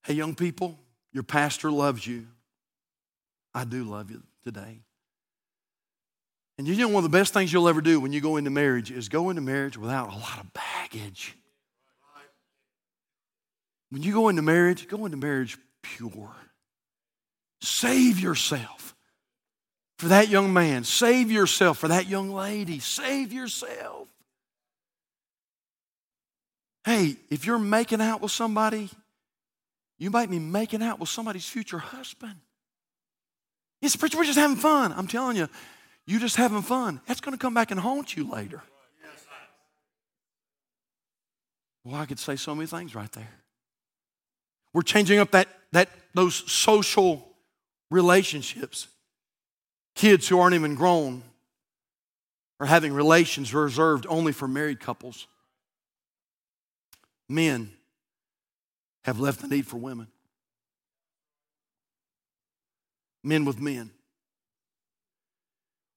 Hey, 0.05 0.13
young 0.13 0.35
people, 0.35 0.77
your 1.11 1.23
pastor 1.23 1.71
loves 1.71 2.05
you. 2.05 2.27
I 3.55 3.63
do 3.63 3.83
love 3.83 4.11
you 4.11 4.21
today. 4.43 4.81
And 6.57 6.67
you 6.67 6.75
know, 6.75 6.87
one 6.87 7.03
of 7.03 7.09
the 7.11 7.17
best 7.17 7.33
things 7.33 7.51
you'll 7.51 7.67
ever 7.67 7.81
do 7.81 7.99
when 7.99 8.13
you 8.13 8.21
go 8.21 8.37
into 8.37 8.49
marriage 8.51 8.91
is 8.91 9.09
go 9.09 9.29
into 9.29 9.41
marriage 9.41 9.77
without 9.77 10.09
a 10.13 10.17
lot 10.17 10.39
of 10.39 10.47
baggage. 10.53 11.35
When 13.89 14.03
you 14.03 14.13
go 14.13 14.29
into 14.29 14.41
marriage, 14.41 14.87
go 14.87 15.05
into 15.05 15.17
marriage 15.17 15.57
pure. 15.81 16.35
Save 17.61 18.19
yourself 18.19 18.95
for 19.97 20.09
that 20.09 20.27
young 20.29 20.53
man. 20.53 20.83
Save 20.83 21.31
yourself 21.31 21.77
for 21.79 21.87
that 21.87 22.07
young 22.07 22.29
lady. 22.31 22.79
Save 22.79 23.33
yourself. 23.33 24.07
Hey, 26.85 27.15
if 27.29 27.45
you're 27.45 27.59
making 27.59 28.01
out 28.01 28.21
with 28.21 28.31
somebody, 28.31 28.89
you 29.97 30.11
might 30.11 30.29
be 30.29 30.39
making 30.39 30.83
out 30.83 30.99
with 30.99 31.09
somebody's 31.09 31.45
future 31.47 31.79
husband. 31.79 32.35
It's, 33.81 33.99
we're 34.01 34.07
just 34.25 34.37
having 34.39 34.57
fun. 34.57 34.93
I'm 34.95 35.07
telling 35.07 35.37
you, 35.37 35.47
you 36.05 36.19
just 36.19 36.35
having 36.35 36.61
fun, 36.61 37.01
that's 37.07 37.21
going 37.21 37.33
to 37.33 37.39
come 37.41 37.53
back 37.53 37.71
and 37.71 37.79
haunt 37.79 38.15
you 38.15 38.29
later. 38.29 38.61
Well, 41.85 41.95
I 41.99 42.05
could 42.05 42.19
say 42.19 42.35
so 42.37 42.55
many 42.55 42.67
things 42.67 42.95
right 42.95 43.11
there. 43.11 43.29
We're 44.73 44.83
changing 44.83 45.19
up 45.19 45.31
that, 45.31 45.47
that 45.73 45.89
those 46.13 46.35
social 46.51 47.27
relationships. 47.91 48.87
Kids 49.95 50.27
who 50.27 50.39
aren't 50.39 50.55
even 50.55 50.73
grown 50.75 51.21
are 52.61 52.65
having 52.65 52.93
relations 52.93 53.53
reserved 53.53 54.05
only 54.09 54.31
for 54.31 54.47
married 54.47 54.79
couples. 54.79 55.27
Men 57.29 57.69
have 59.03 59.19
left 59.19 59.41
the 59.41 59.47
need 59.49 59.67
for 59.67 59.75
women. 59.77 60.07
Men 63.25 63.43
with 63.45 63.59
men 63.61 63.91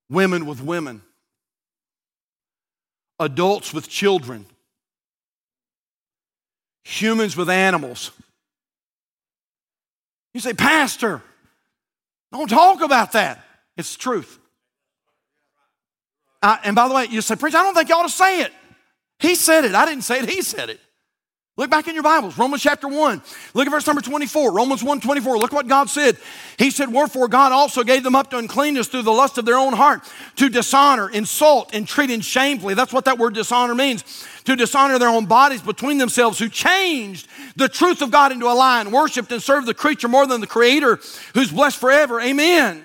women 0.09 0.45
with 0.45 0.61
women, 0.61 1.01
adults 3.19 3.73
with 3.73 3.89
children, 3.89 4.45
humans 6.83 7.35
with 7.35 7.49
animals. 7.49 8.11
You 10.33 10.39
say, 10.39 10.53
Pastor, 10.53 11.21
don't 12.31 12.49
talk 12.49 12.81
about 12.81 13.13
that. 13.13 13.43
It's 13.75 13.95
truth. 13.95 14.39
I, 16.41 16.59
and 16.63 16.75
by 16.75 16.87
the 16.87 16.93
way, 16.93 17.05
you 17.09 17.21
say, 17.21 17.35
Preacher, 17.35 17.57
I 17.57 17.63
don't 17.63 17.73
think 17.73 17.89
you 17.89 17.95
ought 17.95 18.03
to 18.03 18.09
say 18.09 18.41
it. 18.41 18.51
He 19.19 19.33
said 19.35 19.65
it. 19.65 19.73
I 19.73 19.85
didn't 19.85 20.03
say 20.03 20.19
it. 20.19 20.29
He 20.29 20.41
said 20.41 20.69
it. 20.69 20.79
Look 21.57 21.71
back 21.71 21.87
in 21.87 21.95
your 21.95 22.03
Bibles, 22.03 22.37
Romans 22.37 22.61
chapter 22.61 22.87
1. 22.87 23.19
Look 23.55 23.65
at 23.65 23.71
verse 23.71 23.87
number 23.87 24.03
24, 24.03 24.51
Romans 24.51 24.83
1 24.83 25.01
24. 25.01 25.39
Look 25.39 25.51
what 25.51 25.67
God 25.67 25.89
said. 25.89 26.15
He 26.59 26.69
said, 26.69 26.93
Wherefore 26.93 27.27
God 27.27 27.51
also 27.51 27.83
gave 27.83 28.03
them 28.03 28.13
up 28.13 28.29
to 28.29 28.37
uncleanness 28.37 28.87
through 28.89 29.01
the 29.01 29.11
lust 29.11 29.39
of 29.39 29.45
their 29.45 29.57
own 29.57 29.73
heart, 29.73 30.01
to 30.35 30.49
dishonor, 30.49 31.09
insult, 31.09 31.71
and 31.73 31.87
treat 31.87 32.11
in 32.11 32.21
shamefully. 32.21 32.75
That's 32.75 32.93
what 32.93 33.05
that 33.05 33.17
word 33.17 33.33
dishonor 33.33 33.73
means. 33.73 34.23
To 34.43 34.55
dishonor 34.55 34.99
their 34.99 35.09
own 35.09 35.25
bodies 35.25 35.63
between 35.63 35.97
themselves, 35.97 36.37
who 36.37 36.47
changed 36.47 37.27
the 37.55 37.67
truth 37.67 38.03
of 38.03 38.11
God 38.11 38.31
into 38.31 38.45
a 38.45 38.53
lie 38.53 38.79
and 38.81 38.93
worshiped 38.93 39.31
and 39.31 39.41
served 39.41 39.65
the 39.67 39.73
creature 39.73 40.07
more 40.07 40.27
than 40.27 40.41
the 40.41 40.47
creator, 40.47 40.99
who's 41.33 41.49
blessed 41.51 41.77
forever. 41.79 42.21
Amen. 42.21 42.83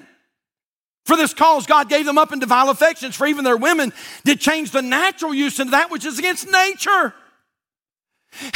For 1.04 1.16
this 1.18 1.34
cause, 1.34 1.66
God 1.66 1.90
gave 1.90 2.06
them 2.06 2.16
up 2.16 2.32
into 2.32 2.46
vile 2.46 2.70
affections, 2.70 3.16
for 3.16 3.26
even 3.26 3.44
their 3.44 3.56
women 3.58 3.92
did 4.24 4.40
change 4.40 4.70
the 4.70 4.80
natural 4.82 5.34
use 5.34 5.60
into 5.60 5.72
that 5.72 5.90
which 5.90 6.06
is 6.06 6.18
against 6.18 6.50
nature. 6.50 7.12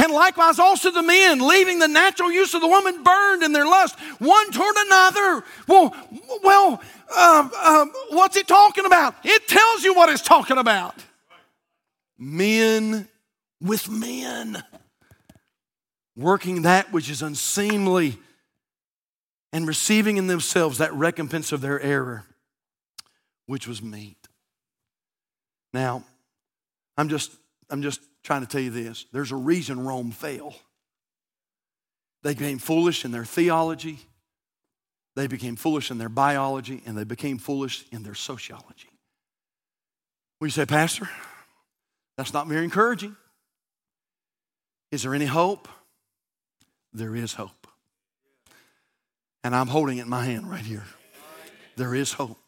And 0.02 0.12
likewise, 0.12 0.58
also 0.58 0.90
the 0.90 1.02
men, 1.02 1.40
leaving 1.40 1.78
the 1.78 1.88
natural 1.88 2.32
use 2.32 2.54
of 2.54 2.60
the 2.62 2.66
woman, 2.66 3.02
burned 3.02 3.42
in 3.42 3.52
their 3.52 3.66
lust 3.66 3.98
one 4.18 4.50
toward 4.50 4.74
another. 4.78 5.44
Well, 5.68 5.94
well 6.42 6.80
um, 7.16 7.52
um, 7.62 7.92
what's 8.10 8.36
it 8.36 8.48
talking 8.48 8.86
about? 8.86 9.14
It 9.22 9.46
tells 9.46 9.82
you 9.84 9.94
what 9.94 10.08
it's 10.08 10.22
talking 10.22 10.56
about. 10.56 10.94
Men 12.18 13.06
with 13.60 13.88
men, 13.90 14.62
working 16.16 16.62
that 16.62 16.90
which 16.92 17.10
is 17.10 17.20
unseemly 17.20 18.18
and 19.52 19.68
receiving 19.68 20.16
in 20.16 20.26
themselves 20.26 20.78
that 20.78 20.92
recompense 20.94 21.52
of 21.52 21.60
their 21.60 21.78
error, 21.80 22.24
which 23.46 23.68
was 23.68 23.82
meet. 23.82 24.16
Now, 25.74 26.02
I'm 26.96 27.10
just, 27.10 27.32
I'm 27.68 27.82
just 27.82 28.00
trying 28.26 28.40
to 28.42 28.48
tell 28.48 28.60
you 28.60 28.70
this 28.70 29.06
there's 29.12 29.30
a 29.30 29.36
reason 29.36 29.80
Rome 29.86 30.10
fell. 30.10 30.54
They 32.24 32.34
became 32.34 32.58
foolish 32.58 33.04
in 33.04 33.12
their 33.12 33.24
theology, 33.24 34.00
they 35.14 35.28
became 35.28 35.54
foolish 35.54 35.90
in 35.92 35.98
their 35.98 36.08
biology, 36.08 36.82
and 36.84 36.98
they 36.98 37.04
became 37.04 37.38
foolish 37.38 37.84
in 37.92 38.02
their 38.02 38.14
sociology. 38.16 38.88
We 40.40 40.50
say, 40.50 40.66
Pastor, 40.66 41.08
that's 42.18 42.34
not 42.34 42.48
very 42.48 42.64
encouraging. 42.64 43.16
Is 44.90 45.04
there 45.04 45.14
any 45.14 45.24
hope? 45.26 45.68
There 46.92 47.14
is 47.14 47.34
hope. 47.34 47.66
And 49.44 49.54
I'm 49.54 49.66
holding 49.68 49.98
it 49.98 50.02
in 50.02 50.08
my 50.08 50.24
hand 50.24 50.50
right 50.50 50.64
here. 50.64 50.84
There 51.76 51.94
is 51.94 52.12
hope. 52.12 52.38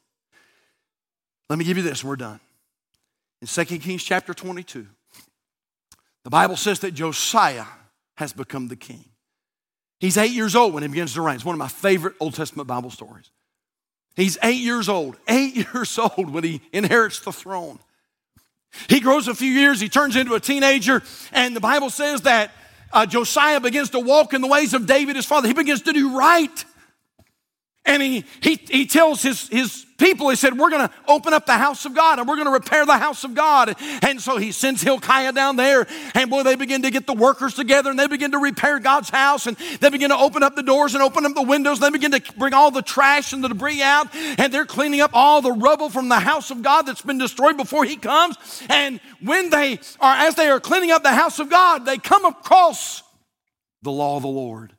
Let 1.48 1.58
me 1.58 1.64
give 1.64 1.76
you 1.76 1.82
this, 1.82 2.02
we're 2.02 2.16
done. 2.16 2.40
In 3.40 3.46
2 3.46 3.64
Kings 3.78 4.02
chapter 4.02 4.34
22, 4.34 4.86
the 6.24 6.30
Bible 6.30 6.56
says 6.56 6.80
that 6.80 6.92
Josiah 6.92 7.64
has 8.16 8.32
become 8.32 8.68
the 8.68 8.76
king. 8.76 9.04
He's 10.00 10.16
eight 10.16 10.32
years 10.32 10.54
old 10.54 10.74
when 10.74 10.82
he 10.82 10.88
begins 10.88 11.14
to 11.14 11.20
reign. 11.22 11.36
It's 11.36 11.44
one 11.44 11.54
of 11.54 11.58
my 11.58 11.68
favorite 11.68 12.14
Old 12.20 12.34
Testament 12.34 12.68
Bible 12.68 12.90
stories. 12.90 13.30
He's 14.16 14.38
eight 14.42 14.60
years 14.60 14.88
old, 14.88 15.16
eight 15.28 15.56
years 15.72 15.98
old 15.98 16.30
when 16.30 16.44
he 16.44 16.60
inherits 16.72 17.20
the 17.20 17.32
throne. 17.32 17.78
He 18.88 19.00
grows 19.00 19.28
a 19.28 19.34
few 19.34 19.50
years, 19.50 19.80
he 19.80 19.88
turns 19.88 20.14
into 20.14 20.34
a 20.34 20.40
teenager, 20.40 21.02
and 21.32 21.56
the 21.56 21.60
Bible 21.60 21.88
says 21.88 22.22
that 22.22 22.50
uh, 22.92 23.06
Josiah 23.06 23.60
begins 23.60 23.90
to 23.90 23.98
walk 23.98 24.34
in 24.34 24.40
the 24.42 24.46
ways 24.46 24.74
of 24.74 24.86
David, 24.86 25.16
his 25.16 25.24
father. 25.26 25.48
He 25.48 25.54
begins 25.54 25.82
to 25.82 25.92
do 25.92 26.16
right 26.16 26.64
and 27.88 28.02
he, 28.02 28.24
he, 28.40 28.56
he 28.70 28.86
tells 28.86 29.22
his, 29.22 29.48
his 29.48 29.86
people, 29.96 30.28
he 30.28 30.36
said, 30.36 30.56
We're 30.58 30.68
going 30.70 30.86
to 30.86 30.94
open 31.08 31.32
up 31.32 31.46
the 31.46 31.54
house 31.56 31.86
of 31.86 31.94
God 31.94 32.18
and 32.18 32.28
we're 32.28 32.36
going 32.36 32.46
to 32.46 32.52
repair 32.52 32.84
the 32.84 32.98
house 32.98 33.24
of 33.24 33.34
God. 33.34 33.74
And 34.02 34.20
so 34.20 34.36
he 34.36 34.52
sends 34.52 34.82
Hilkiah 34.82 35.32
down 35.32 35.56
there, 35.56 35.86
and 36.14 36.28
boy, 36.30 36.42
they 36.42 36.54
begin 36.54 36.82
to 36.82 36.90
get 36.90 37.06
the 37.06 37.14
workers 37.14 37.54
together 37.54 37.88
and 37.90 37.98
they 37.98 38.06
begin 38.06 38.32
to 38.32 38.38
repair 38.38 38.78
God's 38.78 39.08
house 39.08 39.46
and 39.46 39.56
they 39.80 39.88
begin 39.90 40.10
to 40.10 40.18
open 40.18 40.42
up 40.42 40.54
the 40.54 40.62
doors 40.62 40.94
and 40.94 41.02
open 41.02 41.24
up 41.24 41.34
the 41.34 41.42
windows. 41.42 41.80
They 41.80 41.90
begin 41.90 42.10
to 42.12 42.20
bring 42.36 42.52
all 42.52 42.70
the 42.70 42.82
trash 42.82 43.32
and 43.32 43.42
the 43.42 43.48
debris 43.48 43.82
out, 43.82 44.08
and 44.14 44.52
they're 44.52 44.66
cleaning 44.66 45.00
up 45.00 45.12
all 45.14 45.40
the 45.40 45.52
rubble 45.52 45.88
from 45.88 46.08
the 46.10 46.20
house 46.20 46.50
of 46.50 46.62
God 46.62 46.82
that's 46.82 47.02
been 47.02 47.18
destroyed 47.18 47.56
before 47.56 47.84
he 47.84 47.96
comes. 47.96 48.36
And 48.68 49.00
when 49.22 49.48
they 49.48 49.80
are, 49.98 50.16
as 50.28 50.34
they 50.34 50.48
are 50.48 50.60
cleaning 50.60 50.90
up 50.90 51.02
the 51.02 51.14
house 51.14 51.38
of 51.38 51.48
God, 51.48 51.86
they 51.86 51.96
come 51.96 52.26
across 52.26 53.02
the 53.80 53.90
law 53.90 54.16
of 54.16 54.22
the 54.22 54.28
Lord. 54.28 54.74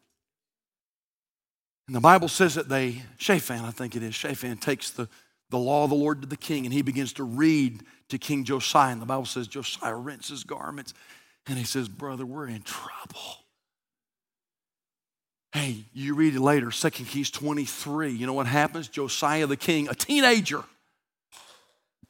And 1.90 1.96
the 1.96 2.00
Bible 2.02 2.28
says 2.28 2.54
that 2.54 2.70
they, 2.70 3.02
Shaphan, 3.18 3.66
I 3.66 3.72
think 3.72 3.96
it 3.96 4.04
is, 4.04 4.14
Shaphan 4.14 4.58
takes 4.58 4.92
the, 4.92 5.10
the 5.50 5.58
law 5.58 5.86
of 5.86 5.90
the 5.90 5.96
Lord 5.96 6.22
to 6.22 6.28
the 6.28 6.38
king 6.38 6.66
and 6.66 6.72
he 6.74 6.84
begins 6.84 7.14
to 7.14 7.24
read 7.24 7.82
to 8.10 8.20
King 8.20 8.44
Josiah. 8.44 8.92
And 8.92 9.02
the 9.02 9.08
Bible 9.08 9.26
says 9.26 9.48
Josiah 9.48 9.96
rents 9.96 10.30
his 10.30 10.44
garments 10.44 10.94
and 11.48 11.58
he 11.58 11.64
says, 11.64 11.90
Brother, 11.90 12.28
we're 12.28 12.46
in 12.46 12.62
trouble. 12.62 13.38
Hey, 15.52 15.78
you 15.92 16.14
read 16.14 16.36
it 16.36 16.42
later, 16.42 16.70
2 16.70 16.90
Kings 16.92 17.32
23. 17.32 18.12
You 18.12 18.28
know 18.28 18.34
what 18.34 18.46
happens? 18.46 18.88
Josiah 18.88 19.48
the 19.48 19.58
king, 19.58 19.88
a 19.88 19.96
teenager, 19.96 20.62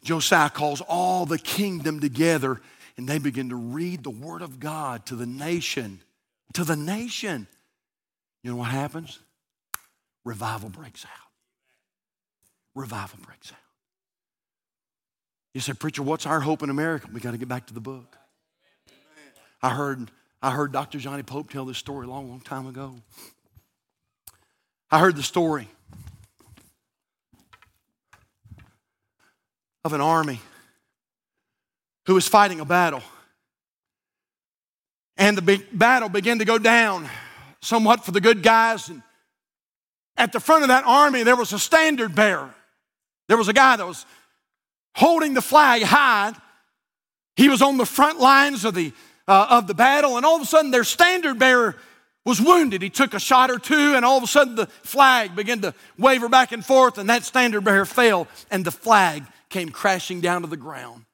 Josiah 0.03 0.49
calls 0.49 0.81
all 0.81 1.25
the 1.25 1.39
kingdom 1.39 2.01
together 2.01 2.59
and 2.97 3.07
they 3.07 3.17
begin 3.17 3.47
to 3.47 3.55
read 3.55 4.03
the 4.03 4.09
word 4.09 4.41
of 4.41 4.59
God 4.59 5.05
to 5.05 5.15
the 5.15 5.25
nation. 5.25 6.01
To 6.55 6.65
the 6.65 6.75
nation. 6.75 7.47
You 8.43 8.51
know 8.51 8.57
what 8.57 8.67
happens? 8.71 9.19
revival 10.25 10.69
breaks 10.69 11.05
out. 11.05 11.11
Revival 12.75 13.19
breaks 13.25 13.51
out. 13.51 13.57
You 15.53 15.61
say, 15.61 15.73
Preacher, 15.73 16.03
what's 16.03 16.25
our 16.25 16.39
hope 16.39 16.63
in 16.63 16.69
America? 16.69 17.07
We 17.11 17.19
got 17.19 17.31
to 17.31 17.37
get 17.37 17.47
back 17.47 17.67
to 17.67 17.73
the 17.73 17.79
book. 17.79 18.15
I 19.61 19.71
heard, 19.71 20.11
I 20.41 20.51
heard 20.51 20.71
Dr. 20.71 20.99
Johnny 20.99 21.23
Pope 21.23 21.49
tell 21.49 21.65
this 21.65 21.77
story 21.77 22.05
a 22.05 22.09
long, 22.09 22.29
long 22.29 22.39
time 22.39 22.67
ago. 22.67 22.95
I 24.91 24.99
heard 24.99 25.15
the 25.15 25.23
story 25.23 25.67
of 29.83 29.93
an 29.93 30.01
army 30.01 30.39
who 32.05 32.13
was 32.13 32.27
fighting 32.27 32.59
a 32.59 32.65
battle. 32.65 33.01
And 35.17 35.37
the 35.37 35.63
battle 35.73 36.09
began 36.09 36.39
to 36.39 36.45
go 36.45 36.57
down 36.57 37.09
somewhat 37.61 38.05
for 38.05 38.11
the 38.11 38.21
good 38.21 38.41
guys 38.41 38.87
and 38.87 39.01
at 40.19 40.33
the 40.33 40.39
front 40.39 40.63
of 40.63 40.67
that 40.67 40.83
army, 40.85 41.23
there 41.23 41.37
was 41.37 41.53
a 41.53 41.57
standard 41.59 42.13
bearer. 42.13 42.53
There 43.29 43.37
was 43.37 43.47
a 43.47 43.53
guy 43.53 43.77
that 43.77 43.87
was 43.87 44.05
holding 44.95 45.33
the 45.33 45.41
flag 45.41 45.81
high. 45.83 46.33
He 47.37 47.47
was 47.47 47.61
on 47.61 47.77
the 47.77 47.85
front 47.85 48.19
lines 48.19 48.65
of 48.65 48.75
the, 48.75 48.91
uh, 49.27 49.47
of 49.49 49.67
the 49.67 49.73
battle, 49.73 50.17
and 50.17 50.25
all 50.25 50.35
of 50.35 50.41
a 50.41 50.45
sudden, 50.45 50.71
their 50.71 50.83
standard 50.83 51.39
bearer 51.39 51.75
was 52.25 52.41
wounded. 52.41 52.81
He 52.81 52.89
took 52.89 53.13
a 53.13 53.19
shot 53.19 53.49
or 53.49 53.57
two, 53.57 53.95
and 53.95 54.03
all 54.03 54.17
of 54.17 54.23
a 54.23 54.27
sudden, 54.27 54.55
the 54.55 54.65
flag 54.67 55.35
began 55.37 55.61
to 55.61 55.73
waver 55.97 56.27
back 56.27 56.51
and 56.51 56.63
forth, 56.65 56.97
and 56.97 57.09
that 57.09 57.23
standard 57.23 57.61
bearer 57.61 57.85
fell, 57.85 58.27
and 58.51 58.65
the 58.65 58.71
flag 58.71 59.23
came 59.47 59.69
crashing 59.69 60.19
down 60.19 60.41
to 60.41 60.47
the 60.47 60.57
ground. 60.57 61.05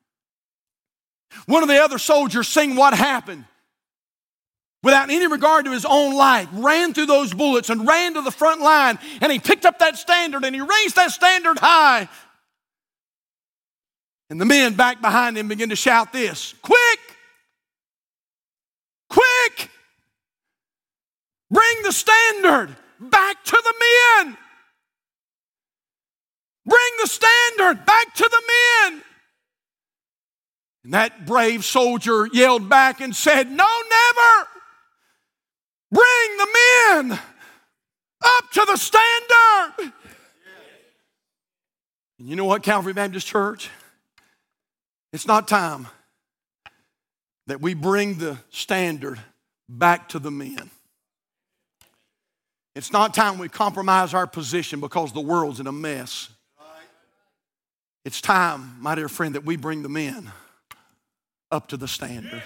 One 1.46 1.62
of 1.62 1.70
the 1.70 1.82
other 1.82 2.00
soldiers 2.00 2.48
seeing 2.48 2.76
what 2.76 2.94
happened 2.96 3.46
without 4.86 5.10
any 5.10 5.26
regard 5.28 5.66
to 5.66 5.72
his 5.72 5.84
own 5.84 6.14
life, 6.14 6.48
ran 6.54 6.94
through 6.94 7.08
those 7.08 7.34
bullets 7.34 7.72
and 7.72 7.88
ran 7.88 8.14
to 8.14 8.22
the 8.22 8.30
front 8.32 8.62
line. 8.62 9.00
And 9.20 9.32
he 9.32 9.40
picked 9.40 9.66
up 9.66 9.80
that 9.80 9.98
standard 9.98 10.46
and 10.46 10.54
he 10.56 10.62
raised 10.62 10.96
that 10.96 11.10
standard 11.12 11.58
high. 11.58 12.08
And 14.30 14.40
the 14.40 14.46
men 14.46 14.76
back 14.76 15.02
behind 15.02 15.38
him 15.40 15.48
began 15.50 15.70
to 15.70 15.76
shout 15.76 16.14
this 16.14 16.54
Quick! 16.62 17.00
Quick! 19.10 19.70
Bring 21.50 21.82
the 21.84 21.92
standard 21.92 22.76
back 23.00 23.44
to 23.44 23.64
the 23.64 24.24
men! 24.24 24.38
Bring 26.68 26.92
the 27.02 27.08
standard 27.10 27.84
back 27.88 28.14
to 28.16 28.24
the 28.32 28.54
men! 28.92 29.04
And 30.84 30.94
that 30.94 31.26
brave 31.26 31.66
soldier 31.66 32.28
yelled 32.32 32.70
back 32.70 33.02
and 33.02 33.16
said, 33.16 33.50
No, 33.50 33.66
never! 33.66 34.48
Bring 35.96 36.38
the 36.38 36.48
men 37.04 37.12
up 37.14 38.52
to 38.52 38.66
the 38.70 38.76
standard. 38.76 39.94
And 42.20 42.28
you 42.28 42.36
know 42.36 42.44
what, 42.44 42.64
Calvary 42.64 42.92
Baptist 42.92 43.26
Church? 43.28 43.70
It's 45.14 45.26
not 45.26 45.48
time 45.48 45.88
that 47.48 47.62
we 47.62 47.76
bring 47.76 48.16
the 48.18 48.38
standard 48.50 49.22
back 49.70 50.10
to 50.10 50.20
the 50.20 50.30
men. 50.32 50.70
It's 52.76 52.92
not 52.92 53.14
time 53.14 53.38
we 53.38 53.48
compromise 53.48 54.14
our 54.14 54.28
position 54.28 54.82
because 54.82 55.14
the 55.14 55.22
world's 55.22 55.62
in 55.62 55.68
a 55.68 55.72
mess. 55.72 56.28
It's 58.04 58.20
time, 58.20 58.76
my 58.82 58.96
dear 58.96 59.08
friend, 59.08 59.34
that 59.36 59.46
we 59.46 59.56
bring 59.56 59.82
the 59.82 59.88
men 59.88 60.30
up 61.54 61.70
to 61.70 61.78
the 61.78 61.88
standard. 61.88 62.44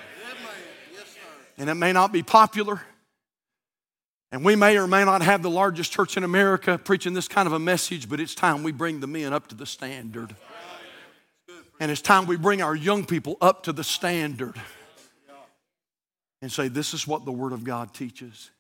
And 1.58 1.68
it 1.68 1.74
may 1.74 1.92
not 1.92 2.12
be 2.12 2.22
popular, 2.22 2.84
and 4.32 4.46
we 4.46 4.56
may 4.56 4.78
or 4.78 4.88
may 4.88 5.04
not 5.04 5.22
have 5.24 5.42
the 5.42 5.50
largest 5.50 5.92
church 5.92 6.16
in 6.16 6.24
America 6.24 6.78
preaching 6.78 7.14
this 7.14 7.28
kind 7.28 7.48
of 7.48 7.54
a 7.54 7.60
message, 7.60 8.08
but 8.08 8.20
it's 8.20 8.36
time 8.36 8.62
we 8.62 8.72
bring 8.72 9.00
the 9.00 9.08
men 9.08 9.34
up 9.34 9.48
to 9.48 9.56
the 9.56 9.66
standard. 9.66 10.36
And 11.80 11.90
it's 11.90 12.02
time 12.02 12.28
we 12.28 12.36
bring 12.38 12.62
our 12.62 12.76
young 12.76 13.06
people 13.06 13.38
up 13.42 13.64
to 13.64 13.74
the 13.74 13.84
standard 13.84 14.60
and 16.42 16.52
say, 16.52 16.68
This 16.68 16.94
is 16.94 17.08
what 17.08 17.26
the 17.26 17.32
Word 17.32 17.54
of 17.54 17.64
God 17.64 17.94
teaches. 17.94 18.52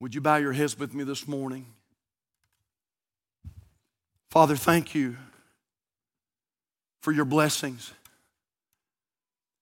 Would 0.00 0.14
you 0.14 0.20
bow 0.20 0.36
your 0.36 0.52
heads 0.52 0.78
with 0.78 0.92
me 0.94 1.04
this 1.04 1.26
morning? 1.28 1.64
Father, 4.30 4.56
thank 4.56 4.94
you 4.94 5.16
for 7.00 7.12
your 7.12 7.24
blessings. 7.24 7.92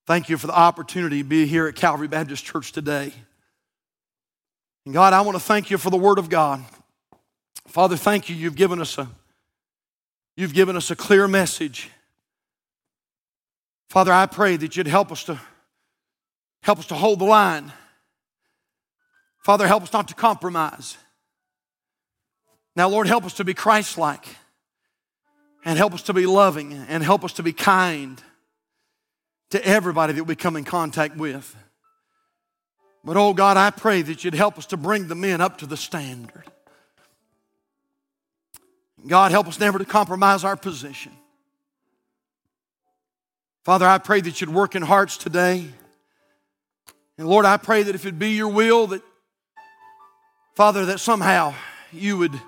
Thank 0.07 0.29
you 0.29 0.39
for 0.39 0.47
the 0.47 0.57
opportunity 0.59 1.19
to 1.23 1.29
be 1.29 1.47
here 1.47 1.67
at 1.69 1.77
Calvary 1.77 2.09
Baptist 2.09 2.45
Church 2.45 2.73
today. 2.73 3.13
And 4.85 4.95
God, 4.95 5.13
I 5.13 5.21
want 5.21 5.37
to 5.37 5.41
thank 5.43 5.71
you 5.71 5.79
for 5.79 5.91
the 5.91 5.97
Word 5.97 6.19
of 6.19 6.29
God. 6.29 6.65
Father, 7.69 7.97
thank 7.97 8.29
you. 8.29 8.37
You've 8.37 8.55
given 8.55 8.81
us 8.81 8.97
a, 8.99 9.09
you've 10.37 10.55
given 10.55 10.77
us 10.77 10.91
a 10.91 10.97
clear 10.97 11.29
message. 11.29 11.91
Father, 13.91 14.13
I 14.13 14.27
pray 14.27 14.57
that 14.57 14.77
you'd 14.77 14.87
help 14.87 15.11
us 15.13 15.25
to 15.25 15.39
help 16.63 16.79
us 16.79 16.87
to 16.87 16.95
hold 16.95 17.19
the 17.19 17.25
line. 17.25 17.73
Father, 19.45 19.67
help 19.67 19.83
us 19.83 19.93
not 19.93 20.09
to 20.09 20.15
compromise. 20.15 20.97
Now, 22.77 22.89
Lord, 22.89 23.07
help 23.09 23.25
us 23.25 23.35
to 23.35 23.45
be 23.45 23.53
Christ 23.55 23.99
like 23.99 24.25
and 25.65 25.77
help 25.77 25.93
us 25.93 26.03
to 26.05 26.13
be 26.15 26.25
loving 26.25 26.73
and 26.73 27.03
help 27.03 27.25
us 27.25 27.33
to 27.35 27.43
be 27.43 27.53
kind 27.53 28.21
to 29.51 29.65
everybody 29.67 30.13
that 30.15 30.25
we 30.25 30.37
come 30.37 30.57
in 30.57 30.65
contact 30.65 31.17
with. 31.17 31.55
But 33.05 33.17
oh 33.17 33.33
God, 33.33 33.57
I 33.57 33.71
pray 33.71 34.03
that 34.03 34.25
you'd 34.25 34.35
help 34.35 34.59
us 34.59 34.67
to 34.67 34.77
bring 34.77 35.09
the 35.09 35.15
men 35.15 35.41
up 35.41 35.59
to 35.59 35.67
the 35.67 35.77
standard. 35.77 36.45
God, 39.07 39.31
help 39.31 39.47
us 39.47 39.59
never 39.59 39.79
to 39.79 39.87
compromise 39.87 40.45
our 40.45 40.57
position. 40.57 41.13
Father, 43.65 43.87
I 43.87 43.99
pray 43.99 44.21
that 44.21 44.41
you'd 44.41 44.51
work 44.51 44.75
in 44.75 44.83
hearts 44.83 45.17
today. 45.17 45.67
And 47.17 47.27
Lord, 47.29 47.47
I 47.47 47.57
pray 47.57 47.83
that 47.83 47.95
if 47.95 48.05
it 48.05 48.19
be 48.19 48.31
your 48.31 48.49
will, 48.49 48.89
that 48.89 49.03
Father, 50.55 50.87
that 50.87 51.01
somehow 51.01 51.55
you 51.93 52.19
would 52.19 52.39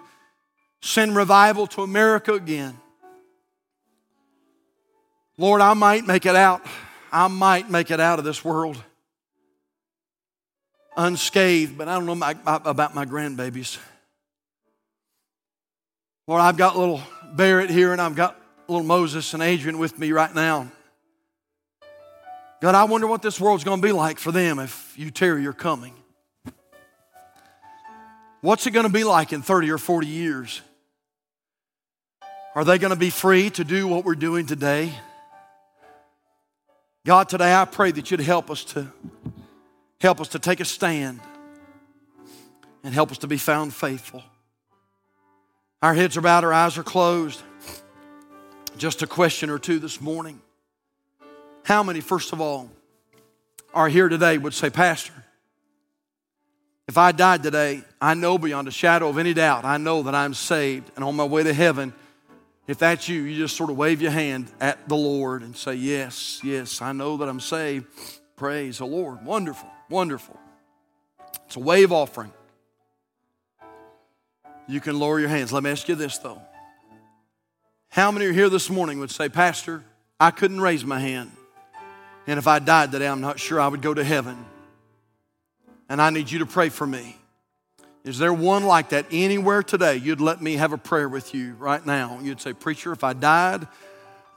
send 0.83 1.17
revival 1.17 1.67
to 1.69 1.83
America 1.83 2.33
again. 2.35 2.77
Lord, 5.39 5.63
I 5.63 5.73
might 5.73 6.07
make 6.07 6.27
it 6.27 6.37
out. 6.37 6.67
I 7.11 7.29
might 7.29 7.71
make 7.71 7.91
it 7.91 8.01
out 8.01 8.19
of 8.19 8.25
this 8.27 8.45
world 8.45 8.83
unscathed, 10.97 11.77
but 11.79 11.89
I 11.89 11.95
don't 11.95 12.07
know 12.07 12.15
my, 12.15 12.35
my, 12.45 12.61
about 12.65 12.95
my 12.95 13.05
grandbabies. 13.05 13.79
Lord, 16.27 16.41
I've 16.41 16.57
got 16.57 16.77
little 16.77 17.03
Barrett 17.35 17.71
here 17.71 17.93
and 17.93 18.01
I've 18.01 18.15
got 18.15 18.37
little 18.69 18.85
Moses 18.85 19.35
and 19.35 19.43
Adrian 19.43 19.79
with 19.79 19.99
me 19.99 20.13
right 20.13 20.35
now. 20.35 20.71
God, 22.61 22.75
I 22.75 22.85
wonder 22.85 23.07
what 23.07 23.23
this 23.23 23.41
world's 23.41 23.65
going 23.65 23.81
to 23.83 23.87
be 23.87 23.93
like 23.93 24.19
for 24.19 24.31
them 24.31 24.59
if 24.61 24.95
you 24.97 25.11
tarry 25.11 25.43
your 25.43 25.53
coming. 25.53 25.95
What's 28.41 28.67
it 28.67 28.71
going 28.71 28.87
to 28.87 28.93
be 28.93 29.05
like 29.05 29.33
in 29.33 29.43
30 29.43 29.71
or 29.71 29.79
40 29.79 30.07
years? 30.07 30.63
Are 32.55 32.65
they 32.65 32.79
going 32.79 32.93
to 32.93 32.99
be 32.99 33.11
free 33.11 33.51
to 33.51 33.65
do 33.65 33.89
what 33.89 34.05
we're 34.05 34.15
doing 34.15 34.47
today? 34.47 34.93
God, 37.05 37.29
today 37.29 37.53
I 37.53 37.65
pray 37.65 37.91
that 37.93 38.11
you'd 38.11 38.21
help 38.21 38.51
us 38.51 38.65
to 38.67 38.87
Help 40.03 40.21
us 40.21 40.27
to 40.31 40.41
take 40.41 40.59
a 40.59 40.65
stand 40.65 41.21
and 42.83 42.93
help 42.93 43.13
us 43.13 43.19
to 43.19 43.29
be 43.29 43.37
found 43.37 43.73
faithful. 43.73 44.21
Our 45.81 45.95
heads 45.95 46.17
are 46.17 46.21
bowed, 46.21 46.43
our 46.43 46.53
eyes 46.53 46.77
are 46.77 46.83
closed. 46.83 47.41
Just 48.77 49.03
a 49.03 49.07
question 49.07 49.49
or 49.49 49.61
two 49.61 49.79
this 49.79 50.01
morning. 50.01 50.43
How 51.65 51.85
many, 51.85 52.01
first 52.01 52.33
of 52.33 52.41
all, 52.41 52.69
are 53.73 53.89
here 53.89 54.09
today 54.09 54.39
would 54.39 54.55
say, 54.55 54.71
Pastor, 54.71 55.13
if 56.89 56.99
I 56.99 57.13
died 57.13 57.45
today, 57.45 57.83
I 58.01 58.15
know 58.15 58.39
beyond 58.39 58.67
a 58.67 58.73
shadow 58.73 59.09
of 59.09 59.19
any 59.19 59.35
doubt, 59.35 59.65
I 59.65 59.77
know 59.77 60.03
that 60.03 60.17
I'm 60.17 60.35
saved 60.35 60.91
and 60.97 61.05
on 61.05 61.15
my 61.15 61.25
way 61.25 61.45
to 61.45 61.55
heaven. 61.55 61.93
If 62.67 62.79
that's 62.79 63.09
you, 63.09 63.23
you 63.23 63.39
just 63.41 63.55
sort 63.57 63.71
of 63.71 63.77
wave 63.77 64.03
your 64.03 64.11
hand 64.11 64.51
at 64.61 64.89
the 64.89 64.97
Lord 64.97 65.43
and 65.43 65.57
say, 65.57 65.75
Yes, 65.75 66.41
yes, 66.43 66.83
I 66.83 66.91
know 66.91 67.19
that 67.19 67.29
I'm 67.29 67.39
saved. 67.39 67.87
Praise 68.35 68.79
the 68.79 68.85
Lord. 68.87 69.25
Wonderful. 69.25 69.69
Wonderful. 69.93 70.41
It's 71.45 71.57
a 71.57 71.61
wave 71.61 71.93
offering. 71.93 72.33
You 74.67 74.81
can 74.81 74.99
lower 74.99 75.21
your 75.21 75.29
hands. 75.29 75.53
Let 75.53 75.63
me 75.63 75.71
ask 75.71 75.87
you 75.87 75.95
this, 75.95 76.17
though. 76.17 76.41
How 77.91 78.11
many 78.11 78.25
are 78.25 78.33
here 78.33 78.49
this 78.49 78.71
morning 78.71 79.01
would 79.01 79.11
say, 79.11 79.29
Pastor, 79.29 79.85
I 80.19 80.31
couldn't 80.31 80.63
raise 80.63 80.83
my 80.83 80.99
hand. 80.99 81.31
And 82.27 82.39
if 82.39 82.47
I 82.47 82.59
died 82.59 82.91
today, 82.91 83.07
I'm 83.07 83.21
not 83.21 83.39
sure 83.39 83.61
I 83.61 83.69
would 83.69 83.83
go 83.83 83.93
to 83.93 84.03
heaven. 84.03 84.43
And 85.91 86.01
I 86.01 86.09
need 86.09 86.31
you 86.31 86.39
to 86.39 86.47
pray 86.47 86.71
for 86.71 86.87
me. 86.87 87.17
Is 88.03 88.19
there 88.19 88.33
one 88.33 88.65
like 88.65 88.89
that 88.91 89.05
anywhere 89.13 89.63
today? 89.63 89.97
You'd 89.97 90.23
let 90.23 90.41
me 90.41 90.55
have 90.55 90.73
a 90.73 90.79
prayer 90.79 91.09
with 91.09 91.35
you 91.35 91.53
right 91.59 91.85
now. 91.85 92.19
You'd 92.23 92.41
say, 92.41 92.55
Preacher, 92.55 92.93
if 92.93 93.05
I 93.05 93.13
died, 93.13 93.69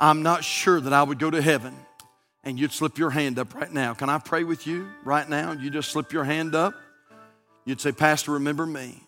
I'm 0.02 0.22
not 0.22 0.44
sure 0.44 0.82
that 0.82 0.92
I 0.92 1.02
would 1.02 1.18
go 1.18 1.30
to 1.32 1.42
heaven 1.42 1.74
and 2.46 2.60
you'd 2.60 2.72
slip 2.72 2.98
your 3.00 3.10
hand 3.10 3.40
up 3.40 3.54
right 3.56 3.72
now. 3.74 3.96
Can 3.96 4.08
I 4.08 4.20
pray 4.20 4.44
with 4.44 4.68
you 4.68 4.88
right 5.04 5.28
now? 5.28 5.52
You 5.54 5.72
just 5.72 5.90
slip 5.90 6.14
your 6.14 6.24
hand 6.24 6.54
up. 6.54 6.76
You'd 7.66 7.82
say, 7.82 7.92
Pastor, 7.92 8.34
remember 8.34 8.68
me. 8.68 9.02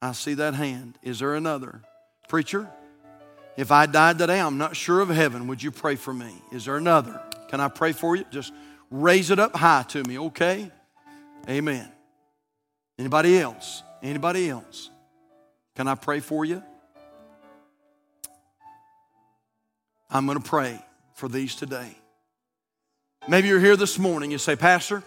I 0.00 0.12
see 0.12 0.34
that 0.34 0.54
hand. 0.54 0.96
Is 1.02 1.18
there 1.18 1.34
another? 1.34 1.82
Preacher, 2.28 2.70
if 3.56 3.72
I 3.72 3.86
died 3.86 4.18
today, 4.18 4.38
I'm 4.40 4.56
not 4.58 4.76
sure 4.76 5.00
of 5.00 5.08
heaven. 5.10 5.48
Would 5.48 5.62
you 5.62 5.72
pray 5.72 5.96
for 5.96 6.14
me? 6.14 6.32
Is 6.52 6.66
there 6.66 6.76
another? 6.76 7.20
Can 7.48 7.60
I 7.60 7.68
pray 7.68 7.92
for 7.92 8.14
you? 8.14 8.24
Just 8.30 8.52
raise 8.90 9.30
it 9.30 9.40
up 9.40 9.56
high 9.56 9.82
to 9.88 10.02
me, 10.04 10.18
okay? 10.18 10.70
Amen. 11.50 11.88
Anybody 12.98 13.38
else? 13.40 13.82
Anybody 14.02 14.48
else? 14.48 14.90
Can 15.74 15.88
I 15.88 15.96
pray 15.96 16.20
for 16.20 16.44
you? 16.44 16.62
I'm 20.08 20.26
going 20.26 20.40
to 20.40 20.48
pray 20.48 20.78
for 21.14 21.28
these 21.28 21.56
today. 21.56 21.96
Maybe 23.26 23.48
you're 23.48 23.60
here 23.60 23.76
this 23.76 23.98
morning, 23.98 24.30
you 24.30 24.36
say, 24.36 24.54
Pastor, 24.54 25.02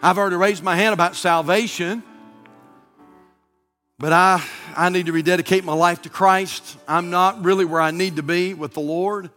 I've 0.00 0.18
already 0.18 0.36
raised 0.36 0.62
my 0.62 0.76
hand 0.76 0.92
about 0.94 1.16
salvation, 1.16 2.04
but 3.98 4.12
I, 4.12 4.40
I 4.76 4.88
need 4.90 5.06
to 5.06 5.12
rededicate 5.12 5.64
my 5.64 5.72
life 5.72 6.02
to 6.02 6.10
Christ. 6.10 6.76
I'm 6.86 7.10
not 7.10 7.44
really 7.44 7.64
where 7.64 7.80
I 7.80 7.90
need 7.90 8.16
to 8.16 8.22
be 8.22 8.54
with 8.54 8.72
the 8.72 8.80
Lord. 8.80 9.30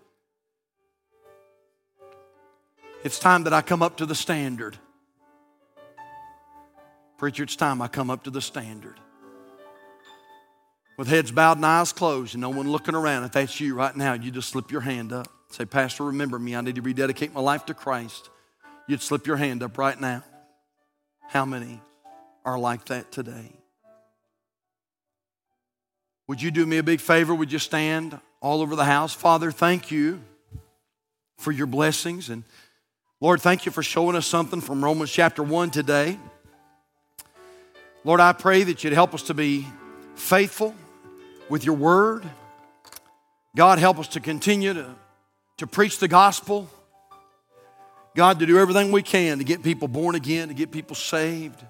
It's 3.03 3.17
time 3.17 3.45
that 3.45 3.53
I 3.53 3.63
come 3.63 3.81
up 3.81 3.97
to 3.97 4.05
the 4.05 4.13
standard. 4.13 4.77
Preacher, 7.17 7.41
it's 7.43 7.55
time 7.55 7.81
I 7.81 7.87
come 7.87 8.11
up 8.11 8.25
to 8.25 8.29
the 8.29 8.41
standard. 8.41 8.99
With 10.99 11.07
heads 11.07 11.31
bowed 11.31 11.57
and 11.57 11.65
eyes 11.65 11.93
closed 11.93 12.35
and 12.35 12.41
no 12.41 12.51
one 12.51 12.71
looking 12.71 12.93
around, 12.93 13.23
if 13.23 13.31
that's 13.31 13.59
you 13.59 13.73
right 13.73 13.95
now, 13.95 14.13
you 14.13 14.29
just 14.29 14.49
slip 14.49 14.69
your 14.69 14.81
hand 14.81 15.11
up. 15.11 15.27
Say, 15.51 15.65
Pastor, 15.65 16.05
remember 16.05 16.39
me. 16.39 16.55
I 16.55 16.61
need 16.61 16.75
to 16.75 16.81
rededicate 16.81 17.33
my 17.33 17.41
life 17.41 17.65
to 17.65 17.73
Christ. 17.73 18.29
You'd 18.87 19.01
slip 19.01 19.27
your 19.27 19.35
hand 19.35 19.61
up 19.63 19.77
right 19.77 19.99
now. 19.99 20.23
How 21.27 21.45
many 21.45 21.81
are 22.45 22.57
like 22.57 22.85
that 22.85 23.11
today? 23.11 23.51
Would 26.27 26.41
you 26.41 26.51
do 26.51 26.65
me 26.65 26.77
a 26.77 26.83
big 26.83 27.01
favor? 27.01 27.35
Would 27.35 27.51
you 27.51 27.59
stand 27.59 28.17
all 28.41 28.61
over 28.61 28.77
the 28.77 28.85
house? 28.85 29.13
Father, 29.13 29.51
thank 29.51 29.91
you 29.91 30.21
for 31.37 31.51
your 31.51 31.67
blessings. 31.67 32.29
And 32.29 32.43
Lord, 33.19 33.41
thank 33.41 33.65
you 33.65 33.71
for 33.73 33.83
showing 33.83 34.15
us 34.15 34.25
something 34.25 34.61
from 34.61 34.81
Romans 34.83 35.11
chapter 35.11 35.43
1 35.43 35.71
today. 35.71 36.17
Lord, 38.05 38.21
I 38.21 38.31
pray 38.31 38.63
that 38.63 38.83
you'd 38.83 38.93
help 38.93 39.13
us 39.13 39.23
to 39.23 39.33
be 39.33 39.67
faithful 40.15 40.73
with 41.49 41.65
your 41.65 41.75
word. 41.75 42.23
God, 43.55 43.79
help 43.79 43.99
us 43.99 44.07
to 44.09 44.21
continue 44.21 44.73
to 44.73 44.95
to 45.61 45.67
preach 45.67 45.99
the 45.99 46.07
gospel. 46.07 46.67
God, 48.15 48.39
to 48.39 48.47
do 48.47 48.57
everything 48.57 48.91
we 48.91 49.03
can 49.03 49.37
to 49.37 49.43
get 49.43 49.61
people 49.61 49.87
born 49.87 50.15
again, 50.15 50.47
to 50.47 50.55
get 50.55 50.71
people 50.71 50.95
saved. 50.95 51.63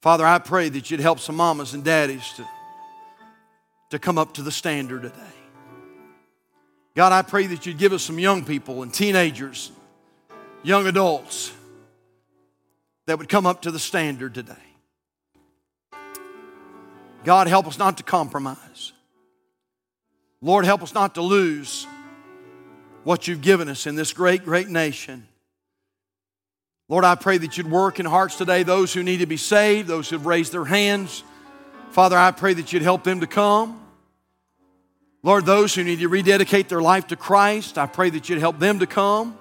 Father, 0.00 0.24
I 0.26 0.38
pray 0.38 0.70
that 0.70 0.90
you'd 0.90 1.00
help 1.00 1.20
some 1.20 1.36
mamas 1.36 1.74
and 1.74 1.84
daddies 1.84 2.26
to, 2.38 2.48
to 3.90 3.98
come 3.98 4.16
up 4.16 4.32
to 4.34 4.42
the 4.42 4.50
standard 4.50 5.02
today. 5.02 5.36
God, 6.96 7.12
I 7.12 7.20
pray 7.20 7.46
that 7.48 7.66
you'd 7.66 7.76
give 7.76 7.92
us 7.92 8.02
some 8.04 8.18
young 8.18 8.42
people 8.42 8.82
and 8.82 8.92
teenagers, 8.92 9.70
young 10.62 10.86
adults 10.86 11.52
that 13.04 13.18
would 13.18 13.28
come 13.28 13.44
up 13.44 13.60
to 13.62 13.70
the 13.70 13.78
standard 13.78 14.32
today. 14.32 14.54
God, 17.24 17.48
help 17.48 17.66
us 17.66 17.78
not 17.78 17.98
to 17.98 18.02
compromise. 18.02 18.92
Lord, 20.40 20.64
help 20.64 20.82
us 20.82 20.94
not 20.94 21.16
to 21.16 21.20
lose 21.22 21.86
what 23.08 23.26
you've 23.26 23.40
given 23.40 23.70
us 23.70 23.86
in 23.86 23.96
this 23.96 24.12
great, 24.12 24.44
great 24.44 24.68
nation. 24.68 25.26
Lord, 26.90 27.06
I 27.06 27.14
pray 27.14 27.38
that 27.38 27.56
you'd 27.56 27.70
work 27.70 27.98
in 27.98 28.04
hearts 28.04 28.36
today, 28.36 28.64
those 28.64 28.92
who 28.92 29.02
need 29.02 29.20
to 29.20 29.26
be 29.26 29.38
saved, 29.38 29.88
those 29.88 30.10
who've 30.10 30.26
raised 30.26 30.52
their 30.52 30.66
hands. 30.66 31.24
Father, 31.90 32.18
I 32.18 32.32
pray 32.32 32.52
that 32.52 32.70
you'd 32.70 32.82
help 32.82 33.04
them 33.04 33.20
to 33.20 33.26
come. 33.26 33.80
Lord, 35.22 35.46
those 35.46 35.74
who 35.74 35.84
need 35.84 36.00
to 36.00 36.08
rededicate 36.08 36.68
their 36.68 36.82
life 36.82 37.06
to 37.06 37.16
Christ, 37.16 37.78
I 37.78 37.86
pray 37.86 38.10
that 38.10 38.28
you'd 38.28 38.40
help 38.40 38.58
them 38.58 38.80
to 38.80 38.86
come. 38.86 39.38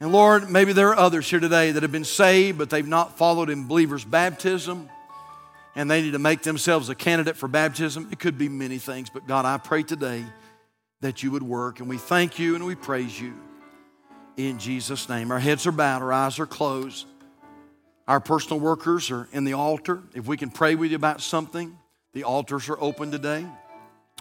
And 0.00 0.10
Lord, 0.10 0.50
maybe 0.50 0.72
there 0.72 0.88
are 0.88 0.96
others 0.98 1.30
here 1.30 1.38
today 1.38 1.70
that 1.70 1.84
have 1.84 1.92
been 1.92 2.02
saved, 2.04 2.58
but 2.58 2.70
they've 2.70 2.84
not 2.88 3.16
followed 3.16 3.50
in 3.50 3.68
believers' 3.68 4.04
baptism, 4.04 4.88
and 5.76 5.88
they 5.88 6.02
need 6.02 6.14
to 6.14 6.18
make 6.18 6.42
themselves 6.42 6.88
a 6.88 6.96
candidate 6.96 7.36
for 7.36 7.46
baptism. 7.46 8.08
It 8.10 8.18
could 8.18 8.36
be 8.36 8.48
many 8.48 8.78
things, 8.78 9.10
but 9.10 9.28
God, 9.28 9.44
I 9.44 9.58
pray 9.58 9.84
today 9.84 10.24
that 11.00 11.22
you 11.22 11.30
would 11.30 11.42
work. 11.42 11.80
And 11.80 11.88
we 11.88 11.98
thank 11.98 12.38
you 12.38 12.54
and 12.54 12.64
we 12.66 12.74
praise 12.74 13.18
you 13.20 13.34
in 14.36 14.58
Jesus' 14.58 15.08
name. 15.08 15.30
Our 15.30 15.38
heads 15.38 15.66
are 15.66 15.72
bowed, 15.72 16.02
our 16.02 16.12
eyes 16.12 16.38
are 16.38 16.46
closed. 16.46 17.06
Our 18.06 18.20
personal 18.20 18.58
workers 18.60 19.10
are 19.10 19.28
in 19.32 19.44
the 19.44 19.52
altar. 19.52 20.02
If 20.14 20.26
we 20.26 20.36
can 20.38 20.50
pray 20.50 20.74
with 20.74 20.90
you 20.90 20.96
about 20.96 21.20
something, 21.20 21.76
the 22.14 22.24
altars 22.24 22.68
are 22.70 22.80
open 22.80 23.10
today. 23.10 23.44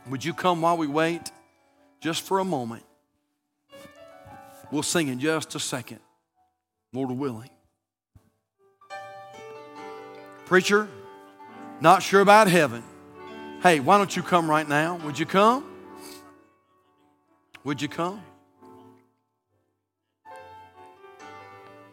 Would 0.09 0.25
you 0.25 0.33
come 0.33 0.61
while 0.61 0.75
we 0.77 0.87
wait 0.87 1.31
just 2.01 2.23
for 2.23 2.39
a 2.39 2.43
moment? 2.45 2.83
We'll 4.71 4.83
sing 4.83 5.07
in 5.07 5.21
just 5.21 5.55
a 5.55 5.59
second, 5.59 5.99
Lord 6.91 7.09
willing. 7.11 7.49
Preacher, 10.45 10.87
not 11.79 12.03
sure 12.03 12.19
about 12.21 12.49
heaven. 12.49 12.83
Hey, 13.63 13.79
why 13.79 13.97
don't 13.97 14.13
you 14.13 14.21
come 14.21 14.49
right 14.49 14.67
now? 14.67 14.97
Would 15.05 15.17
you 15.17 15.25
come? 15.25 15.63
Would 17.67 17.81
you 17.81 17.89
come? 17.89 18.23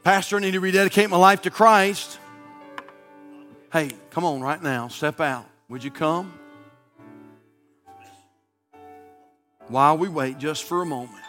Pastor, 0.04 0.36
I 0.36 0.38
need 0.38 0.52
to 0.52 0.60
rededicate 0.60 1.10
my 1.10 1.16
life 1.16 1.42
to 1.42 1.50
Christ. 1.50 2.20
Hey, 3.72 3.90
come 4.10 4.24
on 4.24 4.40
right 4.40 4.62
now. 4.62 4.86
Step 4.86 5.20
out. 5.20 5.46
Would 5.68 5.82
you 5.82 5.90
come? 5.90 6.32
While 9.66 9.98
we 9.98 10.08
wait 10.08 10.38
just 10.38 10.62
for 10.62 10.80
a 10.80 10.86
moment. 10.86 11.23